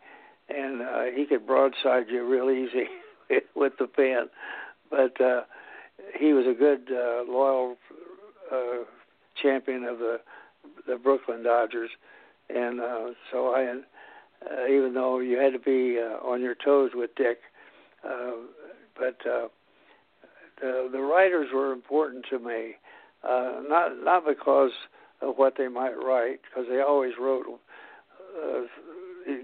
and 0.48 0.82
uh, 0.82 1.04
he 1.14 1.24
could 1.24 1.46
broadside 1.46 2.04
you 2.08 2.26
real 2.26 2.50
easy 2.50 2.88
with 3.54 3.74
the 3.78 3.86
pen. 3.86 4.28
But 4.90 5.20
uh, 5.20 5.42
he 6.18 6.32
was 6.32 6.46
a 6.46 6.54
good, 6.54 6.90
uh, 6.90 7.30
loyal 7.30 7.76
uh, 8.52 8.84
champion 9.40 9.84
of 9.84 9.98
the 9.98 10.20
the 10.86 10.96
Brooklyn 10.96 11.42
Dodgers, 11.42 11.90
and 12.48 12.80
uh, 12.80 13.10
so 13.30 13.54
I, 13.54 13.66
uh, 13.70 14.66
even 14.66 14.94
though 14.94 15.18
you 15.18 15.38
had 15.38 15.52
to 15.52 15.58
be 15.58 15.98
uh, 15.98 16.26
on 16.26 16.40
your 16.40 16.54
toes 16.54 16.92
with 16.94 17.14
Dick, 17.16 17.40
uh, 18.04 18.32
but 18.98 19.18
uh, 19.28 19.48
the 20.60 20.88
the 20.90 21.00
writers 21.00 21.48
were 21.52 21.72
important 21.72 22.24
to 22.30 22.38
me, 22.38 22.76
uh, 23.24 23.60
not 23.68 23.92
not 24.02 24.26
because 24.26 24.72
of 25.20 25.36
what 25.36 25.54
they 25.58 25.68
might 25.68 25.94
write, 25.94 26.40
because 26.42 26.68
they 26.70 26.80
always 26.80 27.12
wrote 27.20 27.46
uh, 28.38 28.60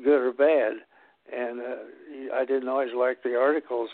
good 0.05 0.20
or 0.20 0.33
bad, 0.33 0.75
and 1.33 1.61
uh, 1.61 2.35
I 2.35 2.45
didn't 2.45 2.68
always 2.68 2.95
like 2.97 3.22
the 3.22 3.37
articles 3.37 3.91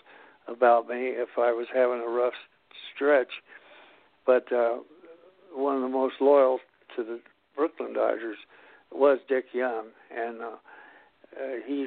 about 0.46 0.88
me 0.88 0.96
if 0.96 1.30
I 1.38 1.52
was 1.52 1.66
having 1.72 2.00
a 2.00 2.10
rough 2.10 2.34
stretch. 2.94 3.30
But 4.26 4.52
uh, 4.52 4.78
one 5.54 5.76
of 5.76 5.82
the 5.82 5.88
most 5.88 6.14
loyal 6.20 6.58
to 6.96 7.04
the 7.04 7.20
Brooklyn 7.56 7.94
Dodgers 7.94 8.36
was 8.92 9.18
Dick 9.28 9.46
Young, 9.52 9.86
and 10.14 10.40
uh, 10.40 10.44
uh, 10.44 11.56
he 11.66 11.86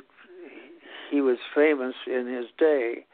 he 1.12 1.22
was 1.22 1.38
famous 1.54 1.94
in 2.08 2.28
his 2.28 2.46
day 2.58 3.06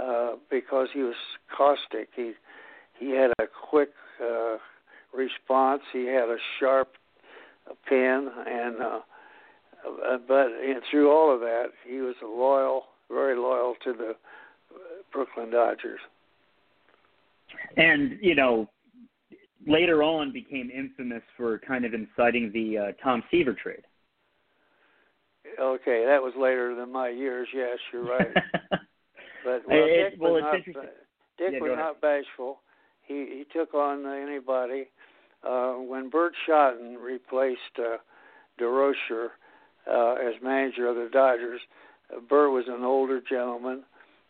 uh, 0.00 0.32
because 0.50 0.88
he 0.92 1.00
was 1.00 1.14
caustic. 1.56 2.08
He 2.16 2.32
he 2.98 3.10
had 3.10 3.30
a 3.38 3.46
quick 3.46 3.90
uh, 4.22 4.56
response. 5.16 5.82
He 5.92 6.06
had 6.06 6.28
a 6.28 6.36
sharp 6.58 6.88
pen, 7.88 8.28
and 8.46 8.76
uh, 8.80 9.00
uh, 9.86 10.18
but 10.26 10.46
and 10.46 10.82
through 10.90 11.10
all 11.10 11.32
of 11.32 11.40
that, 11.40 11.66
he 11.86 11.98
was 11.98 12.14
loyal, 12.22 12.84
very 13.10 13.36
loyal 13.36 13.74
to 13.84 13.92
the 13.92 14.12
Brooklyn 15.12 15.50
Dodgers. 15.50 16.00
And 17.76 18.18
you 18.20 18.34
know, 18.34 18.68
later 19.66 20.02
on 20.02 20.32
became 20.32 20.70
infamous 20.70 21.22
for 21.36 21.58
kind 21.58 21.84
of 21.84 21.94
inciting 21.94 22.50
the 22.52 22.78
uh, 22.78 22.92
Tom 23.02 23.22
Seaver 23.30 23.54
trade. 23.54 23.82
Okay, 25.60 26.04
that 26.06 26.22
was 26.22 26.34
later 26.38 26.74
than 26.74 26.92
my 26.92 27.08
years. 27.08 27.48
Yes, 27.54 27.78
you're 27.92 28.04
right. 28.04 28.28
but 28.70 29.62
well, 29.66 29.84
it, 29.84 30.10
Dick 30.10 30.20
well, 30.20 30.32
was 30.32 30.42
it's 30.42 30.44
not, 30.44 30.54
interesting. 30.56 30.90
Dick 31.38 31.52
yeah, 31.52 31.60
was 31.60 31.76
not 31.76 32.00
bashful. 32.00 32.60
He 33.06 33.14
he 33.14 33.46
took 33.52 33.74
on 33.74 34.06
anybody. 34.06 34.88
Uh, 35.46 35.74
when 35.74 36.10
Burt 36.10 36.34
Shotton 36.46 36.96
replaced 37.00 37.78
uh, 37.78 37.98
Durocher 38.60 39.28
uh, 39.88 40.14
as 40.14 40.34
manager 40.42 40.88
of 40.88 40.96
the 40.96 41.08
Dodgers, 41.12 41.60
uh, 42.14 42.20
Burt 42.20 42.50
was 42.50 42.64
an 42.68 42.82
older 42.82 43.20
gentleman, 43.20 43.84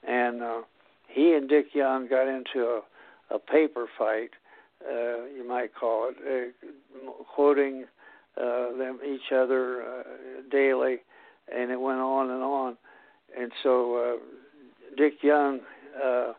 and 0.06 0.42
uh, 0.42 0.62
he 1.08 1.32
and 1.32 1.48
Dick 1.48 1.68
Young 1.74 2.08
got 2.08 2.28
into 2.28 2.80
a, 3.30 3.34
a 3.34 3.38
paper 3.38 3.86
fight, 3.96 4.30
uh, 4.84 5.24
you 5.34 5.44
might 5.46 5.74
call 5.74 6.10
it, 6.10 6.54
uh, 6.66 7.10
quoting 7.34 7.86
uh, 8.36 8.76
them 8.76 8.98
each 9.06 9.32
other 9.32 9.82
uh, 9.82 10.02
daily, 10.50 10.98
and 11.54 11.70
it 11.70 11.80
went 11.80 12.00
on 12.00 12.30
and 12.30 12.42
on. 12.42 12.76
And 13.38 13.52
so 13.62 13.96
uh, 13.96 14.96
Dick 14.96 15.22
Young 15.22 15.60
uh, 16.04 16.32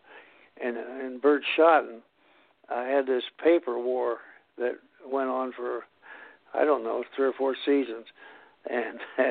and 0.64 0.78
and 0.78 1.22
Burt 1.22 1.42
Shotton 1.58 2.02
uh, 2.70 2.84
had 2.84 3.08
this 3.08 3.24
paper 3.44 3.80
war 3.80 4.18
that 4.58 4.74
went 5.06 5.30
on 5.30 5.54
for 5.54 5.84
I 6.54 6.66
don't 6.66 6.84
know 6.84 7.04
three 7.16 7.28
or 7.28 7.34
four 7.34 7.56
seasons, 7.66 8.06
and 8.70 9.00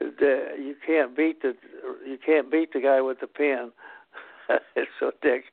the, 0.00 0.46
you 0.58 0.74
can't 0.86 1.16
beat 1.16 1.42
the 1.42 1.54
you 2.06 2.18
can't 2.24 2.50
beat 2.50 2.72
the 2.72 2.80
guy 2.80 3.00
with 3.00 3.20
the 3.20 3.26
pen. 3.26 3.72
so 4.98 5.12
Dick, 5.22 5.44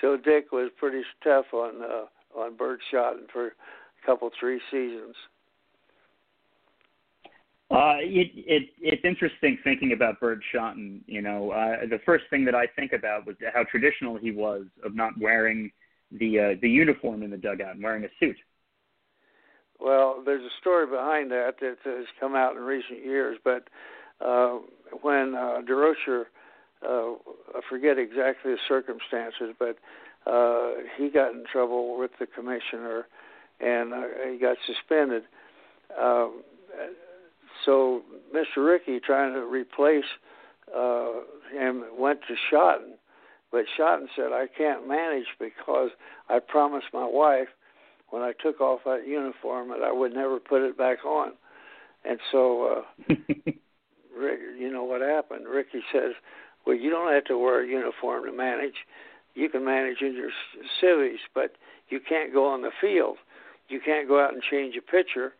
so 0.00 0.16
Dick 0.16 0.52
was 0.52 0.70
pretty 0.78 1.02
tough 1.22 1.46
on 1.52 1.82
uh, 1.82 2.38
on 2.38 2.56
Burt 2.56 2.80
Shotton 2.92 3.26
for 3.32 3.48
a 3.48 4.06
couple 4.06 4.30
three 4.38 4.60
seasons. 4.70 5.14
Uh, 7.68 7.98
it, 7.98 8.30
it, 8.36 8.68
it's 8.80 9.04
interesting 9.04 9.58
thinking 9.64 9.92
about 9.92 10.20
Burt 10.20 10.38
Shotton. 10.54 11.00
You 11.06 11.20
know, 11.20 11.50
uh, 11.50 11.86
the 11.90 11.98
first 12.06 12.24
thing 12.30 12.44
that 12.44 12.54
I 12.54 12.66
think 12.76 12.92
about 12.92 13.26
was 13.26 13.34
how 13.52 13.64
traditional 13.64 14.16
he 14.16 14.30
was 14.30 14.66
of 14.84 14.94
not 14.94 15.12
wearing 15.20 15.72
the 16.12 16.38
uh, 16.38 16.54
the 16.60 16.68
uniform 16.68 17.22
in 17.22 17.30
the 17.30 17.36
dugout 17.36 17.74
and 17.74 17.82
wearing 17.82 18.04
a 18.04 18.08
suit. 18.20 18.36
Well, 19.78 20.22
there's 20.24 20.42
a 20.42 20.60
story 20.60 20.86
behind 20.86 21.30
that 21.32 21.56
that 21.60 21.76
has 21.84 22.06
come 22.18 22.34
out 22.34 22.56
in 22.56 22.62
recent 22.62 23.04
years, 23.04 23.38
but 23.44 23.68
uh, 24.24 24.58
when 25.02 25.34
uh, 25.34 25.60
Durocher, 25.68 26.24
uh, 26.82 27.12
I 27.54 27.60
forget 27.68 27.98
exactly 27.98 28.52
the 28.52 28.58
circumstances, 28.66 29.54
but 29.58 29.76
uh, 30.30 30.70
he 30.96 31.10
got 31.10 31.32
in 31.32 31.44
trouble 31.50 31.98
with 31.98 32.10
the 32.18 32.26
commissioner 32.26 33.06
and 33.60 33.92
uh, 33.92 34.02
he 34.30 34.38
got 34.38 34.56
suspended. 34.66 35.24
Um, 35.98 36.42
so 37.64 38.02
Mr. 38.34 38.66
Rickey, 38.66 39.00
trying 39.00 39.32
to 39.34 39.40
replace 39.40 40.04
uh, 40.76 41.10
him, 41.52 41.84
went 41.98 42.20
to 42.28 42.34
Shotton, 42.50 42.94
but 43.56 43.64
Shotton 43.74 44.08
said, 44.14 44.32
"I 44.34 44.48
can't 44.48 44.86
manage 44.86 45.28
because 45.38 45.88
I 46.28 46.40
promised 46.40 46.88
my 46.92 47.06
wife 47.06 47.48
when 48.10 48.20
I 48.20 48.32
took 48.32 48.60
off 48.60 48.84
that 48.84 49.06
uniform 49.06 49.70
that 49.70 49.80
I 49.82 49.90
would 49.90 50.12
never 50.12 50.38
put 50.38 50.60
it 50.60 50.76
back 50.76 51.06
on." 51.06 51.32
And 52.04 52.20
so, 52.30 52.84
uh, 53.08 53.14
Rick, 54.14 54.40
you 54.58 54.70
know 54.70 54.84
what 54.84 55.00
happened? 55.00 55.48
Rickey 55.48 55.82
says, 55.90 56.12
"Well, 56.66 56.76
you 56.76 56.90
don't 56.90 57.10
have 57.10 57.24
to 57.24 57.38
wear 57.38 57.62
a 57.64 57.66
uniform 57.66 58.26
to 58.26 58.32
manage. 58.32 58.84
you 59.34 59.48
can 59.48 59.64
manage 59.64 60.02
in 60.02 60.12
your 60.14 60.32
civies, 60.78 61.20
but 61.34 61.56
you 61.88 61.98
can't 61.98 62.34
go 62.34 62.46
on 62.46 62.60
the 62.60 62.72
field. 62.78 63.16
You 63.70 63.80
can't 63.80 64.06
go 64.06 64.22
out 64.22 64.34
and 64.34 64.42
change 64.42 64.76
a 64.76 64.82
pitcher 64.82 65.32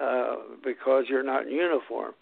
uh, 0.00 0.38
because 0.64 1.04
you're 1.08 1.22
not 1.22 1.46
in 1.46 1.52
uniform. 1.52 2.14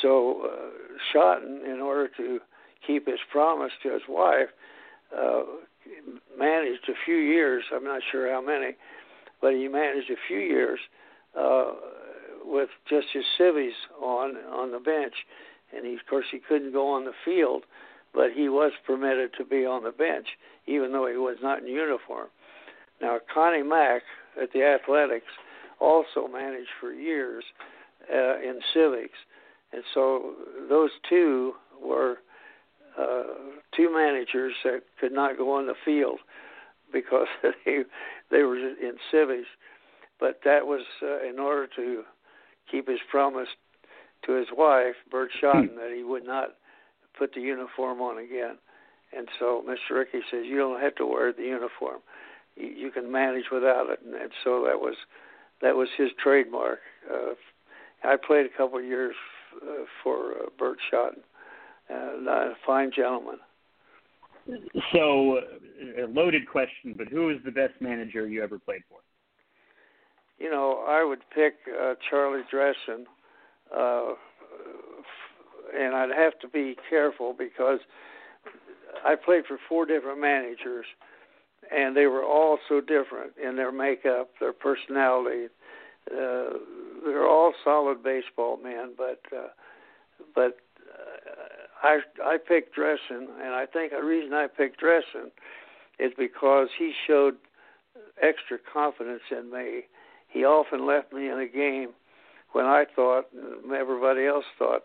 So 0.00 0.48
uh, 0.48 0.70
Shotton, 1.12 1.62
in 1.70 1.80
order 1.82 2.08
to 2.16 2.40
keep 2.86 3.06
his 3.06 3.20
promise 3.30 3.72
to 3.82 3.92
his 3.92 4.02
wife, 4.08 4.48
uh, 5.16 5.42
managed 6.38 6.88
a 6.88 6.94
few 7.04 7.16
years. 7.16 7.64
I'm 7.74 7.84
not 7.84 8.02
sure 8.10 8.30
how 8.30 8.40
many, 8.40 8.76
but 9.40 9.52
he 9.52 9.68
managed 9.68 10.10
a 10.10 10.16
few 10.28 10.38
years 10.38 10.78
uh, 11.38 11.72
with 12.44 12.68
just 12.88 13.08
his 13.12 13.24
civvies 13.38 13.74
on 14.00 14.36
on 14.52 14.72
the 14.72 14.78
bench, 14.78 15.14
and 15.74 15.86
he, 15.86 15.94
of 15.94 16.06
course 16.08 16.26
he 16.30 16.38
couldn't 16.38 16.72
go 16.72 16.88
on 16.88 17.04
the 17.04 17.12
field, 17.24 17.64
but 18.14 18.30
he 18.34 18.48
was 18.48 18.72
permitted 18.86 19.30
to 19.38 19.44
be 19.44 19.64
on 19.64 19.84
the 19.84 19.92
bench 19.92 20.26
even 20.66 20.92
though 20.92 21.06
he 21.06 21.16
was 21.16 21.36
not 21.42 21.60
in 21.60 21.68
uniform. 21.68 22.28
Now 23.00 23.18
Connie 23.32 23.62
Mack 23.62 24.02
at 24.40 24.52
the 24.52 24.62
Athletics 24.64 25.26
also 25.80 26.26
managed 26.30 26.70
for 26.80 26.92
years 26.92 27.44
uh, 28.12 28.38
in 28.38 28.60
civics, 28.74 29.18
and 29.72 29.82
so 29.94 30.34
those 30.68 30.90
two 31.08 31.54
were 31.82 32.18
uh, 32.98 33.22
two 33.76 33.92
managers 33.92 34.54
that 34.64 34.82
could 35.00 35.12
not 35.12 35.36
go 35.36 35.52
on 35.52 35.66
the 35.66 35.74
field 35.84 36.18
because 36.92 37.28
they 37.42 37.82
they 38.30 38.42
were 38.42 38.56
in 38.56 38.94
civics. 39.10 39.48
But 40.18 40.40
that 40.44 40.66
was 40.66 40.82
uh, 41.02 41.28
in 41.28 41.38
order 41.38 41.68
to 41.76 42.02
keep 42.70 42.88
his 42.88 43.00
promise 43.10 43.48
to 44.24 44.32
his 44.32 44.48
wife, 44.56 44.94
Burt 45.10 45.30
hmm. 45.40 45.76
that 45.76 45.92
he 45.94 46.02
would 46.02 46.24
not 46.24 46.50
put 47.18 47.34
the 47.34 47.40
uniform 47.40 48.00
on 48.00 48.18
again. 48.18 48.56
And 49.16 49.28
so 49.38 49.64
Mr. 49.66 49.96
Rickey 49.96 50.20
says 50.30 50.44
you 50.44 50.56
don't 50.56 50.80
have 50.80 50.94
to 50.96 51.06
wear 51.06 51.32
the 51.32 51.44
uniform; 51.44 52.00
you, 52.56 52.68
you 52.68 52.90
can 52.90 53.10
manage 53.10 53.46
without 53.52 53.90
it. 53.90 54.00
And, 54.04 54.14
and 54.14 54.30
so 54.42 54.64
that 54.64 54.80
was 54.80 54.96
that 55.62 55.76
was 55.76 55.88
his 55.96 56.10
trademark. 56.22 56.80
Uh, 57.10 57.34
I 58.04 58.16
played 58.16 58.46
a 58.46 58.56
couple 58.56 58.78
of 58.78 58.84
years 58.84 59.14
uh, 59.62 59.84
for 60.02 60.32
uh, 60.32 60.46
Burt 60.58 60.78
Shotton, 60.90 61.22
and 61.88 62.28
uh, 62.28 62.30
a 62.30 62.54
fine 62.66 62.90
gentleman. 62.94 63.36
So, 64.92 65.40
a 65.98 66.06
loaded 66.06 66.48
question, 66.48 66.94
but 66.96 67.08
who 67.08 67.30
is 67.30 67.38
the 67.44 67.50
best 67.50 67.74
manager 67.80 68.26
you 68.28 68.42
ever 68.42 68.58
played 68.58 68.82
for? 68.88 68.98
You 70.38 70.50
know, 70.50 70.84
I 70.86 71.02
would 71.02 71.20
pick 71.34 71.54
uh, 71.68 71.94
Charlie 72.08 72.42
Dressen, 72.52 73.04
uh, 73.76 74.14
and 75.76 75.94
I'd 75.94 76.16
have 76.16 76.38
to 76.40 76.48
be 76.48 76.76
careful 76.88 77.34
because 77.36 77.80
I 79.04 79.14
played 79.16 79.46
for 79.46 79.58
four 79.68 79.86
different 79.86 80.20
managers, 80.20 80.86
and 81.74 81.96
they 81.96 82.06
were 82.06 82.22
all 82.22 82.58
so 82.68 82.80
different 82.80 83.32
in 83.42 83.56
their 83.56 83.72
makeup, 83.72 84.30
their 84.38 84.52
personality. 84.52 85.46
Uh, 86.10 86.58
they're 87.04 87.26
all 87.26 87.52
solid 87.64 88.02
baseball 88.02 88.58
men, 88.62 88.94
but 88.96 89.20
uh, 89.36 89.48
but 90.34 90.58
I 91.82 92.00
I 92.24 92.36
picked 92.38 92.76
Dressen, 92.76 93.26
and 93.42 93.54
I 93.54 93.66
think 93.66 93.92
the 93.92 94.04
reason 94.04 94.32
I 94.32 94.46
picked 94.46 94.80
Dressen 94.80 95.30
is 95.98 96.12
because 96.18 96.68
he 96.78 96.92
showed 97.06 97.34
extra 98.22 98.58
confidence 98.72 99.22
in 99.30 99.50
me 99.50 99.84
he 100.28 100.44
often 100.44 100.86
left 100.86 101.12
me 101.12 101.30
in 101.30 101.38
a 101.38 101.46
game 101.46 101.90
when 102.52 102.66
I 102.66 102.84
thought, 102.94 103.26
and 103.32 103.72
everybody 103.72 104.26
else 104.26 104.44
thought, 104.58 104.82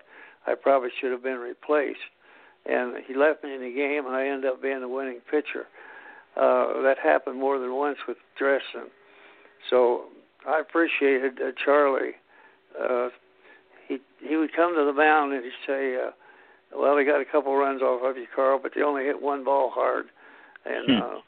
I 0.47 0.55
probably 0.55 0.89
should 0.99 1.11
have 1.11 1.23
been 1.23 1.39
replaced. 1.39 1.99
And 2.65 3.03
he 3.05 3.15
left 3.15 3.43
me 3.43 3.53
in 3.55 3.61
the 3.61 3.73
game, 3.73 4.05
and 4.05 4.15
I 4.15 4.27
ended 4.27 4.49
up 4.51 4.61
being 4.61 4.81
the 4.81 4.87
winning 4.87 5.19
pitcher. 5.29 5.67
Uh, 6.37 6.81
that 6.83 6.95
happened 7.03 7.39
more 7.39 7.59
than 7.59 7.75
once 7.75 7.97
with 8.07 8.17
Dressen. 8.39 8.87
So 9.69 10.05
I 10.47 10.59
appreciated 10.59 11.39
uh, 11.41 11.51
Charlie. 11.63 12.15
Uh, 12.79 13.09
he 13.87 13.99
he 14.25 14.37
would 14.37 14.55
come 14.55 14.73
to 14.75 14.85
the 14.85 14.93
mound 14.93 15.33
and 15.33 15.43
he'd 15.43 15.51
say, 15.67 15.97
uh, 15.97 16.11
"Well, 16.75 16.95
they 16.95 17.03
got 17.03 17.21
a 17.21 17.25
couple 17.25 17.55
runs 17.55 17.81
off 17.81 18.03
of 18.03 18.17
you, 18.17 18.27
Carl, 18.33 18.59
but 18.61 18.73
they 18.75 18.81
only 18.81 19.03
hit 19.03 19.21
one 19.21 19.43
ball 19.43 19.71
hard," 19.73 20.05
and 20.65 20.85
hmm. 20.85 21.01
uh, 21.01 21.19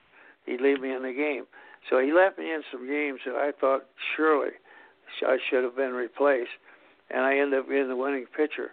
he'd 0.45 0.61
leave 0.61 0.81
me 0.81 0.91
in 0.93 1.03
the 1.03 1.13
game. 1.13 1.45
So 1.89 1.99
he 1.99 2.13
left 2.13 2.37
me 2.37 2.51
in 2.51 2.63
some 2.71 2.87
games 2.87 3.19
that 3.25 3.35
I 3.35 3.51
thought 3.59 3.85
surely 4.15 4.51
I 5.21 5.37
should 5.49 5.63
have 5.63 5.75
been 5.75 5.93
replaced, 5.93 6.57
and 7.09 7.21
I 7.21 7.37
ended 7.37 7.59
up 7.59 7.69
being 7.69 7.89
the 7.89 7.95
winning 7.95 8.25
pitcher. 8.35 8.71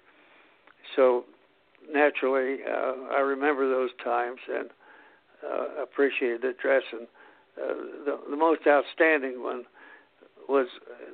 So 0.96 1.24
naturally, 1.92 2.58
uh, 2.64 3.14
I 3.14 3.20
remember 3.20 3.68
those 3.68 3.90
times 4.02 4.38
and 4.52 4.70
uh, 5.44 5.82
appreciated 5.82 6.42
the 6.42 6.54
dress. 6.60 6.82
And 6.92 7.06
uh, 7.60 7.74
the, 8.04 8.18
the 8.30 8.36
most 8.36 8.62
outstanding 8.66 9.42
one 9.42 9.64
was 10.48 10.66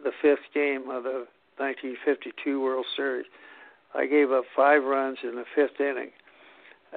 the 0.04 0.12
fifth 0.22 0.52
game 0.54 0.90
of 0.90 1.04
the 1.04 1.26
1952 1.59 2.61
World 2.61 2.86
Series. 2.96 3.26
I 3.95 4.07
gave 4.07 4.30
up 4.30 4.45
five 4.55 4.82
runs 4.84 5.18
in 5.22 5.37
the 5.37 5.45
fifth 5.55 5.80
inning, 5.80 6.11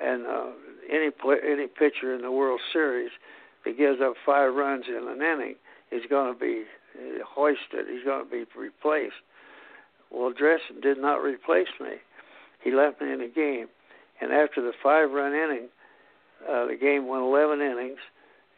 and 0.01 0.25
uh, 0.25 0.47
any 0.91 1.11
play, 1.11 1.37
any 1.45 1.67
pitcher 1.67 2.13
in 2.13 2.21
the 2.21 2.31
World 2.31 2.59
Series 2.73 3.11
he 3.65 3.73
gives 3.73 4.01
up 4.01 4.13
five 4.25 4.53
runs 4.53 4.85
in 4.87 5.07
an 5.07 5.21
inning, 5.21 5.55
he's 5.89 6.05
going 6.09 6.33
to 6.33 6.39
be 6.39 6.63
hoisted. 7.25 7.87
He's 7.91 8.03
going 8.03 8.23
to 8.23 8.29
be 8.29 8.45
replaced. 8.57 9.21
Well, 10.11 10.31
Dressen 10.31 10.81
did 10.81 10.97
not 10.97 11.17
replace 11.17 11.67
me. 11.79 11.97
He 12.63 12.71
left 12.71 13.01
me 13.01 13.11
in 13.11 13.19
the 13.19 13.27
game, 13.27 13.67
and 14.21 14.31
after 14.31 14.61
the 14.61 14.73
five-run 14.81 15.33
inning, 15.33 15.69
uh, 16.49 16.65
the 16.65 16.75
game 16.75 17.07
went 17.07 17.23
11 17.23 17.61
innings, 17.61 17.99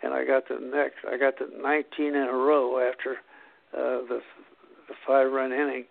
and 0.02 0.14
I 0.14 0.26
got 0.26 0.48
the 0.48 0.60
next. 0.60 0.98
I 1.08 1.18
got 1.18 1.38
the 1.38 1.50
19 1.62 2.08
in 2.08 2.16
a 2.16 2.34
row 2.34 2.80
after 2.80 3.18
uh, 3.74 4.06
the 4.08 4.22
the 4.88 4.96
five-run 5.06 5.54
inning, 5.54 5.86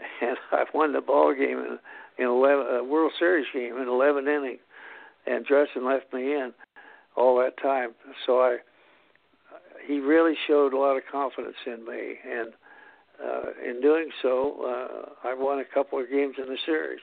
and 0.20 0.36
I 0.52 0.64
won 0.74 0.92
the 0.92 1.00
ball 1.00 1.34
game 1.34 1.58
in 1.58 1.78
in 2.18 2.26
11 2.26 2.66
a 2.66 2.84
World 2.84 3.12
Series 3.18 3.46
game 3.52 3.76
in 3.78 3.88
11 3.88 4.28
innings, 4.28 4.60
and 5.26 5.46
Dressen 5.46 5.86
left 5.86 6.12
me 6.12 6.34
in 6.34 6.52
all 7.16 7.38
that 7.38 7.56
time. 7.62 7.94
So 8.26 8.40
I, 8.40 8.58
he 9.86 10.00
really 10.00 10.34
showed 10.46 10.74
a 10.74 10.78
lot 10.78 10.96
of 10.96 11.02
confidence 11.10 11.56
in 11.66 11.84
me, 11.86 12.16
and 12.30 12.52
uh, 13.24 13.50
in 13.66 13.80
doing 13.80 14.10
so, 14.22 14.64
uh, 14.64 15.28
I 15.28 15.34
won 15.34 15.60
a 15.60 15.64
couple 15.64 15.98
of 15.98 16.10
games 16.10 16.34
in 16.38 16.46
the 16.46 16.58
series. 16.66 17.00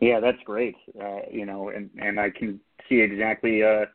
Yeah, 0.00 0.20
that's 0.20 0.38
great. 0.44 0.76
Uh, 1.00 1.20
you 1.30 1.46
know, 1.46 1.70
and 1.70 1.88
and 1.98 2.20
I 2.20 2.30
can 2.30 2.60
see 2.88 3.00
exactly 3.00 3.62
uh, 3.62 3.86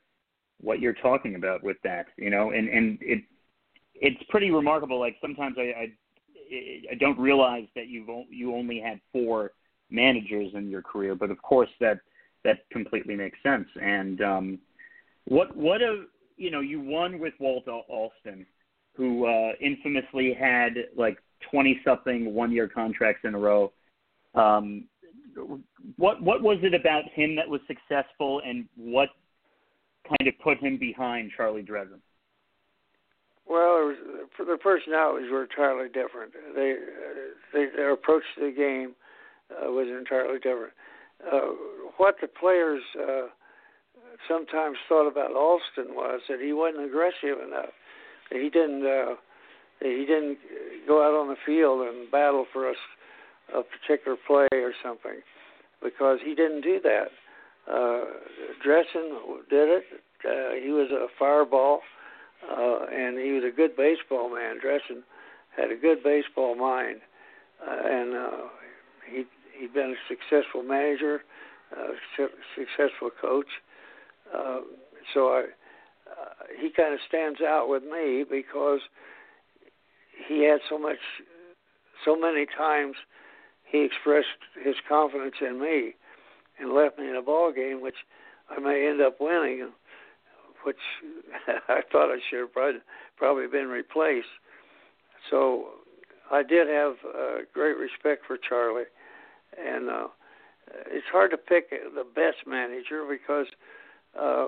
what 0.59 0.79
you're 0.79 0.93
talking 0.93 1.35
about 1.35 1.63
with 1.63 1.77
that. 1.83 2.07
You 2.17 2.29
know, 2.29 2.51
and 2.51 2.67
and 2.69 2.97
it 3.01 3.23
it's 3.95 4.21
pretty 4.29 4.51
remarkable. 4.51 4.99
Like 4.99 5.15
sometimes 5.21 5.55
I 5.59 5.61
I, 5.61 5.87
I 6.51 6.95
don't 6.99 7.19
realize 7.19 7.67
that 7.75 7.87
you've 7.87 8.09
you 8.29 8.53
only 8.55 8.79
had 8.79 8.99
four 9.11 9.51
managers 9.89 10.51
in 10.53 10.69
your 10.69 10.81
career, 10.81 11.15
but 11.15 11.31
of 11.31 11.41
course 11.41 11.69
that 11.79 11.99
that 12.43 12.69
completely 12.71 13.15
makes 13.15 13.37
sense. 13.43 13.67
And 13.81 14.21
um, 14.21 14.59
what 15.25 15.55
what 15.55 15.81
a 15.81 16.05
you 16.37 16.51
know 16.51 16.59
you 16.61 16.81
won 16.81 17.19
with 17.19 17.33
Walt 17.39 17.67
Alston, 17.67 18.45
who 18.95 19.25
uh, 19.25 19.51
infamously 19.61 20.33
had 20.33 20.73
like 20.97 21.17
twenty 21.51 21.79
something 21.85 22.33
one 22.33 22.51
year 22.51 22.67
contracts 22.67 23.21
in 23.23 23.35
a 23.35 23.39
row. 23.39 23.71
Um, 24.35 24.85
what 25.97 26.21
what 26.21 26.41
was 26.41 26.57
it 26.63 26.73
about 26.73 27.03
him 27.13 27.35
that 27.35 27.47
was 27.47 27.61
successful, 27.67 28.41
and 28.45 28.67
what 28.75 29.09
kind 30.07 30.27
of 30.27 30.37
put 30.39 30.57
him 30.57 30.77
behind 30.77 31.31
Charlie 31.35 31.63
Dressen? 31.63 31.99
Well, 33.51 33.91
was, 33.91 33.97
their 34.47 34.57
personalities 34.57 35.29
were 35.29 35.43
entirely 35.43 35.89
different. 35.89 36.31
They, 36.55 36.75
they 37.51 37.65
their 37.75 37.91
approach 37.91 38.23
to 38.35 38.45
the 38.45 38.55
game 38.55 38.95
uh, 39.51 39.69
was 39.71 39.87
entirely 39.89 40.39
different. 40.39 40.71
Uh, 41.19 41.51
what 41.97 42.15
the 42.21 42.27
players 42.27 42.81
uh, 42.95 43.27
sometimes 44.27 44.77
thought 44.87 45.07
about 45.07 45.35
Alston 45.35 45.93
was 45.93 46.21
that 46.29 46.39
he 46.39 46.53
wasn't 46.53 46.85
aggressive 46.85 47.43
enough. 47.45 47.75
He 48.31 48.49
didn't 48.49 48.87
uh, 48.87 49.15
he 49.81 50.05
didn't 50.07 50.37
go 50.87 51.03
out 51.03 51.19
on 51.19 51.27
the 51.27 51.35
field 51.45 51.85
and 51.85 52.09
battle 52.09 52.45
for 52.53 52.69
a, 52.69 52.73
a 53.53 53.63
particular 53.63 54.17
play 54.27 54.47
or 54.53 54.71
something 54.81 55.19
because 55.83 56.19
he 56.23 56.35
didn't 56.35 56.61
do 56.61 56.79
that. 56.83 57.07
Uh, 57.67 58.05
Dressen 58.65 59.43
did 59.49 59.67
it. 59.69 59.83
Uh, 60.23 60.53
he 60.63 60.69
was 60.71 60.89
a 60.91 61.07
fireball, 61.19 61.81
uh, 61.81 62.00
and 62.49 63.17
he 63.17 63.31
was 63.31 63.43
a 63.43 63.55
good 63.55 63.75
baseball 63.75 64.33
man. 64.33 64.59
Dressen 64.59 65.03
had 65.55 65.71
a 65.71 65.75
good 65.75 66.03
baseball 66.03 66.55
mind, 66.55 67.01
uh, 67.65 67.77
and 67.85 68.15
uh, 68.15 68.47
he 69.09 69.25
he'd 69.57 69.73
been 69.73 69.95
a 69.95 70.07
successful 70.07 70.63
manager, 70.63 71.21
uh, 71.75 72.25
successful 72.55 73.09
coach. 73.21 73.47
Uh, 74.33 74.61
so 75.13 75.27
I, 75.27 75.43
uh, 76.09 76.33
he 76.59 76.69
kind 76.69 76.93
of 76.93 76.99
stands 77.07 77.41
out 77.41 77.69
with 77.69 77.83
me 77.83 78.25
because 78.29 78.79
he 80.27 80.43
had 80.43 80.59
so 80.69 80.77
much, 80.77 80.97
so 82.05 82.15
many 82.15 82.45
times 82.45 82.95
he 83.69 83.83
expressed 83.83 84.27
his 84.63 84.75
confidence 84.87 85.35
in 85.41 85.61
me 85.61 85.93
and 86.59 86.73
left 86.73 86.97
me 86.97 87.09
in 87.09 87.15
a 87.15 87.21
ball 87.21 87.51
game, 87.51 87.81
which 87.81 87.95
I 88.49 88.59
may 88.59 88.87
end 88.87 89.01
up 89.01 89.17
winning, 89.19 89.69
which 90.64 90.78
I 91.68 91.82
thought 91.91 92.12
I 92.12 92.20
should 92.30 92.39
have 92.39 92.82
probably, 93.18 93.47
been 93.47 93.68
replaced. 93.68 94.28
So 95.30 95.66
I 96.32 96.43
did 96.43 96.68
have 96.68 96.93
uh, 97.05 97.38
great 97.53 97.78
respect 97.78 98.26
for 98.26 98.38
Charlie, 98.38 98.89
and 99.57 99.89
uh, 99.89 100.07
it's 100.88 101.05
hard 101.12 101.32
to 101.32 101.38
pick 101.38 101.70
the 101.70 102.03
best 102.03 102.47
manager 102.47 103.05
because 103.09 103.47
uh, 104.20 104.47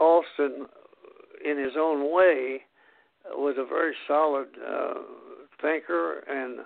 Alston, 0.00 0.66
in 1.44 1.58
his 1.58 1.72
own 1.78 2.12
way, 2.12 2.62
was 3.30 3.56
a 3.58 3.64
very 3.64 3.94
solid 4.06 4.48
uh, 4.66 4.94
thinker, 5.60 6.20
and 6.28 6.60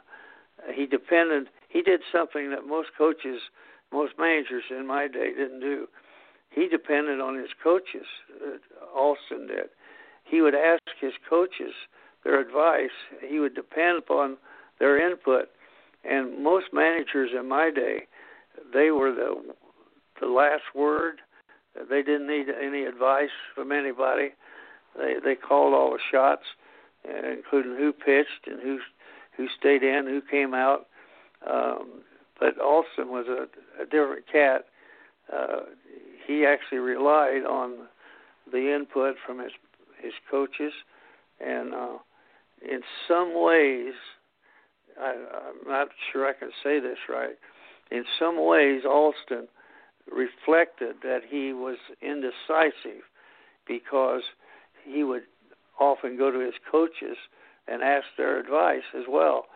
he 0.75 0.87
depended. 0.87 1.49
He 1.68 1.83
did 1.83 2.01
something 2.12 2.51
that 2.51 2.66
most 2.66 2.91
coaches, 2.97 3.41
most 3.93 4.14
managers 4.18 4.64
in 4.71 4.87
my 4.87 5.09
day 5.09 5.33
didn't 5.37 5.61
do. 5.61 5.87
He 6.51 6.68
depended 6.68 7.20
on 7.20 7.36
his 7.36 7.51
coaches. 7.62 8.07
Uh, 8.44 8.59
Alston 8.96 9.46
did. 9.46 9.70
He 10.24 10.40
would 10.40 10.55
ask 10.55 10.82
his 11.01 11.12
coaches 11.28 11.72
their 12.24 12.40
advice. 12.40 12.90
He 13.26 13.38
would 13.38 13.55
depend 13.55 13.98
upon 13.98 14.36
their 14.78 14.98
input. 14.98 15.48
And 16.05 16.42
most 16.42 16.66
managers 16.72 17.30
in 17.38 17.48
my 17.48 17.70
day, 17.70 18.07
they 18.72 18.90
were 18.90 19.12
the 19.12 19.55
the 20.20 20.26
last 20.26 20.62
word. 20.74 21.20
They 21.88 22.03
didn't 22.03 22.26
need 22.26 22.46
any 22.48 22.84
advice 22.84 23.30
from 23.55 23.72
anybody. 23.72 24.30
They 24.96 25.14
they 25.22 25.34
called 25.34 25.74
all 25.74 25.92
the 25.92 25.98
shots, 26.11 26.44
including 27.05 27.76
who 27.76 27.92
pitched 27.92 28.46
and 28.46 28.61
who 28.61 28.78
who 29.36 29.46
stayed 29.59 29.82
in, 29.82 30.07
who 30.07 30.20
came 30.20 30.55
out. 30.55 30.86
Um, 31.48 32.03
but 32.38 32.59
Alston 32.59 33.09
was 33.09 33.26
a, 33.28 33.46
a 33.82 33.84
different 33.84 34.24
cat. 34.30 34.66
Uh, 35.32 35.61
he 36.31 36.47
actually 36.47 36.78
relied 36.78 37.43
on 37.45 37.89
the 38.53 38.72
input 38.72 39.16
from 39.26 39.41
his 39.41 39.53
his 40.01 40.12
coaches, 40.31 40.72
and 41.41 41.74
uh, 41.74 41.99
in 42.62 42.81
some 43.07 43.33
ways, 43.35 43.93
I, 44.99 45.11
I'm 45.11 45.68
not 45.68 45.89
sure 46.11 46.26
I 46.26 46.33
can 46.33 46.51
say 46.62 46.81
this 46.81 46.99
right. 47.09 47.37
In 47.91 48.05
some 48.18 48.47
ways, 48.47 48.83
Alston 48.89 49.49
reflected 50.11 50.97
that 51.03 51.20
he 51.28 51.53
was 51.53 51.76
indecisive 52.01 53.03
because 53.66 54.22
he 54.85 55.05
would 55.05 55.24
often 55.78 56.16
go 56.16 56.31
to 56.31 56.39
his 56.39 56.55
coaches 56.70 57.16
and 57.68 57.83
ask 57.83 58.07
their 58.16 58.39
advice 58.39 58.89
as 58.97 59.05
well. 59.09 59.47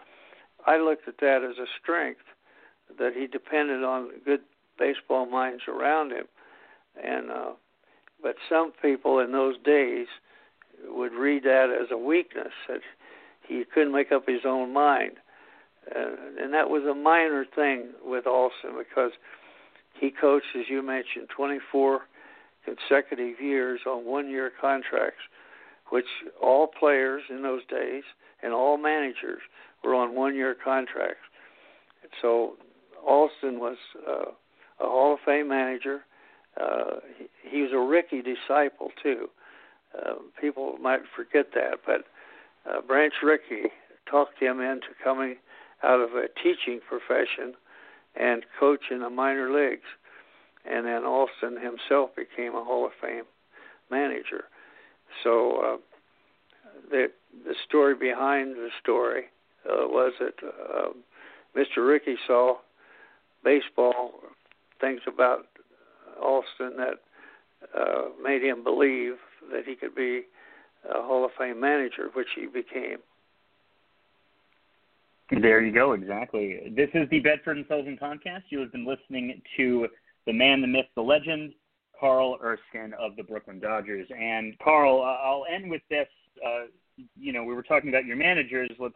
I 0.66 0.76
looked 0.76 1.08
at 1.08 1.18
that 1.20 1.40
as 1.42 1.56
a 1.58 1.66
strength 1.80 2.26
that 2.98 3.12
he 3.16 3.26
depended 3.26 3.82
on 3.82 4.10
good 4.24 4.40
baseball 4.78 5.24
minds 5.24 5.62
around 5.68 6.10
him, 6.12 6.26
and 7.02 7.30
uh, 7.30 7.50
but 8.22 8.36
some 8.48 8.72
people 8.80 9.18
in 9.18 9.32
those 9.32 9.56
days 9.64 10.06
would 10.86 11.12
read 11.12 11.44
that 11.44 11.70
as 11.70 11.88
a 11.90 11.98
weakness 11.98 12.52
that 12.68 12.80
he 13.46 13.64
couldn't 13.72 13.92
make 13.92 14.12
up 14.12 14.26
his 14.26 14.40
own 14.46 14.72
mind, 14.72 15.12
uh, 15.94 16.16
and 16.40 16.52
that 16.52 16.70
was 16.70 16.82
a 16.84 16.94
minor 16.94 17.44
thing 17.54 17.90
with 18.02 18.26
Alston 18.26 18.72
because 18.78 19.12
he 19.98 20.10
coached, 20.10 20.46
as 20.58 20.64
you 20.68 20.82
mentioned, 20.82 21.28
24 21.34 22.00
consecutive 22.64 23.40
years 23.40 23.80
on 23.86 24.04
one-year 24.04 24.52
contracts, 24.60 25.20
which 25.90 26.06
all 26.42 26.66
players 26.66 27.22
in 27.28 27.42
those 27.42 27.64
days 27.66 28.02
and 28.42 28.52
all 28.52 28.76
managers 28.76 29.40
were 29.82 29.94
on 29.94 30.14
one-year 30.14 30.56
contracts. 30.62 31.20
So 32.22 32.54
Alston 33.06 33.60
was 33.60 33.76
uh, 34.08 34.30
a 34.80 34.86
Hall 34.88 35.14
of 35.14 35.20
Fame 35.24 35.48
manager. 35.48 36.00
Uh, 36.60 37.00
he, 37.18 37.26
he 37.48 37.62
was 37.62 37.72
a 37.72 37.78
Rickey 37.78 38.22
disciple 38.22 38.90
too. 39.02 39.28
Uh, 39.96 40.14
people 40.40 40.76
might 40.80 41.02
forget 41.14 41.46
that, 41.54 41.80
but 41.86 42.04
uh, 42.68 42.80
Branch 42.80 43.14
Rickey 43.22 43.70
talked 44.10 44.40
him 44.40 44.60
into 44.60 44.88
coming 45.02 45.36
out 45.82 46.00
of 46.00 46.10
a 46.14 46.26
teaching 46.42 46.80
profession 46.88 47.54
and 48.16 48.44
coach 48.58 48.84
in 48.90 49.00
the 49.00 49.10
minor 49.10 49.52
leagues. 49.52 49.88
And 50.64 50.86
then 50.86 51.04
Alston 51.04 51.60
himself 51.60 52.10
became 52.16 52.54
a 52.54 52.64
Hall 52.64 52.86
of 52.86 52.92
Fame 53.00 53.24
manager. 53.90 54.44
So 55.22 55.60
uh, 55.60 55.76
the 56.90 57.10
the 57.44 57.54
story 57.66 57.94
behind 57.94 58.56
the 58.56 58.70
story 58.80 59.24
uh, 59.68 59.86
was 59.88 60.12
that 60.20 60.34
uh, 60.42 60.90
Mr. 61.56 61.86
Rickey 61.86 62.16
saw 62.26 62.56
baseball 63.44 64.12
things 64.80 65.00
about 65.06 65.46
Alston 66.22 66.76
that 66.76 67.00
uh, 67.78 68.08
made 68.22 68.42
him 68.42 68.62
believe 68.62 69.14
that 69.52 69.64
he 69.66 69.74
could 69.74 69.94
be 69.94 70.22
a 70.88 71.02
Hall 71.02 71.24
of 71.24 71.30
Fame 71.38 71.60
manager, 71.60 72.10
which 72.14 72.28
he 72.36 72.46
became. 72.46 72.98
There 75.30 75.62
you 75.62 75.72
go, 75.72 75.92
exactly. 75.92 76.72
This 76.76 76.90
is 76.92 77.08
the 77.10 77.20
Bedford 77.20 77.56
and 77.56 77.66
Sullivan 77.68 77.98
podcast. 78.00 78.42
You 78.50 78.60
have 78.60 78.72
been 78.72 78.86
listening 78.86 79.40
to 79.56 79.88
the 80.26 80.32
man, 80.32 80.60
the 80.60 80.66
myth, 80.66 80.86
the 80.94 81.02
legend, 81.02 81.54
Carl 81.98 82.38
Erskine 82.42 82.92
of 82.98 83.16
the 83.16 83.22
Brooklyn 83.22 83.58
Dodgers. 83.58 84.06
And 84.10 84.58
Carl, 84.58 85.02
I'll 85.02 85.46
end 85.52 85.70
with 85.70 85.82
this. 85.88 86.08
Uh, 86.46 86.64
you 87.18 87.32
know, 87.32 87.42
we 87.42 87.54
were 87.54 87.62
talking 87.62 87.88
about 87.88 88.04
your 88.04 88.16
managers. 88.16 88.70
Let's 88.78 88.94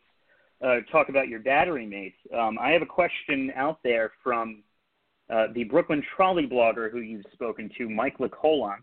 uh, 0.62 0.81
talk 0.93 1.09
about 1.09 1.29
your 1.29 1.41
battery 1.41 1.87
mates. 1.87 2.16
Um, 2.37 2.59
I 2.61 2.71
have 2.71 2.83
a 2.83 2.87
question 2.87 3.51
out 3.57 3.79
there 3.83 4.12
from 4.23 4.62
uh, 5.31 5.47
the 5.55 5.64
Brooklyn 5.64 6.03
Trolley 6.16 6.47
blogger 6.47 6.91
who 6.91 7.01
you've 7.01 7.26
spoken 7.33 7.70
to, 7.79 7.89
Mike 7.89 8.18
LeColan. 8.18 8.79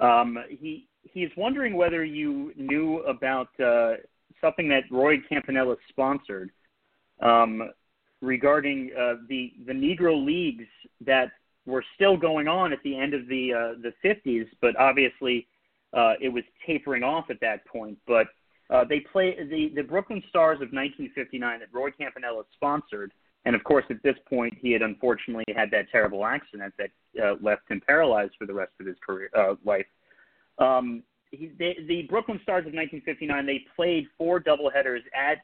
Um, 0.00 0.38
he 0.48 0.88
he's 1.02 1.30
wondering 1.36 1.76
whether 1.76 2.04
you 2.04 2.52
knew 2.56 2.98
about 3.00 3.48
uh, 3.60 3.94
something 4.40 4.68
that 4.68 4.84
Roy 4.90 5.16
Campanella 5.28 5.76
sponsored 5.88 6.50
um, 7.20 7.70
regarding 8.20 8.90
uh, 8.98 9.14
the 9.28 9.52
the 9.66 9.72
Negro 9.72 10.24
leagues 10.24 10.66
that 11.04 11.30
were 11.66 11.84
still 11.94 12.16
going 12.16 12.48
on 12.48 12.72
at 12.72 12.82
the 12.82 12.98
end 12.98 13.14
of 13.14 13.28
the 13.28 13.52
uh, 13.52 13.80
the 13.82 13.92
50s, 14.04 14.46
but 14.60 14.76
obviously 14.76 15.46
uh, 15.92 16.14
it 16.20 16.28
was 16.28 16.44
tapering 16.66 17.02
off 17.02 17.26
at 17.30 17.40
that 17.40 17.64
point. 17.66 17.98
But 18.06 18.26
uh, 18.70 18.84
they 18.84 19.00
play 19.00 19.36
the 19.36 19.70
the 19.74 19.82
Brooklyn 19.82 20.22
Stars 20.28 20.56
of 20.56 20.72
1959 20.72 21.60
that 21.60 21.68
Roy 21.72 21.90
Campanella 21.90 22.44
sponsored, 22.54 23.12
and 23.44 23.54
of 23.54 23.64
course 23.64 23.84
at 23.90 24.02
this 24.02 24.16
point 24.28 24.54
he 24.60 24.72
had 24.72 24.82
unfortunately 24.82 25.44
had 25.54 25.70
that 25.70 25.90
terrible 25.90 26.24
accident 26.24 26.72
that 26.78 26.90
uh, 27.22 27.34
left 27.40 27.62
him 27.68 27.80
paralyzed 27.86 28.34
for 28.38 28.46
the 28.46 28.54
rest 28.54 28.72
of 28.80 28.86
his 28.86 28.96
career 29.04 29.30
uh, 29.36 29.54
life. 29.64 29.86
Um, 30.58 31.02
he, 31.30 31.52
they, 31.58 31.76
the 31.86 32.02
Brooklyn 32.02 32.40
Stars 32.42 32.66
of 32.66 32.72
1959 32.74 33.46
they 33.46 33.64
played 33.76 34.06
four 34.16 34.40
doubleheaders 34.40 35.00
at 35.14 35.38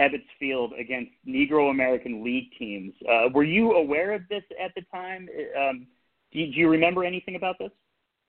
Ebbets 0.00 0.26
Field 0.40 0.72
against 0.78 1.12
Negro 1.26 1.70
American 1.70 2.24
League 2.24 2.50
teams. 2.58 2.92
Uh, 3.08 3.28
were 3.32 3.44
you 3.44 3.72
aware 3.74 4.12
of 4.12 4.22
this 4.28 4.42
at 4.62 4.72
the 4.74 4.82
time? 4.92 5.28
Um, 5.56 5.86
do, 6.32 6.40
you, 6.40 6.52
do 6.52 6.60
you 6.60 6.68
remember 6.68 7.04
anything 7.04 7.36
about 7.36 7.58
this? 7.58 7.70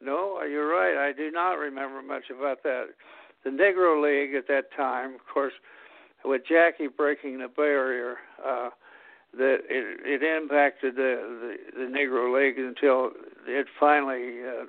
No, 0.01 0.41
you're 0.43 0.67
right. 0.67 1.09
I 1.09 1.13
do 1.13 1.31
not 1.31 1.53
remember 1.53 2.01
much 2.01 2.25
about 2.35 2.61
that. 2.63 2.87
The 3.43 3.49
Negro 3.49 4.01
League 4.01 4.35
at 4.35 4.47
that 4.47 4.65
time, 4.75 5.15
of 5.15 5.21
course, 5.31 5.53
with 6.23 6.41
Jackie 6.47 6.87
breaking 6.87 7.39
the 7.39 7.47
barrier, 7.47 8.17
uh, 8.45 8.69
that 9.37 9.57
it, 9.69 10.21
it 10.21 10.23
impacted 10.23 10.95
the, 10.95 11.55
the 11.75 11.79
the 11.79 11.97
Negro 11.97 12.33
League 12.33 12.57
until 12.57 13.11
it 13.47 13.67
finally 13.79 14.41
uh, 14.43 14.65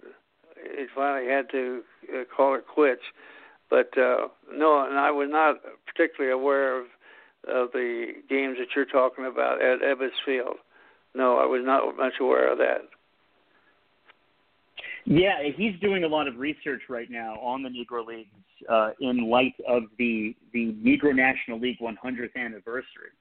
it 0.57 0.89
finally 0.95 1.31
had 1.31 1.49
to 1.51 1.83
uh, 2.13 2.25
call 2.35 2.55
it 2.55 2.67
quits. 2.67 3.03
But 3.71 3.97
uh, 3.99 4.29
no, 4.53 4.87
and 4.87 4.99
I 4.99 5.11
was 5.11 5.29
not 5.31 5.57
particularly 5.87 6.33
aware 6.33 6.81
of 6.81 6.87
of 7.49 7.73
the 7.73 8.13
games 8.29 8.57
that 8.59 8.69
you're 8.75 8.85
talking 8.85 9.27
about 9.27 9.63
at 9.63 9.81
Ebbets 9.81 10.11
Field. 10.25 10.57
No, 11.15 11.39
I 11.39 11.47
was 11.47 11.63
not 11.65 11.97
much 11.97 12.15
aware 12.21 12.51
of 12.51 12.59
that. 12.59 12.83
Yeah, 15.07 15.39
he's 15.57 15.79
doing 15.81 16.03
a 16.03 16.09
lot 16.09 16.27
of 16.27 16.37
research 16.37 16.83
right 16.89 17.09
now 17.09 17.35
on 17.35 17.63
the 17.63 17.69
Negro 17.69 18.05
Leagues 18.05 18.29
uh, 18.69 18.91
in 19.01 19.31
light 19.31 19.55
of 19.69 19.85
the 19.99 20.35
the 20.53 20.75
Negro 20.85 21.15
National 21.15 21.61
League 21.61 21.79
100th 21.81 22.35
anniversary, 22.37 23.15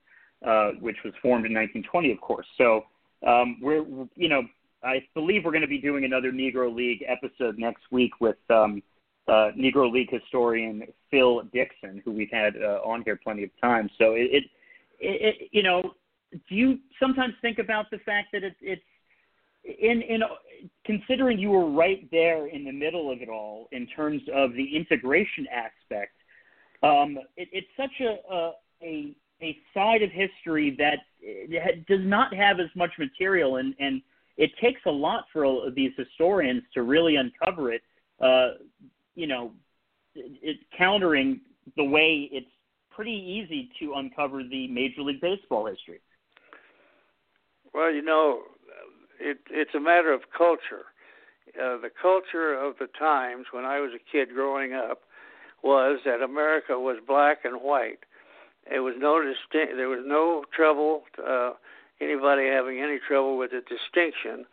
uh, 0.46 0.70
which 0.80 0.96
was 1.04 1.12
formed 1.20 1.44
in 1.44 1.52
1920, 1.52 2.12
of 2.12 2.20
course. 2.20 2.46
So 2.56 2.84
um, 3.26 3.58
we're 3.60 3.84
you 4.14 4.28
know 4.28 4.42
I 4.82 5.04
believe 5.14 5.44
we're 5.44 5.52
going 5.52 5.62
to 5.62 5.68
be 5.68 5.80
doing 5.80 6.04
another 6.04 6.30
Negro 6.30 6.74
League 6.74 7.04
episode 7.06 7.58
next 7.58 7.82
week 7.90 8.12
with 8.20 8.36
um, 8.50 8.82
uh, 9.28 9.50
Negro 9.58 9.90
League 9.90 10.10
historian 10.10 10.84
Phil 11.10 11.42
Dixon, 11.52 12.00
who 12.04 12.12
we've 12.12 12.30
had 12.30 12.54
uh, 12.56 12.80
on 12.84 13.02
here 13.04 13.18
plenty 13.22 13.42
of 13.42 13.50
times. 13.60 13.90
So 13.98 14.12
it, 14.12 14.30
it, 14.30 14.44
it, 15.00 15.48
you 15.52 15.62
know, 15.62 15.94
do 16.32 16.54
you 16.54 16.78
sometimes 17.00 17.34
think 17.42 17.58
about 17.58 17.90
the 17.90 17.98
fact 17.98 18.28
that 18.32 18.44
it, 18.44 18.54
it's 18.60 18.82
in 19.64 20.02
in 20.02 20.20
considering 20.84 21.38
you 21.38 21.50
were 21.50 21.68
right 21.68 22.08
there 22.12 22.46
in 22.46 22.64
the 22.64 22.72
middle 22.72 23.10
of 23.10 23.20
it 23.20 23.28
all 23.28 23.68
in 23.72 23.86
terms 23.88 24.22
of 24.32 24.52
the 24.52 24.76
integration 24.76 25.46
aspect? 25.52 26.12
Um, 26.82 27.18
it, 27.36 27.48
it's 27.52 27.66
such 27.76 28.00
a, 28.00 28.32
a 28.32 28.52
a 28.82 29.16
a 29.42 29.58
side 29.74 30.02
of 30.02 30.10
history 30.10 30.76
that 30.78 30.98
does 31.86 32.00
not 32.04 32.34
have 32.34 32.60
as 32.60 32.68
much 32.74 32.90
material 32.98 33.56
and 33.56 33.74
and 33.78 34.02
it 34.36 34.50
takes 34.60 34.80
a 34.86 34.90
lot 34.90 35.24
for 35.32 35.70
these 35.74 35.92
historians 35.96 36.62
to 36.74 36.82
really 36.82 37.16
uncover 37.16 37.72
it. 37.72 37.82
Uh, 38.20 38.50
you 39.14 39.26
know, 39.26 39.52
it, 40.14 40.38
it 40.42 40.56
countering 40.76 41.40
the 41.76 41.84
way 41.84 42.28
it's 42.30 42.46
pretty 42.90 43.12
easy 43.12 43.70
to 43.80 43.94
uncover 43.94 44.42
the 44.42 44.68
Major 44.68 45.02
League 45.02 45.20
Baseball 45.20 45.66
history. 45.66 46.00
Well, 47.72 47.92
you 47.92 48.02
know, 48.02 48.40
it, 49.20 49.38
it's 49.50 49.74
a 49.74 49.80
matter 49.80 50.12
of 50.12 50.22
culture. 50.36 50.86
Uh, 51.58 51.78
the 51.78 51.90
culture 52.00 52.54
of 52.54 52.74
the 52.78 52.88
times 52.98 53.46
when 53.52 53.64
I 53.64 53.80
was 53.80 53.90
a 53.94 54.12
kid 54.12 54.28
growing 54.34 54.74
up 54.74 55.02
was 55.62 55.98
that 56.04 56.22
America 56.22 56.78
was 56.78 56.96
black 57.06 57.44
and 57.44 57.60
white. 57.60 58.00
It 58.72 58.80
was 58.80 58.94
no 58.98 59.20
distinct. 59.20 59.76
There 59.76 59.88
was 59.88 60.04
no 60.04 60.44
trouble. 60.54 61.02
Uh, 61.18 61.52
anybody 62.00 62.46
having 62.46 62.80
any 62.80 62.98
trouble 63.06 63.38
with 63.38 63.50
the 63.50 63.60
distinction 63.60 64.44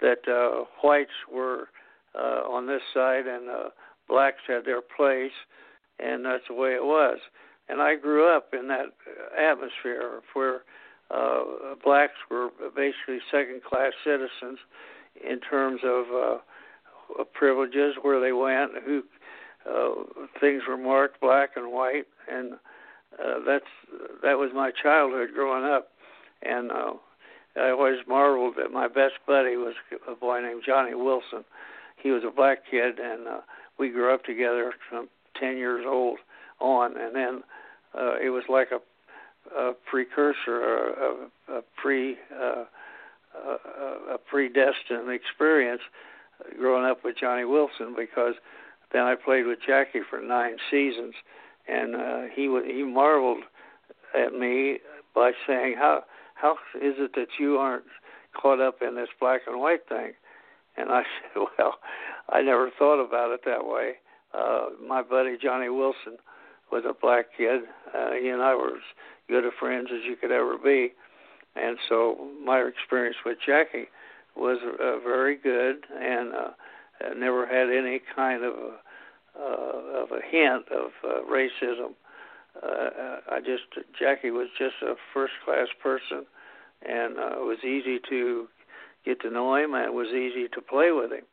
that 0.00 0.28
uh, 0.28 0.64
whites 0.82 1.10
were 1.32 1.68
uh, 2.14 2.48
on 2.48 2.66
this 2.66 2.82
side 2.94 3.26
and 3.26 3.48
uh, 3.48 3.68
blacks 4.08 4.40
had 4.46 4.64
their 4.64 4.80
place, 4.80 5.32
and 5.98 6.24
that's 6.24 6.44
the 6.48 6.54
way 6.54 6.70
it 6.70 6.84
was. 6.84 7.18
And 7.68 7.80
I 7.80 7.96
grew 7.96 8.34
up 8.34 8.54
in 8.54 8.68
that 8.68 8.86
atmosphere 9.36 10.20
where 10.34 10.62
uh, 11.10 11.74
blacks 11.84 12.14
were 12.30 12.50
basically 12.74 13.18
second-class 13.30 13.92
citizens 14.04 14.58
in 15.28 15.40
terms 15.40 15.80
of 15.84 16.04
uh, 16.12 17.24
privileges, 17.34 17.94
where 18.02 18.20
they 18.20 18.32
went, 18.32 18.70
who 18.84 19.02
uh, 19.68 20.30
things 20.40 20.62
were 20.68 20.76
marked 20.76 21.20
black 21.20 21.50
and 21.56 21.72
white, 21.72 22.06
and 22.30 22.52
uh, 23.22 23.40
that's 23.46 23.64
that 24.22 24.38
was 24.38 24.50
my 24.54 24.70
childhood 24.70 25.30
growing 25.34 25.64
up, 25.64 25.88
and 26.42 26.70
uh, 26.70 26.92
I 27.56 27.70
always 27.70 27.98
marveled 28.06 28.54
that 28.58 28.72
my 28.72 28.88
best 28.88 29.14
buddy 29.26 29.56
was 29.56 29.74
a 30.08 30.14
boy 30.14 30.40
named 30.40 30.62
Johnny 30.66 30.94
Wilson. 30.94 31.44
He 31.96 32.10
was 32.10 32.22
a 32.24 32.30
black 32.30 32.58
kid, 32.70 32.98
and 32.98 33.26
uh, 33.26 33.40
we 33.78 33.88
grew 33.88 34.12
up 34.12 34.24
together 34.24 34.72
from 34.88 35.08
10 35.40 35.56
years 35.56 35.84
old 35.88 36.18
on, 36.60 36.96
and 36.96 37.14
then 37.14 37.42
uh, 37.98 38.16
it 38.22 38.30
was 38.30 38.44
like 38.48 38.68
a 38.72 38.80
a 39.56 39.72
precursor, 39.88 40.60
a, 40.60 41.04
a, 41.52 41.58
a 41.58 41.62
pre 41.76 42.16
uh, 42.34 42.64
a, 43.36 44.14
a 44.14 44.18
predestined 44.18 45.10
experience 45.10 45.82
growing 46.58 46.84
up 46.84 47.04
with 47.04 47.16
Johnny 47.16 47.44
Wilson 47.44 47.94
because 47.96 48.34
then 48.92 49.02
I 49.02 49.14
played 49.14 49.46
with 49.46 49.58
Jackie 49.66 50.00
for 50.08 50.20
nine 50.20 50.56
seasons, 50.70 51.14
and 51.68 51.94
uh, 51.94 52.22
he 52.34 52.46
w- 52.46 52.66
he 52.66 52.82
marveled 52.82 53.44
at 54.14 54.32
me 54.32 54.78
by 55.14 55.32
saying 55.46 55.74
how 55.78 56.04
how 56.34 56.52
is 56.74 56.94
it 56.98 57.12
that 57.14 57.28
you 57.38 57.56
aren't 57.56 57.84
caught 58.40 58.60
up 58.60 58.82
in 58.82 58.94
this 58.94 59.08
black 59.18 59.42
and 59.46 59.60
white 59.60 59.88
thing? 59.88 60.12
And 60.76 60.90
I 60.90 61.02
said, 61.34 61.46
well, 61.58 61.74
I 62.28 62.42
never 62.42 62.70
thought 62.78 63.02
about 63.02 63.32
it 63.32 63.40
that 63.46 63.66
way. 63.66 63.94
Uh, 64.34 64.66
my 64.86 65.02
buddy 65.02 65.36
Johnny 65.42 65.68
Wilson 65.68 66.18
was 66.70 66.84
a 66.84 66.92
black 67.00 67.26
kid. 67.36 67.62
Uh, 67.94 68.12
he 68.20 68.28
and 68.28 68.42
I 68.42 68.54
were 68.54 68.76
as 68.76 68.82
good 69.28 69.44
of 69.44 69.52
friends 69.58 69.88
as 69.92 70.00
you 70.04 70.16
could 70.16 70.30
ever 70.32 70.58
be. 70.58 70.92
And 71.54 71.78
so 71.88 72.28
my 72.44 72.58
experience 72.60 73.16
with 73.24 73.38
Jackie 73.44 73.88
was 74.36 74.58
uh, 74.62 74.98
very 74.98 75.36
good, 75.36 75.86
and 75.98 76.34
uh, 76.34 76.48
I 77.00 77.14
never 77.14 77.46
had 77.46 77.70
any 77.74 78.00
kind 78.14 78.44
of 78.44 78.52
a, 78.52 78.70
uh, 79.38 80.02
of 80.02 80.10
a 80.10 80.20
hint 80.28 80.66
of 80.72 80.90
uh, 81.04 81.20
racism. 81.30 81.94
Uh, 82.62 83.20
I 83.30 83.40
just 83.40 83.64
Jackie 83.98 84.30
was 84.30 84.48
just 84.58 84.76
a 84.82 84.94
first 85.12 85.34
class 85.44 85.68
person, 85.82 86.24
and 86.82 87.18
uh, 87.18 87.40
it 87.40 87.44
was 87.44 87.58
easy 87.64 88.00
to 88.08 88.48
get 89.04 89.20
to 89.20 89.30
know 89.30 89.54
him, 89.56 89.74
and 89.74 89.84
it 89.84 89.92
was 89.92 90.08
easy 90.08 90.48
to 90.48 90.60
play 90.60 90.90
with 90.90 91.12
him 91.12 91.24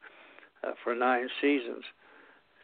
uh, 0.64 0.72
for 0.84 0.96
nine 0.96 1.30
seasons. 1.42 1.84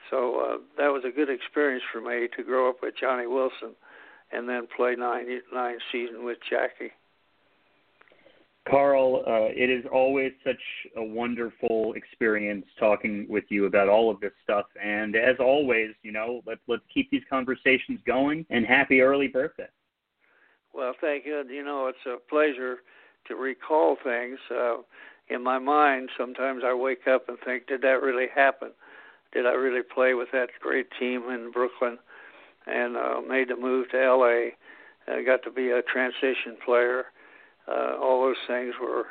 So 0.10 0.40
uh, 0.40 0.58
that 0.78 0.90
was 0.90 1.04
a 1.06 1.12
good 1.12 1.30
experience 1.30 1.84
for 1.92 2.02
me 2.02 2.28
to 2.36 2.44
grow 2.44 2.70
up 2.70 2.78
with 2.82 2.96
Johnny 3.00 3.28
Wilson, 3.28 3.76
and 4.32 4.50
then 4.50 4.68
play 4.76 4.96
nine 4.96 5.28
nine 5.54 5.78
seasons 5.92 6.20
with 6.22 6.40
Jackie. 6.50 6.92
Carl, 8.68 9.24
uh, 9.26 9.50
it 9.56 9.70
is 9.70 9.86
always 9.92 10.32
such 10.44 10.62
a 10.96 11.04
wonderful 11.04 11.94
experience 11.94 12.66
talking 12.80 13.26
with 13.30 13.46
you 13.50 13.66
about 13.66 13.90
all 13.90 14.12
of 14.12 14.20
this 14.20 14.34
stuff. 14.44 14.66
And 14.82 15.16
as 15.16 15.38
always, 15.40 15.90
you 16.04 16.12
know, 16.12 16.42
let's 16.46 16.62
let's 16.68 16.84
keep 16.94 17.10
these 17.10 17.24
conversations 17.30 18.00
going. 18.06 18.46
And 18.50 18.66
happy 18.66 19.02
early 19.02 19.28
birthday. 19.28 19.68
Well, 20.74 20.94
thank 21.02 21.26
you. 21.26 21.44
You 21.50 21.64
know, 21.64 21.88
it's 21.88 22.06
a 22.06 22.18
pleasure 22.30 22.78
to 23.28 23.36
recall 23.36 23.98
things. 24.04 24.38
Uh, 24.52 24.78
in 25.30 25.44
my 25.44 25.60
mind, 25.60 26.10
sometimes 26.18 26.64
I 26.66 26.74
wake 26.74 27.08
up 27.08 27.30
and 27.30 27.38
think, 27.44 27.68
did 27.68 27.82
that 27.82 28.02
really 28.02 28.28
happen? 28.34 28.72
Did 29.32 29.46
I 29.46 29.52
really 29.52 29.84
play 29.84 30.14
with 30.14 30.30
that 30.32 30.50
great 30.60 30.88
team 31.00 31.30
in 31.30 31.52
Brooklyn? 31.52 31.98
And 32.68 32.98
uh, 32.98 33.22
made 33.28 33.50
the 33.50 33.56
move 33.56 33.90
to 33.92 33.98
LA. 33.98 34.52
And 35.08 35.26
got 35.26 35.44
to 35.44 35.52
be 35.52 35.72
a 35.72 35.82
transition 35.82 36.58
player 36.64 37.06
uh, 37.70 37.98
all 38.02 38.22
those 38.22 38.36
things 38.48 38.74
were 38.82 39.06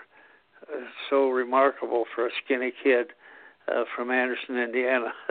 uh, 0.63 0.87
so 1.09 1.29
remarkable 1.31 2.05
for 2.15 2.27
a 2.27 2.31
skinny 2.45 2.73
kid 2.83 3.09
uh, 3.69 3.85
from 3.95 4.11
Anderson, 4.11 4.59
Indiana, 4.59 5.13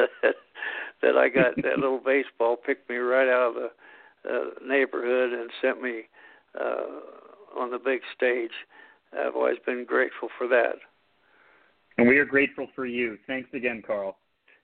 that 1.01 1.17
I 1.17 1.29
got 1.29 1.55
that 1.63 1.79
little 1.79 2.01
baseball 2.03 2.55
picked 2.55 2.89
me 2.89 2.97
right 2.97 3.27
out 3.27 3.49
of 3.49 3.55
the 3.55 3.69
uh, 4.29 4.49
neighborhood 4.65 5.33
and 5.33 5.49
sent 5.61 5.81
me 5.81 6.03
uh, 6.59 7.59
on 7.59 7.71
the 7.71 7.79
big 7.79 8.01
stage. 8.15 8.51
I've 9.13 9.35
always 9.35 9.57
been 9.65 9.85
grateful 9.85 10.29
for 10.37 10.47
that. 10.47 10.75
And 11.97 12.07
we 12.07 12.17
are 12.19 12.25
grateful 12.25 12.67
for 12.75 12.85
you. 12.85 13.17
Thanks 13.25 13.49
again, 13.53 13.81
Carl. 13.85 14.17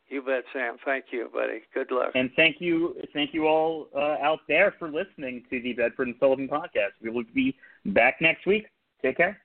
You 0.10 0.22
bet, 0.22 0.44
Sam. 0.54 0.78
Thank 0.86 1.06
you, 1.12 1.30
buddy. 1.34 1.62
Good 1.74 1.92
luck. 1.92 2.12
And 2.16 2.30
thank 2.36 2.58
you, 2.60 2.96
thank 3.14 3.34
you 3.34 3.48
all 3.48 3.88
uh, 3.96 4.18
out 4.22 4.40
there 4.48 4.76
for 4.78 4.90
listening 4.90 5.44
to 5.50 5.62
the 5.62 5.74
Bedford 5.74 6.08
and 6.08 6.16
Sullivan 6.20 6.48
podcast. 6.48 6.92
We 7.02 7.10
will 7.10 7.24
be 7.34 7.56
back 7.86 8.18
next 8.22 8.46
week. 8.46 8.68
Take 9.02 9.18
care. 9.18 9.42